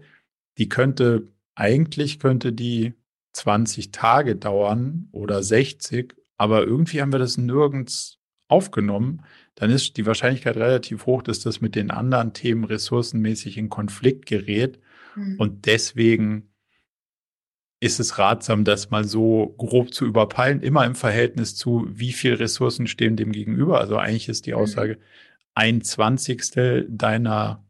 [0.58, 2.94] die könnte, eigentlich könnte die
[3.32, 8.18] 20 Tage dauern oder 60, aber irgendwie haben wir das nirgends
[8.48, 9.22] aufgenommen,
[9.54, 14.26] dann ist die Wahrscheinlichkeit relativ hoch, dass das mit den anderen Themen ressourcenmäßig in Konflikt
[14.26, 14.78] gerät
[15.16, 15.36] mhm.
[15.38, 16.47] und deswegen
[17.80, 22.34] ist es ratsam, das mal so grob zu überpeilen, immer im Verhältnis zu, wie viel
[22.34, 23.80] Ressourcen stehen dem gegenüber.
[23.80, 24.58] Also eigentlich ist die mhm.
[24.58, 24.98] Aussage
[25.54, 27.64] ein Zwanzigstel deiner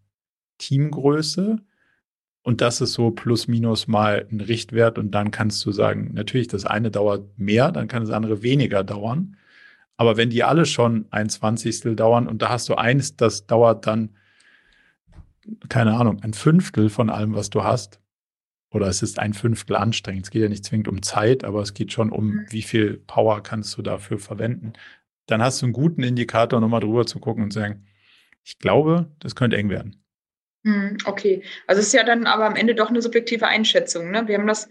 [0.59, 1.59] Teamgröße.
[2.43, 4.99] Und das ist so plus minus mal ein Richtwert.
[4.99, 8.85] Und dann kannst du sagen, natürlich, das eine dauert mehr, dann kann das andere weniger
[8.85, 9.37] dauern.
[9.99, 13.87] Aber wenn die alle schon ein Zwanzigstel dauern und da hast du eins, das dauert
[13.87, 14.11] dann,
[15.69, 18.01] keine Ahnung, ein Fünftel von allem, was du hast,
[18.71, 20.27] oder es ist ein Fünftel anstrengend.
[20.27, 22.47] Es geht ja nicht zwingend um Zeit, aber es geht schon um, mhm.
[22.51, 24.75] wie viel Power kannst du dafür verwenden.
[25.27, 27.87] Dann hast du einen guten Indikator, nochmal drüber zu gucken und zu sagen,
[28.45, 30.03] ich glaube, das könnte eng werden.
[30.65, 34.11] Hm, okay, also es ist ja dann aber am Ende doch eine subjektive Einschätzung.
[34.11, 34.27] Ne?
[34.27, 34.69] Wir haben das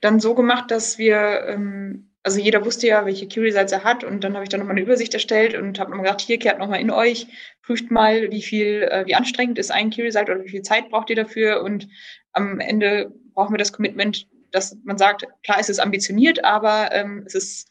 [0.00, 4.24] dann so gemacht, dass wir, ähm, also jeder wusste ja, welche Query-Sites er hat und
[4.24, 6.80] dann habe ich dann nochmal eine Übersicht erstellt und habe nochmal gesagt, hier kehrt nochmal
[6.80, 7.26] in euch,
[7.62, 11.10] prüft mal, wie viel, äh, wie anstrengend ist ein Query-Site oder wie viel Zeit braucht
[11.10, 11.88] ihr dafür und
[12.32, 17.22] am Ende brauchen wir das Commitment, dass man sagt, klar, es ist ambitioniert, aber ähm,
[17.26, 17.68] es ist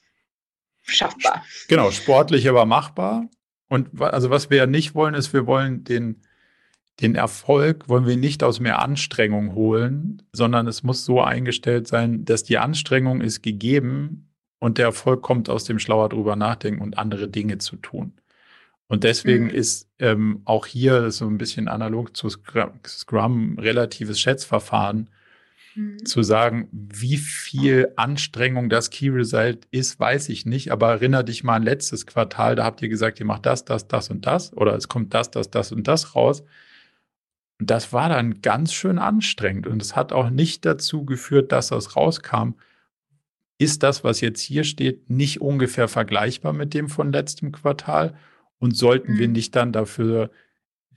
[0.81, 1.43] schaffbar.
[1.67, 3.29] Genau, sportlich, aber machbar.
[3.67, 6.21] Und also was wir ja nicht wollen, ist, wir wollen den,
[6.99, 12.25] den Erfolg, wollen wir nicht aus mehr Anstrengung holen, sondern es muss so eingestellt sein,
[12.25, 14.29] dass die Anstrengung ist gegeben
[14.59, 18.13] und der Erfolg kommt aus dem schlauer drüber nachdenken und andere Dinge zu tun.
[18.91, 19.51] Und deswegen mhm.
[19.51, 25.09] ist ähm, auch hier so ein bisschen analog zu Scrum, Scrum relatives Schätzverfahren
[25.75, 26.05] mhm.
[26.05, 30.73] zu sagen, wie viel Anstrengung das Key Result ist, weiß ich nicht.
[30.73, 33.87] Aber erinnere dich mal an letztes Quartal, da habt ihr gesagt, ihr macht das, das,
[33.87, 36.43] das und das oder es kommt das, das, das und das raus.
[37.61, 41.69] Und das war dann ganz schön anstrengend und es hat auch nicht dazu geführt, dass
[41.69, 42.55] das rauskam.
[43.57, 48.17] Ist das, was jetzt hier steht, nicht ungefähr vergleichbar mit dem von letztem Quartal?
[48.61, 49.17] Und sollten mhm.
[49.17, 50.29] wir nicht dann dafür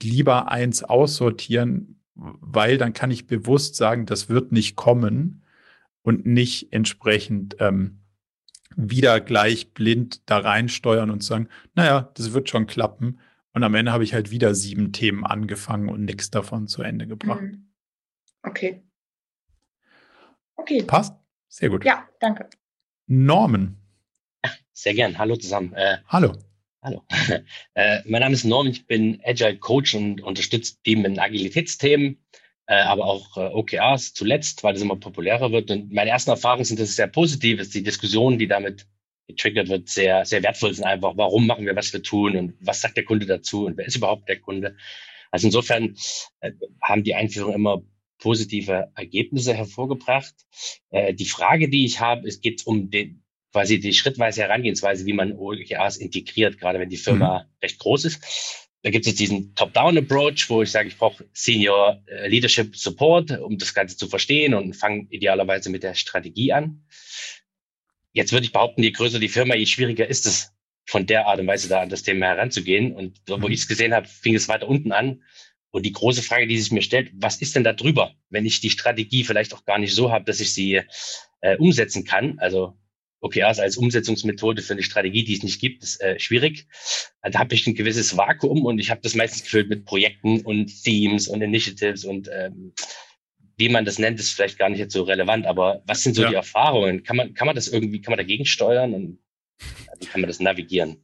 [0.02, 5.42] lieber eins aussortieren, weil dann kann ich bewusst sagen, das wird nicht kommen
[6.02, 8.00] und nicht entsprechend ähm,
[8.76, 13.18] wieder gleich blind da reinsteuern und sagen, naja, das wird schon klappen.
[13.54, 17.06] Und am Ende habe ich halt wieder sieben Themen angefangen und nichts davon zu Ende
[17.06, 17.40] gebracht.
[17.40, 17.70] Mhm.
[18.42, 18.82] Okay.
[20.56, 20.82] Okay.
[20.82, 21.14] Passt?
[21.48, 21.84] Sehr gut.
[21.84, 22.50] Ja, danke.
[23.06, 23.78] Norman.
[24.72, 25.16] Sehr gern.
[25.18, 25.72] Hallo zusammen.
[25.72, 26.34] Äh, Hallo.
[26.84, 27.02] Hallo.
[27.76, 32.22] Äh, mein Name ist Norm, ich bin Agile Coach und unterstütze Team in Agilitätsthemen,
[32.66, 35.70] äh, aber auch äh, OKRs zuletzt, weil das immer populärer wird.
[35.70, 37.74] Und meine ersten Erfahrungen sind, dass es sehr positiv ist.
[37.74, 38.86] Die Diskussion, die damit
[39.26, 41.14] getriggert wird, sehr, sehr wertvoll sind einfach.
[41.16, 43.96] Warum machen wir, was wir tun und was sagt der Kunde dazu und wer ist
[43.96, 44.76] überhaupt der Kunde?
[45.30, 45.96] Also insofern
[46.40, 46.52] äh,
[46.82, 47.82] haben die Einführungen immer
[48.18, 50.34] positive Ergebnisse hervorgebracht.
[50.90, 53.23] Äh, die Frage, die ich habe, es geht um den,
[53.54, 57.44] quasi die schrittweise Herangehensweise, wie man OKRs integriert, gerade wenn die Firma mhm.
[57.62, 58.20] recht groß ist.
[58.82, 63.30] Da gibt es jetzt diesen Top-Down-Approach, wo ich sage, ich brauche Senior äh, Leadership Support,
[63.38, 66.84] um das Ganze zu verstehen und fange idealerweise mit der Strategie an.
[68.12, 70.52] Jetzt würde ich behaupten, je größer die Firma, je schwieriger ist es,
[70.84, 72.92] von der Art und Weise da an das Thema heranzugehen.
[72.92, 73.52] Und wo mhm.
[73.52, 75.22] ich es gesehen habe, fing es weiter unten an.
[75.70, 78.60] Und die große Frage, die sich mir stellt, was ist denn da drüber, wenn ich
[78.60, 80.82] die Strategie vielleicht auch gar nicht so habe, dass ich sie
[81.40, 82.40] äh, umsetzen kann?
[82.40, 82.76] Also
[83.24, 86.66] OKRs als Umsetzungsmethode für eine Strategie, die es nicht gibt, ist äh, schwierig.
[87.22, 90.82] Da habe ich ein gewisses Vakuum und ich habe das meistens gefüllt mit Projekten und
[90.82, 92.72] Themes und Initiatives und ähm,
[93.56, 95.46] wie man das nennt, ist vielleicht gar nicht jetzt so relevant.
[95.46, 96.28] Aber was sind so ja.
[96.28, 97.04] die Erfahrungen?
[97.04, 99.18] Kann man, kann man das irgendwie, kann man dagegen steuern und
[100.00, 100.96] wie kann man das navigieren?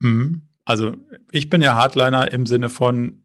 [0.00, 0.42] Mhm.
[0.64, 0.96] Also
[1.30, 3.24] ich bin ja Hardliner im Sinne von,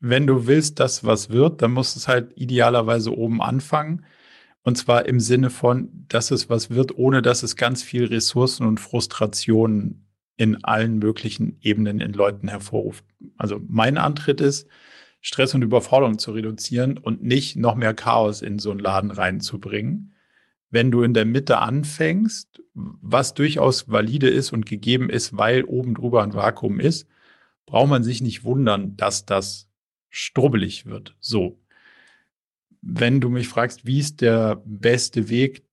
[0.00, 4.04] wenn du willst, dass was wird, dann muss es halt idealerweise oben anfangen.
[4.66, 8.66] Und zwar im Sinne von, dass es was wird, ohne dass es ganz viel Ressourcen
[8.66, 13.04] und Frustrationen in allen möglichen Ebenen in Leuten hervorruft.
[13.36, 14.66] Also mein Antritt ist,
[15.20, 20.14] Stress und Überforderung zu reduzieren und nicht noch mehr Chaos in so einen Laden reinzubringen.
[20.68, 25.94] Wenn du in der Mitte anfängst, was durchaus valide ist und gegeben ist, weil oben
[25.94, 27.06] drüber ein Vakuum ist,
[27.66, 29.68] braucht man sich nicht wundern, dass das
[30.10, 31.14] strubbelig wird.
[31.20, 31.56] So
[32.88, 35.64] wenn du mich fragst, wie ist der beste Weg,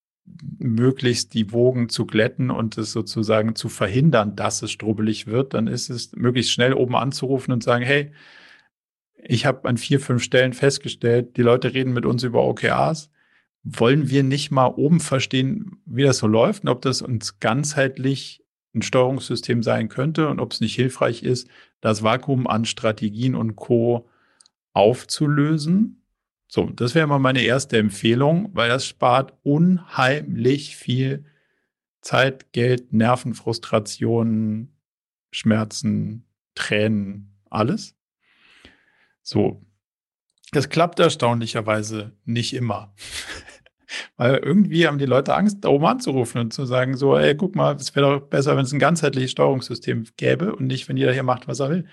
[0.57, 5.67] möglichst die Wogen zu glätten und es sozusagen zu verhindern, dass es strubbelig wird, dann
[5.67, 8.11] ist es möglichst schnell oben anzurufen und sagen, hey,
[9.15, 13.09] ich habe an vier, fünf Stellen festgestellt, die Leute reden mit uns über OKRs.
[13.63, 18.43] Wollen wir nicht mal oben verstehen, wie das so läuft und ob das uns ganzheitlich
[18.73, 21.47] ein Steuerungssystem sein könnte und ob es nicht hilfreich ist,
[21.79, 24.09] das Vakuum an Strategien und Co.
[24.73, 26.02] aufzulösen
[26.53, 31.25] so, das wäre mal meine erste Empfehlung, weil das spart unheimlich viel
[32.01, 34.71] Zeit, Geld, Nerven, Frustrationen,
[35.31, 37.95] Schmerzen, Tränen, alles.
[39.23, 39.65] So,
[40.51, 42.93] das klappt erstaunlicherweise nicht immer.
[44.17, 47.55] Weil irgendwie haben die Leute Angst, da oben anzurufen und zu sagen, so, ey, guck
[47.55, 51.13] mal, es wäre doch besser, wenn es ein ganzheitliches Steuerungssystem gäbe und nicht, wenn jeder
[51.13, 51.87] hier macht, was er will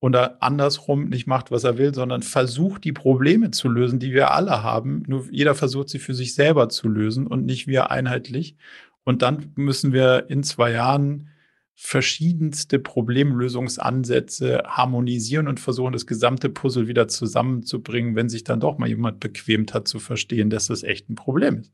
[0.00, 4.30] oder andersrum nicht macht, was er will, sondern versucht, die Probleme zu lösen, die wir
[4.30, 5.02] alle haben.
[5.06, 8.56] Nur jeder versucht, sie für sich selber zu lösen und nicht wir einheitlich.
[9.04, 11.30] Und dann müssen wir in zwei Jahren
[11.74, 18.88] verschiedenste Problemlösungsansätze harmonisieren und versuchen, das gesamte Puzzle wieder zusammenzubringen, wenn sich dann doch mal
[18.88, 21.72] jemand bequemt hat zu verstehen, dass das echt ein Problem ist.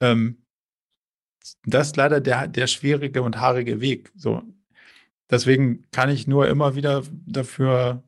[0.00, 0.44] Ähm,
[1.64, 4.12] das ist leider der, der schwierige und haarige Weg.
[4.14, 4.42] So,
[5.30, 8.02] Deswegen kann ich nur immer wieder dafür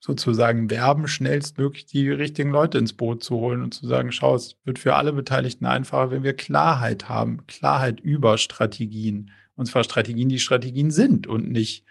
[0.00, 4.56] sozusagen werben, schnellstmöglich die richtigen Leute ins Boot zu holen und zu sagen, schau, es
[4.64, 9.30] wird für alle Beteiligten einfacher, wenn wir Klarheit haben, Klarheit über Strategien.
[9.56, 11.86] Und zwar Strategien, die Strategien sind und nicht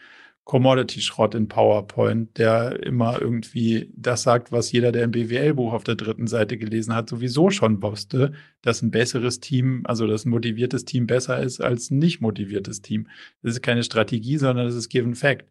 [0.46, 5.96] Commodity-Schrott in PowerPoint, der immer irgendwie das sagt, was jeder, der ein BWL-Buch auf der
[5.96, 10.84] dritten Seite gelesen hat, sowieso schon wusste, dass ein besseres Team, also dass ein motiviertes
[10.84, 13.08] Team besser ist als ein nicht motiviertes Team.
[13.42, 15.50] Das ist keine Strategie, sondern das ist Given Fact.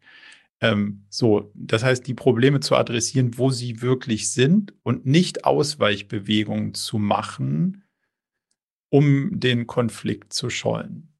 [0.60, 6.74] Ähm, so, das heißt, die Probleme zu adressieren, wo sie wirklich sind und nicht Ausweichbewegungen
[6.74, 7.84] zu machen,
[8.90, 11.11] um den Konflikt zu schollen.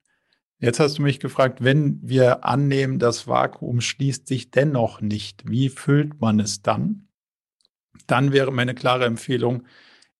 [0.62, 5.68] Jetzt hast du mich gefragt, wenn wir annehmen, das Vakuum schließt sich dennoch nicht, wie
[5.68, 7.08] füllt man es dann?
[8.06, 9.64] Dann wäre meine klare Empfehlung,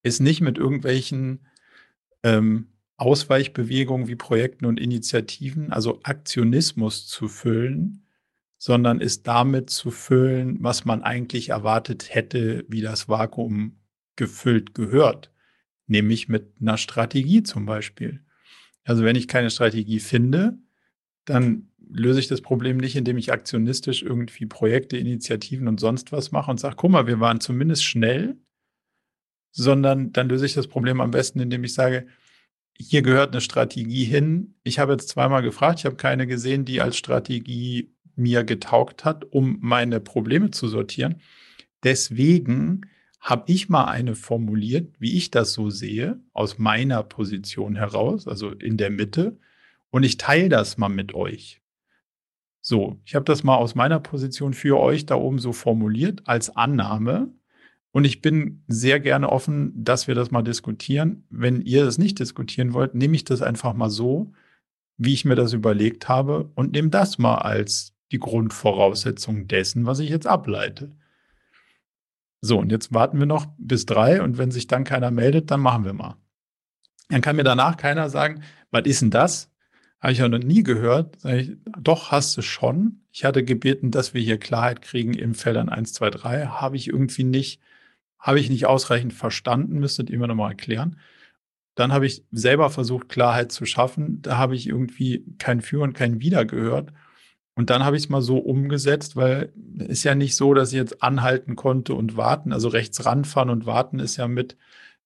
[0.03, 1.47] es nicht mit irgendwelchen
[2.25, 8.05] ähm, Ausweichbewegungen wie Projekten und Initiativen, also Aktionismus zu füllen,
[8.59, 13.79] sondern es damit zu füllen, was man eigentlich erwartet hätte, wie das Vakuum
[14.17, 15.33] gefüllt gehört,
[15.87, 18.25] nämlich mit einer Strategie zum Beispiel.
[18.85, 20.59] Also wenn ich keine Strategie finde,
[21.25, 26.33] dann löse ich das Problem nicht, indem ich aktionistisch irgendwie Projekte, Initiativen und sonst was
[26.33, 28.37] mache und sage, guck mal, wir waren zumindest schnell,
[29.51, 32.07] sondern dann löse ich das Problem am besten, indem ich sage,
[32.79, 34.55] hier gehört eine Strategie hin.
[34.65, 39.25] Ich habe jetzt zweimal gefragt, ich habe keine gesehen, die als Strategie mir getaugt hat,
[39.31, 41.21] um meine Probleme zu sortieren.
[41.85, 42.83] Deswegen
[43.23, 48.51] habe ich mal eine formuliert, wie ich das so sehe, aus meiner Position heraus, also
[48.51, 49.39] in der Mitte.
[49.91, 51.63] Und ich teile das mal mit euch.
[52.61, 56.57] So, ich habe das mal aus meiner Position für euch da oben so formuliert als
[56.57, 57.33] Annahme.
[57.93, 61.25] Und ich bin sehr gerne offen, dass wir das mal diskutieren.
[61.31, 64.33] Wenn ihr das nicht diskutieren wollt, nehme ich das einfach mal so,
[64.97, 70.01] wie ich mir das überlegt habe und nehme das mal als die Grundvoraussetzung dessen, was
[70.01, 70.91] ich jetzt ableite.
[72.45, 75.61] So, und jetzt warten wir noch bis drei und wenn sich dann keiner meldet, dann
[75.61, 76.17] machen wir mal.
[77.09, 78.43] Dann kann mir danach keiner sagen,
[78.73, 79.51] was ist denn das?
[80.01, 81.25] Habe ich ja noch nie gehört.
[81.25, 83.03] Ich, doch, hast du schon.
[83.13, 86.47] Ich hatte gebeten, dass wir hier Klarheit kriegen in Feldern 1, 2, 3.
[86.47, 87.61] Habe ich irgendwie nicht,
[88.19, 90.99] habe ich nicht ausreichend verstanden, müsstet ihr mir nochmal erklären.
[91.77, 94.21] Dann habe ich selber versucht, Klarheit zu schaffen.
[94.23, 96.93] Da habe ich irgendwie kein Für und kein Wider gehört.
[97.55, 100.73] Und dann habe ich es mal so umgesetzt, weil es ist ja nicht so, dass
[100.73, 102.53] ich jetzt anhalten konnte und warten.
[102.53, 104.57] Also rechts ranfahren und warten ist ja mit,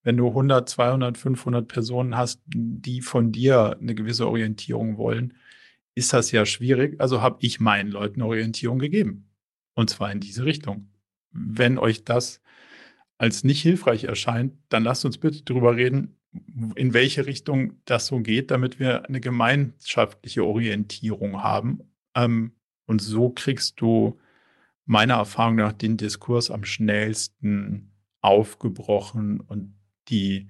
[0.04, 5.34] wenn du 100, 200, 500 Personen hast, die von dir eine gewisse Orientierung wollen,
[5.96, 7.00] ist das ja schwierig.
[7.00, 9.28] Also habe ich meinen Leuten Orientierung gegeben.
[9.74, 10.88] Und zwar in diese Richtung.
[11.32, 12.40] Wenn euch das
[13.18, 16.16] als nicht hilfreich erscheint, dann lasst uns bitte darüber reden,
[16.76, 21.80] in welche Richtung das so geht, damit wir eine gemeinschaftliche Orientierung haben
[22.16, 22.52] ähm,
[22.86, 24.18] und so kriegst du
[24.84, 29.74] meiner Erfahrung nach den Diskurs am schnellsten aufgebrochen und
[30.08, 30.48] die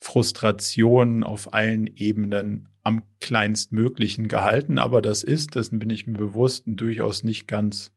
[0.00, 4.78] Frustration auf allen Ebenen am kleinstmöglichen gehalten.
[4.78, 7.92] Aber das ist, dessen bin ich mir bewusst, ein durchaus nicht ganz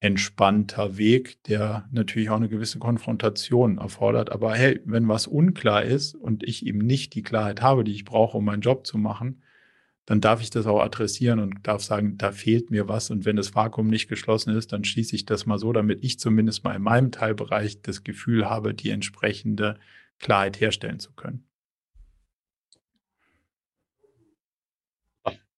[0.00, 4.30] entspannter Weg, der natürlich auch eine gewisse Konfrontation erfordert.
[4.30, 8.04] Aber hey, wenn was unklar ist und ich eben nicht die Klarheit habe, die ich
[8.04, 9.42] brauche, um meinen Job zu machen,
[10.06, 13.10] dann darf ich das auch adressieren und darf sagen, da fehlt mir was.
[13.10, 16.20] Und wenn das Vakuum nicht geschlossen ist, dann schließe ich das mal so, damit ich
[16.20, 19.78] zumindest mal in meinem Teilbereich das Gefühl habe, die entsprechende
[20.20, 21.44] Klarheit herstellen zu können.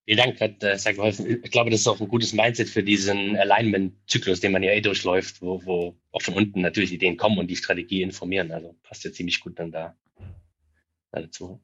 [0.07, 1.45] Vielen Dank, hat äh, sehr geholfen.
[1.45, 4.81] Ich glaube, das ist auch ein gutes Mindset für diesen Alignment-Zyklus, den man ja eh
[4.81, 8.51] durchläuft, wo, wo auch von unten natürlich Ideen kommen und die Strategie informieren.
[8.51, 9.95] Also passt ja ziemlich gut dann da,
[11.13, 11.61] da dazu.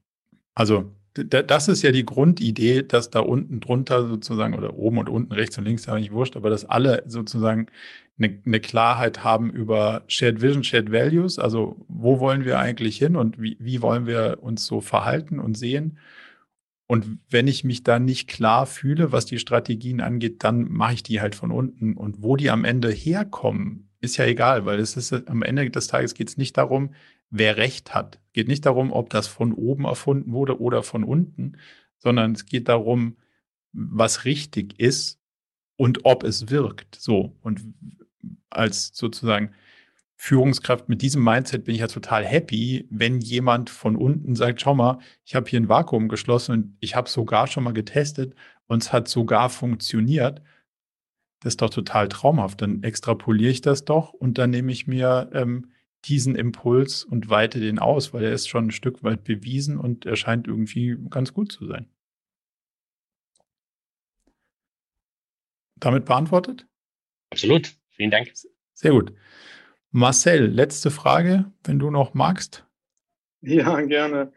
[0.55, 5.33] Also das ist ja die Grundidee, dass da unten drunter sozusagen oder oben und unten,
[5.33, 7.69] rechts und links, ja nicht wurscht, aber dass alle sozusagen
[8.19, 13.17] eine, eine, Klarheit haben über Shared Vision, Shared Values, also wo wollen wir eigentlich hin
[13.17, 15.99] und wie, wie wollen wir uns so verhalten und sehen.
[16.87, 21.03] Und wenn ich mich da nicht klar fühle, was die Strategien angeht, dann mache ich
[21.03, 21.95] die halt von unten.
[21.95, 25.87] Und wo die am Ende herkommen, ist ja egal, weil es ist am Ende des
[25.87, 26.91] Tages geht es nicht darum,
[27.35, 28.21] wer Recht hat.
[28.27, 31.57] Es geht nicht darum, ob das von oben erfunden wurde oder von unten,
[31.99, 33.17] sondern es geht darum,
[33.73, 35.19] was richtig ist
[35.77, 36.95] und ob es wirkt.
[36.95, 37.37] So.
[37.43, 37.61] Und
[38.51, 39.51] als sozusagen
[40.15, 44.77] Führungskraft mit diesem Mindset bin ich ja total happy, wenn jemand von unten sagt, schau
[44.77, 48.35] mal, ich habe hier ein Vakuum geschlossen und ich habe sogar schon mal getestet
[48.69, 50.41] und es hat sogar funktioniert.
[51.41, 52.63] Das ist doch total traumhaft.
[52.63, 55.73] Dann extrapoliere ich das doch und dann nehme ich mir ähm,
[56.05, 60.07] diesen Impuls und weite den aus, weil er ist schon ein Stück weit bewiesen und
[60.07, 61.89] er scheint irgendwie ganz gut zu sein.
[65.77, 66.67] Damit beantwortet?
[67.31, 67.75] Absolut.
[67.91, 68.33] Vielen Dank.
[68.75, 69.13] Sehr gut.
[69.91, 72.67] Marcel, letzte Frage, wenn du noch magst.
[73.41, 74.33] Ja, gerne.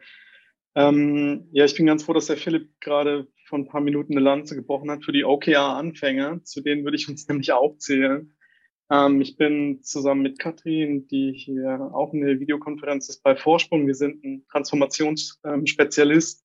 [0.74, 4.20] Ähm, ja, ich bin ganz froh, dass der Philipp gerade vor ein paar Minuten eine
[4.20, 6.44] Lanze gebrochen hat für die OKR-Anfänger.
[6.44, 8.32] Zu denen würde ich uns nämlich auch zählen.
[8.90, 13.86] Ähm, ich bin zusammen mit Katrin, die hier auch in der Videokonferenz ist bei Vorsprung.
[13.86, 16.44] Wir sind ein Transformationsspezialist,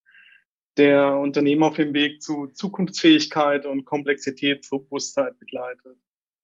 [0.77, 5.97] der Unternehmen auf dem Weg zu Zukunftsfähigkeit und Komplexitätsrobustheit begleitet.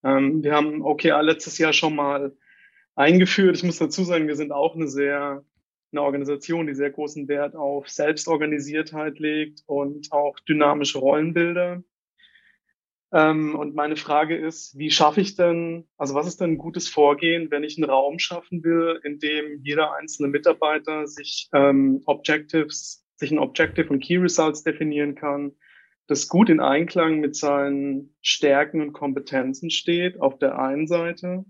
[0.03, 2.35] Ähm, wir haben OKR letztes Jahr schon mal
[2.95, 3.57] eingeführt.
[3.57, 5.43] Ich muss dazu sagen, wir sind auch eine sehr
[5.91, 11.83] eine Organisation, die sehr großen Wert auf Selbstorganisiertheit legt und auch dynamische Rollenbilder.
[13.11, 16.87] Ähm, und meine Frage ist, wie schaffe ich denn, also was ist denn ein gutes
[16.87, 23.05] Vorgehen, wenn ich einen Raum schaffen will, in dem jeder einzelne Mitarbeiter sich ähm, Objectives,
[23.15, 25.53] sich ein Objective und Key Results definieren kann,
[26.05, 31.45] das gut in Einklang mit seinen Stärken und Kompetenzen steht, auf der einen Seite,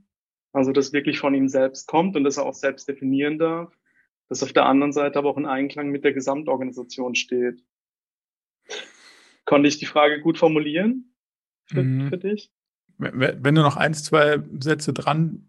[0.53, 3.73] also das wirklich von ihm selbst kommt und das er auch selbst definieren darf,
[4.29, 7.63] das auf der anderen Seite aber auch in Einklang mit der Gesamtorganisation steht.
[9.45, 11.08] Konnte ich die Frage gut formulieren?
[11.69, 12.09] Für, mhm.
[12.09, 12.51] für dich.
[12.97, 15.47] Wenn du noch eins, zwei Sätze dran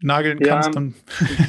[0.00, 0.94] nageln kannst, ja, dann,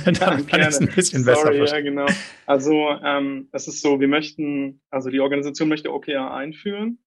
[0.06, 1.96] dann kann ich es ein bisschen Sorry, besser verstehen.
[1.96, 2.06] Ja, genau.
[2.46, 7.00] Also ähm, es ist so, wir möchten, also die Organisation möchte OKR einführen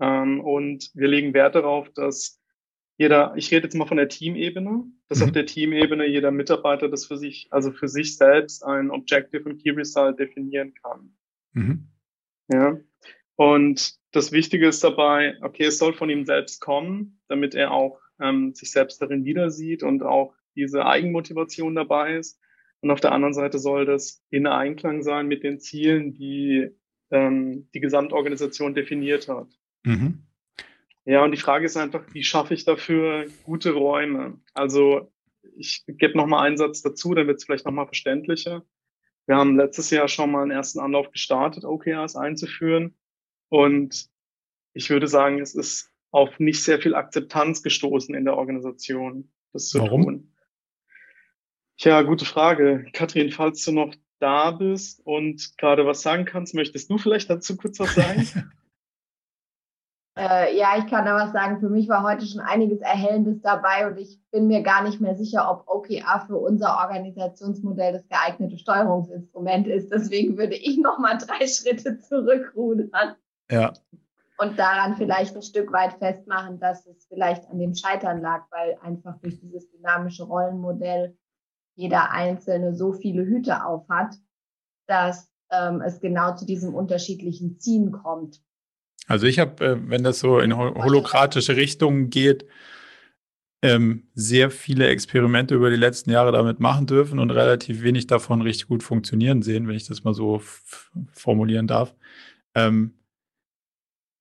[0.00, 2.40] ähm, und wir legen Wert darauf, dass
[2.96, 5.26] jeder, ich rede jetzt mal von der Teamebene, dass mhm.
[5.26, 9.62] auf der Teamebene jeder Mitarbeiter das für sich, also für sich selbst ein Objective und
[9.62, 11.14] Key Result definieren kann.
[11.52, 11.88] Mhm.
[12.50, 12.78] Ja.
[13.38, 18.00] Und das Wichtige ist dabei, okay, es soll von ihm selbst kommen, damit er auch
[18.20, 22.40] ähm, sich selbst darin wieder sieht und auch diese Eigenmotivation dabei ist.
[22.80, 26.70] Und auf der anderen Seite soll das in Einklang sein mit den Zielen, die
[27.12, 29.46] ähm, die Gesamtorganisation definiert hat.
[29.84, 30.24] Mhm.
[31.04, 34.40] Ja, und die Frage ist einfach, wie schaffe ich dafür gute Räume?
[34.52, 35.12] Also
[35.56, 38.64] ich gebe noch mal einen Satz dazu, dann wird es vielleicht noch mal verständlicher.
[39.26, 42.96] Wir haben letztes Jahr schon mal einen ersten Anlauf gestartet, OKRs einzuführen.
[43.48, 44.08] Und
[44.74, 49.68] ich würde sagen, es ist auf nicht sehr viel Akzeptanz gestoßen in der Organisation, das
[49.68, 50.02] zu Warum?
[50.02, 50.34] tun.
[51.78, 52.86] Tja, gute Frage.
[52.92, 57.56] Kathrin, falls du noch da bist und gerade was sagen kannst, möchtest du vielleicht dazu
[57.56, 58.26] kurz was sagen?
[60.18, 61.60] äh, ja, ich kann da was sagen.
[61.60, 65.14] Für mich war heute schon einiges Erhellendes dabei und ich bin mir gar nicht mehr
[65.14, 69.92] sicher, ob OKR für unser Organisationsmodell das geeignete Steuerungsinstrument ist.
[69.92, 73.14] Deswegen würde ich noch mal drei Schritte zurückrudern.
[73.50, 73.72] Ja.
[74.38, 78.76] Und daran vielleicht ein Stück weit festmachen, dass es vielleicht an dem Scheitern lag, weil
[78.82, 81.16] einfach durch dieses dynamische Rollenmodell
[81.74, 84.14] jeder Einzelne so viele Hüte auf hat,
[84.86, 88.40] dass ähm, es genau zu diesem unterschiedlichen Ziehen kommt.
[89.06, 92.46] Also ich habe, äh, wenn das so in holokratische Richtungen geht,
[93.62, 98.42] ähm, sehr viele Experimente über die letzten Jahre damit machen dürfen und relativ wenig davon
[98.42, 100.40] richtig gut funktionieren sehen, wenn ich das mal so
[101.12, 101.94] formulieren darf.
[102.54, 102.94] Ähm,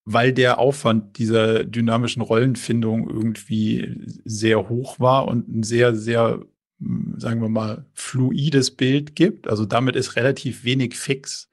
[0.09, 3.93] weil der Aufwand dieser dynamischen Rollenfindung irgendwie
[4.23, 6.45] sehr hoch war und ein sehr, sehr,
[6.79, 9.49] hm, sagen wir mal, fluides Bild gibt.
[9.49, 11.49] Also damit ist relativ wenig fix.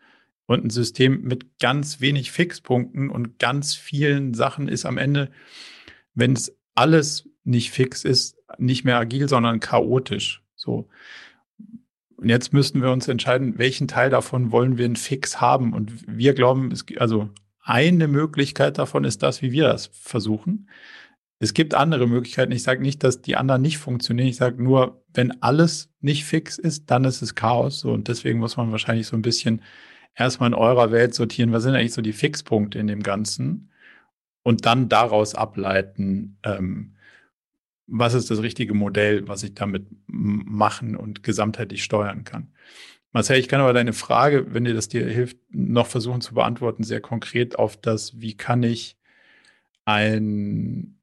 [0.46, 5.32] Und ein System mit ganz wenig Fixpunkten und ganz vielen Sachen ist am Ende,
[6.14, 10.44] wenn es alles nicht fix ist, nicht mehr agil, sondern chaotisch.
[10.54, 10.88] So.
[12.18, 15.72] Und jetzt müssten wir uns entscheiden, welchen Teil davon wollen wir einen Fix haben.
[15.72, 17.30] Und wir glauben, es, also
[17.64, 20.68] eine Möglichkeit davon ist das, wie wir das versuchen.
[21.38, 22.52] Es gibt andere Möglichkeiten.
[22.52, 24.28] Ich sage nicht, dass die anderen nicht funktionieren.
[24.28, 27.80] Ich sage nur, wenn alles nicht fix ist, dann ist es Chaos.
[27.80, 29.62] So, und deswegen muss man wahrscheinlich so ein bisschen
[30.14, 33.70] erstmal in eurer Welt sortieren, was sind eigentlich so die Fixpunkte in dem Ganzen
[34.42, 36.94] und dann daraus ableiten, ähm,
[37.86, 42.52] was ist das richtige Modell, was ich damit machen und gesamtheitlich steuern kann.
[43.14, 46.82] Marcel, ich kann aber deine Frage, wenn dir das dir hilft, noch versuchen zu beantworten,
[46.82, 48.98] sehr konkret auf das, wie kann ich
[49.84, 50.98] ein,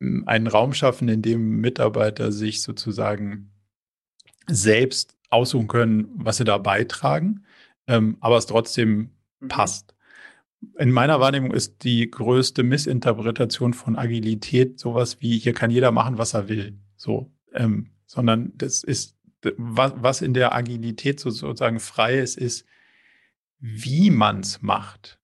[0.00, 3.52] einen Raum schaffen, in dem Mitarbeiter sich sozusagen
[4.46, 7.44] selbst aussuchen können, was sie da beitragen,
[7.86, 9.10] ähm, aber es trotzdem
[9.40, 9.48] mhm.
[9.48, 9.94] passt.
[10.78, 16.16] In meiner Wahrnehmung ist die größte Missinterpretation von Agilität sowas wie, hier kann jeder machen,
[16.16, 16.78] was er will.
[16.96, 19.16] So, ähm, sondern das ist
[19.56, 22.66] was, was in der Agilität sozusagen frei ist, ist,
[23.58, 25.18] wie man es macht,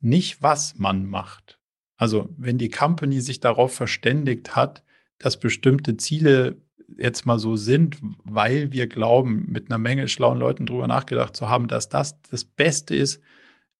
[0.00, 1.58] nicht was man macht.
[1.96, 4.82] Also wenn die Company sich darauf verständigt hat,
[5.18, 6.56] dass bestimmte Ziele
[6.98, 11.48] jetzt mal so sind, weil wir glauben, mit einer Menge schlauen Leuten drüber nachgedacht zu
[11.48, 13.20] haben, dass das das Beste ist,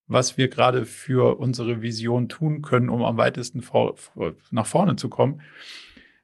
[0.06, 3.94] was wir gerade für unsere Vision tun können, um am weitesten vor,
[4.50, 5.40] nach vorne zu kommen,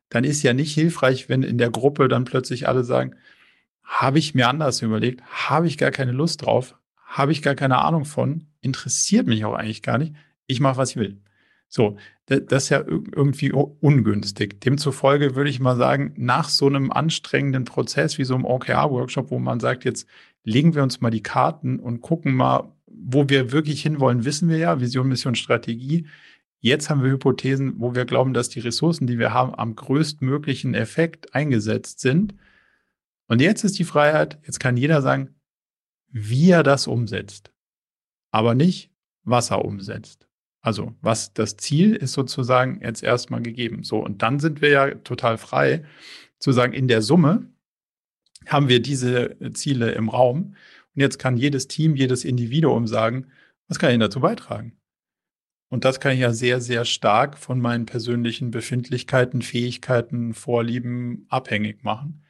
[0.08, 3.16] dann ist ja nicht hilfreich, wenn in der Gruppe dann plötzlich alle sagen,
[3.86, 6.76] habe ich mir anders überlegt, habe ich gar keine Lust drauf,
[7.06, 10.14] habe ich gar keine Ahnung von, interessiert mich auch eigentlich gar nicht.
[10.46, 11.22] Ich mache, was ich will.
[11.68, 11.96] So,
[12.26, 14.60] das ist ja irgendwie ungünstig.
[14.60, 19.38] Demzufolge würde ich mal sagen, nach so einem anstrengenden Prozess wie so einem OKR-Workshop, wo
[19.38, 20.08] man sagt, jetzt
[20.42, 24.58] legen wir uns mal die Karten und gucken mal, wo wir wirklich hinwollen, wissen wir
[24.58, 26.06] ja, Vision, Mission, Strategie.
[26.60, 30.74] Jetzt haben wir Hypothesen, wo wir glauben, dass die Ressourcen, die wir haben, am größtmöglichen
[30.74, 32.34] Effekt eingesetzt sind.
[33.28, 35.34] Und jetzt ist die Freiheit, jetzt kann jeder sagen,
[36.08, 37.52] wie er das umsetzt,
[38.30, 38.90] aber nicht,
[39.24, 40.28] was er umsetzt.
[40.60, 43.84] Also, was das Ziel ist sozusagen jetzt erstmal gegeben.
[43.84, 45.84] So, und dann sind wir ja total frei
[46.38, 47.48] zu sagen, in der Summe
[48.46, 50.56] haben wir diese Ziele im Raum.
[50.94, 53.26] Und jetzt kann jedes Team, jedes Individuum sagen,
[53.68, 54.76] was kann ich dazu beitragen?
[55.68, 61.82] Und das kann ich ja sehr, sehr stark von meinen persönlichen Befindlichkeiten, Fähigkeiten, Vorlieben abhängig
[61.82, 62.22] machen.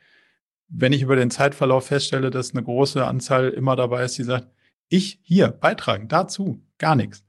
[0.68, 4.48] Wenn ich über den Zeitverlauf feststelle, dass eine große Anzahl immer dabei ist, die sagt,
[4.88, 7.24] ich hier beitragen, dazu, gar nichts.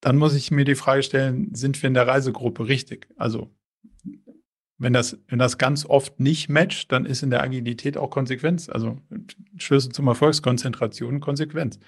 [0.00, 3.08] Dann muss ich mir die Frage stellen, sind wir in der Reisegruppe richtig?
[3.16, 3.54] Also,
[4.78, 8.70] wenn das, wenn das ganz oft nicht matcht, dann ist in der Agilität auch Konsequenz.
[8.70, 8.98] Also
[9.58, 11.78] Schlüssel zum Erfolgskonzentration Konsequenz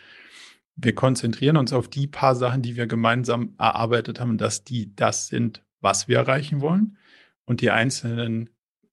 [0.77, 5.29] wir konzentrieren uns auf die paar Sachen, die wir gemeinsam erarbeitet haben, dass die das
[5.29, 6.97] sind, was wir erreichen wollen.
[7.45, 8.51] Und die einzelnen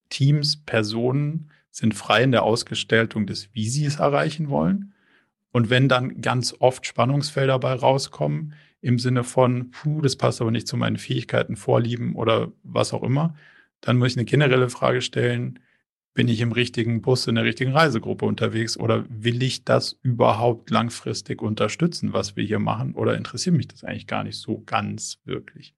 [0.09, 4.93] Teams, Personen sind frei in der Ausgestaltung des, wie sie es erreichen wollen.
[5.51, 10.51] Und wenn dann ganz oft Spannungsfelder dabei rauskommen, im Sinne von, puh, das passt aber
[10.51, 13.35] nicht zu meinen Fähigkeiten, Vorlieben oder was auch immer,
[13.81, 15.59] dann muss ich eine generelle Frage stellen,
[16.13, 20.69] bin ich im richtigen Bus, in der richtigen Reisegruppe unterwegs oder will ich das überhaupt
[20.69, 25.19] langfristig unterstützen, was wir hier machen oder interessiert mich das eigentlich gar nicht so ganz
[25.23, 25.73] wirklich?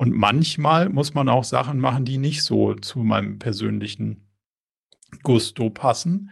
[0.00, 4.30] Und manchmal muss man auch Sachen machen, die nicht so zu meinem persönlichen
[5.22, 6.30] Gusto passen.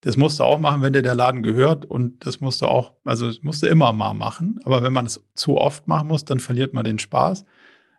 [0.00, 2.94] Das musst du auch machen, wenn dir der Laden gehört und das musst du auch,
[3.04, 4.58] also das musst du immer mal machen.
[4.64, 7.44] Aber wenn man es zu oft machen muss, dann verliert man den Spaß.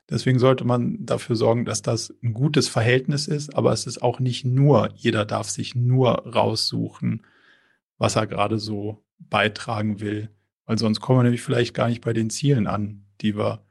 [0.09, 4.19] Deswegen sollte man dafür sorgen, dass das ein gutes Verhältnis ist, aber es ist auch
[4.19, 7.25] nicht nur, jeder darf sich nur raussuchen,
[7.97, 10.31] was er gerade so beitragen will,
[10.65, 13.63] weil sonst kommen wir nämlich vielleicht gar nicht bei den Zielen an, die wir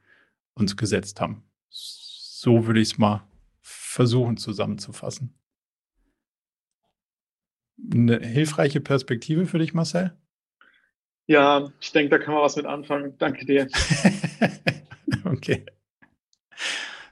[0.57, 1.45] uns gesetzt haben.
[1.69, 3.27] So würde ich es mal
[3.61, 5.39] versuchen zusammenzufassen.
[7.93, 10.17] Eine hilfreiche Perspektive für dich, Marcel?
[11.27, 13.17] Ja, ich denke, da kann man was mit anfangen.
[13.19, 13.67] Danke dir.
[15.25, 15.67] okay.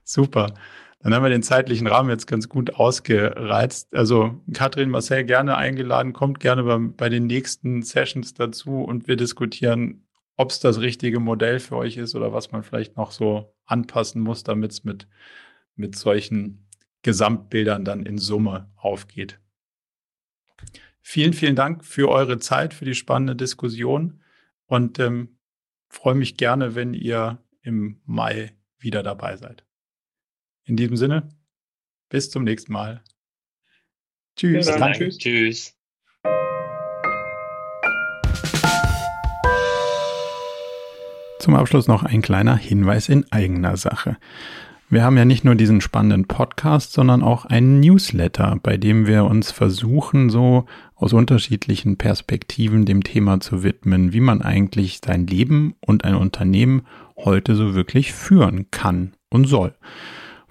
[0.04, 0.54] Super.
[1.00, 3.94] Dann haben wir den zeitlichen Rahmen jetzt ganz gut ausgereizt.
[3.94, 9.16] Also Katrin, Marcel gerne eingeladen, kommt gerne bei, bei den nächsten Sessions dazu und wir
[9.16, 10.03] diskutieren,
[10.36, 14.20] ob es das richtige Modell für euch ist oder was man vielleicht noch so anpassen
[14.20, 15.08] muss, damit es mit,
[15.76, 16.66] mit solchen
[17.02, 19.40] Gesamtbildern dann in Summe aufgeht.
[21.00, 24.22] Vielen, vielen Dank für eure Zeit, für die spannende Diskussion
[24.66, 25.38] und ähm,
[25.88, 29.64] freue mich gerne, wenn ihr im Mai wieder dabei seid.
[30.64, 31.28] In diesem Sinne,
[32.08, 33.02] bis zum nächsten Mal.
[34.36, 34.66] Tschüss.
[35.18, 35.83] Tschüss.
[41.44, 44.16] Zum Abschluss noch ein kleiner Hinweis in eigener Sache.
[44.88, 49.26] Wir haben ja nicht nur diesen spannenden Podcast, sondern auch einen Newsletter, bei dem wir
[49.26, 50.64] uns versuchen, so
[50.94, 56.86] aus unterschiedlichen Perspektiven dem Thema zu widmen, wie man eigentlich sein Leben und ein Unternehmen
[57.14, 59.74] heute so wirklich führen kann und soll.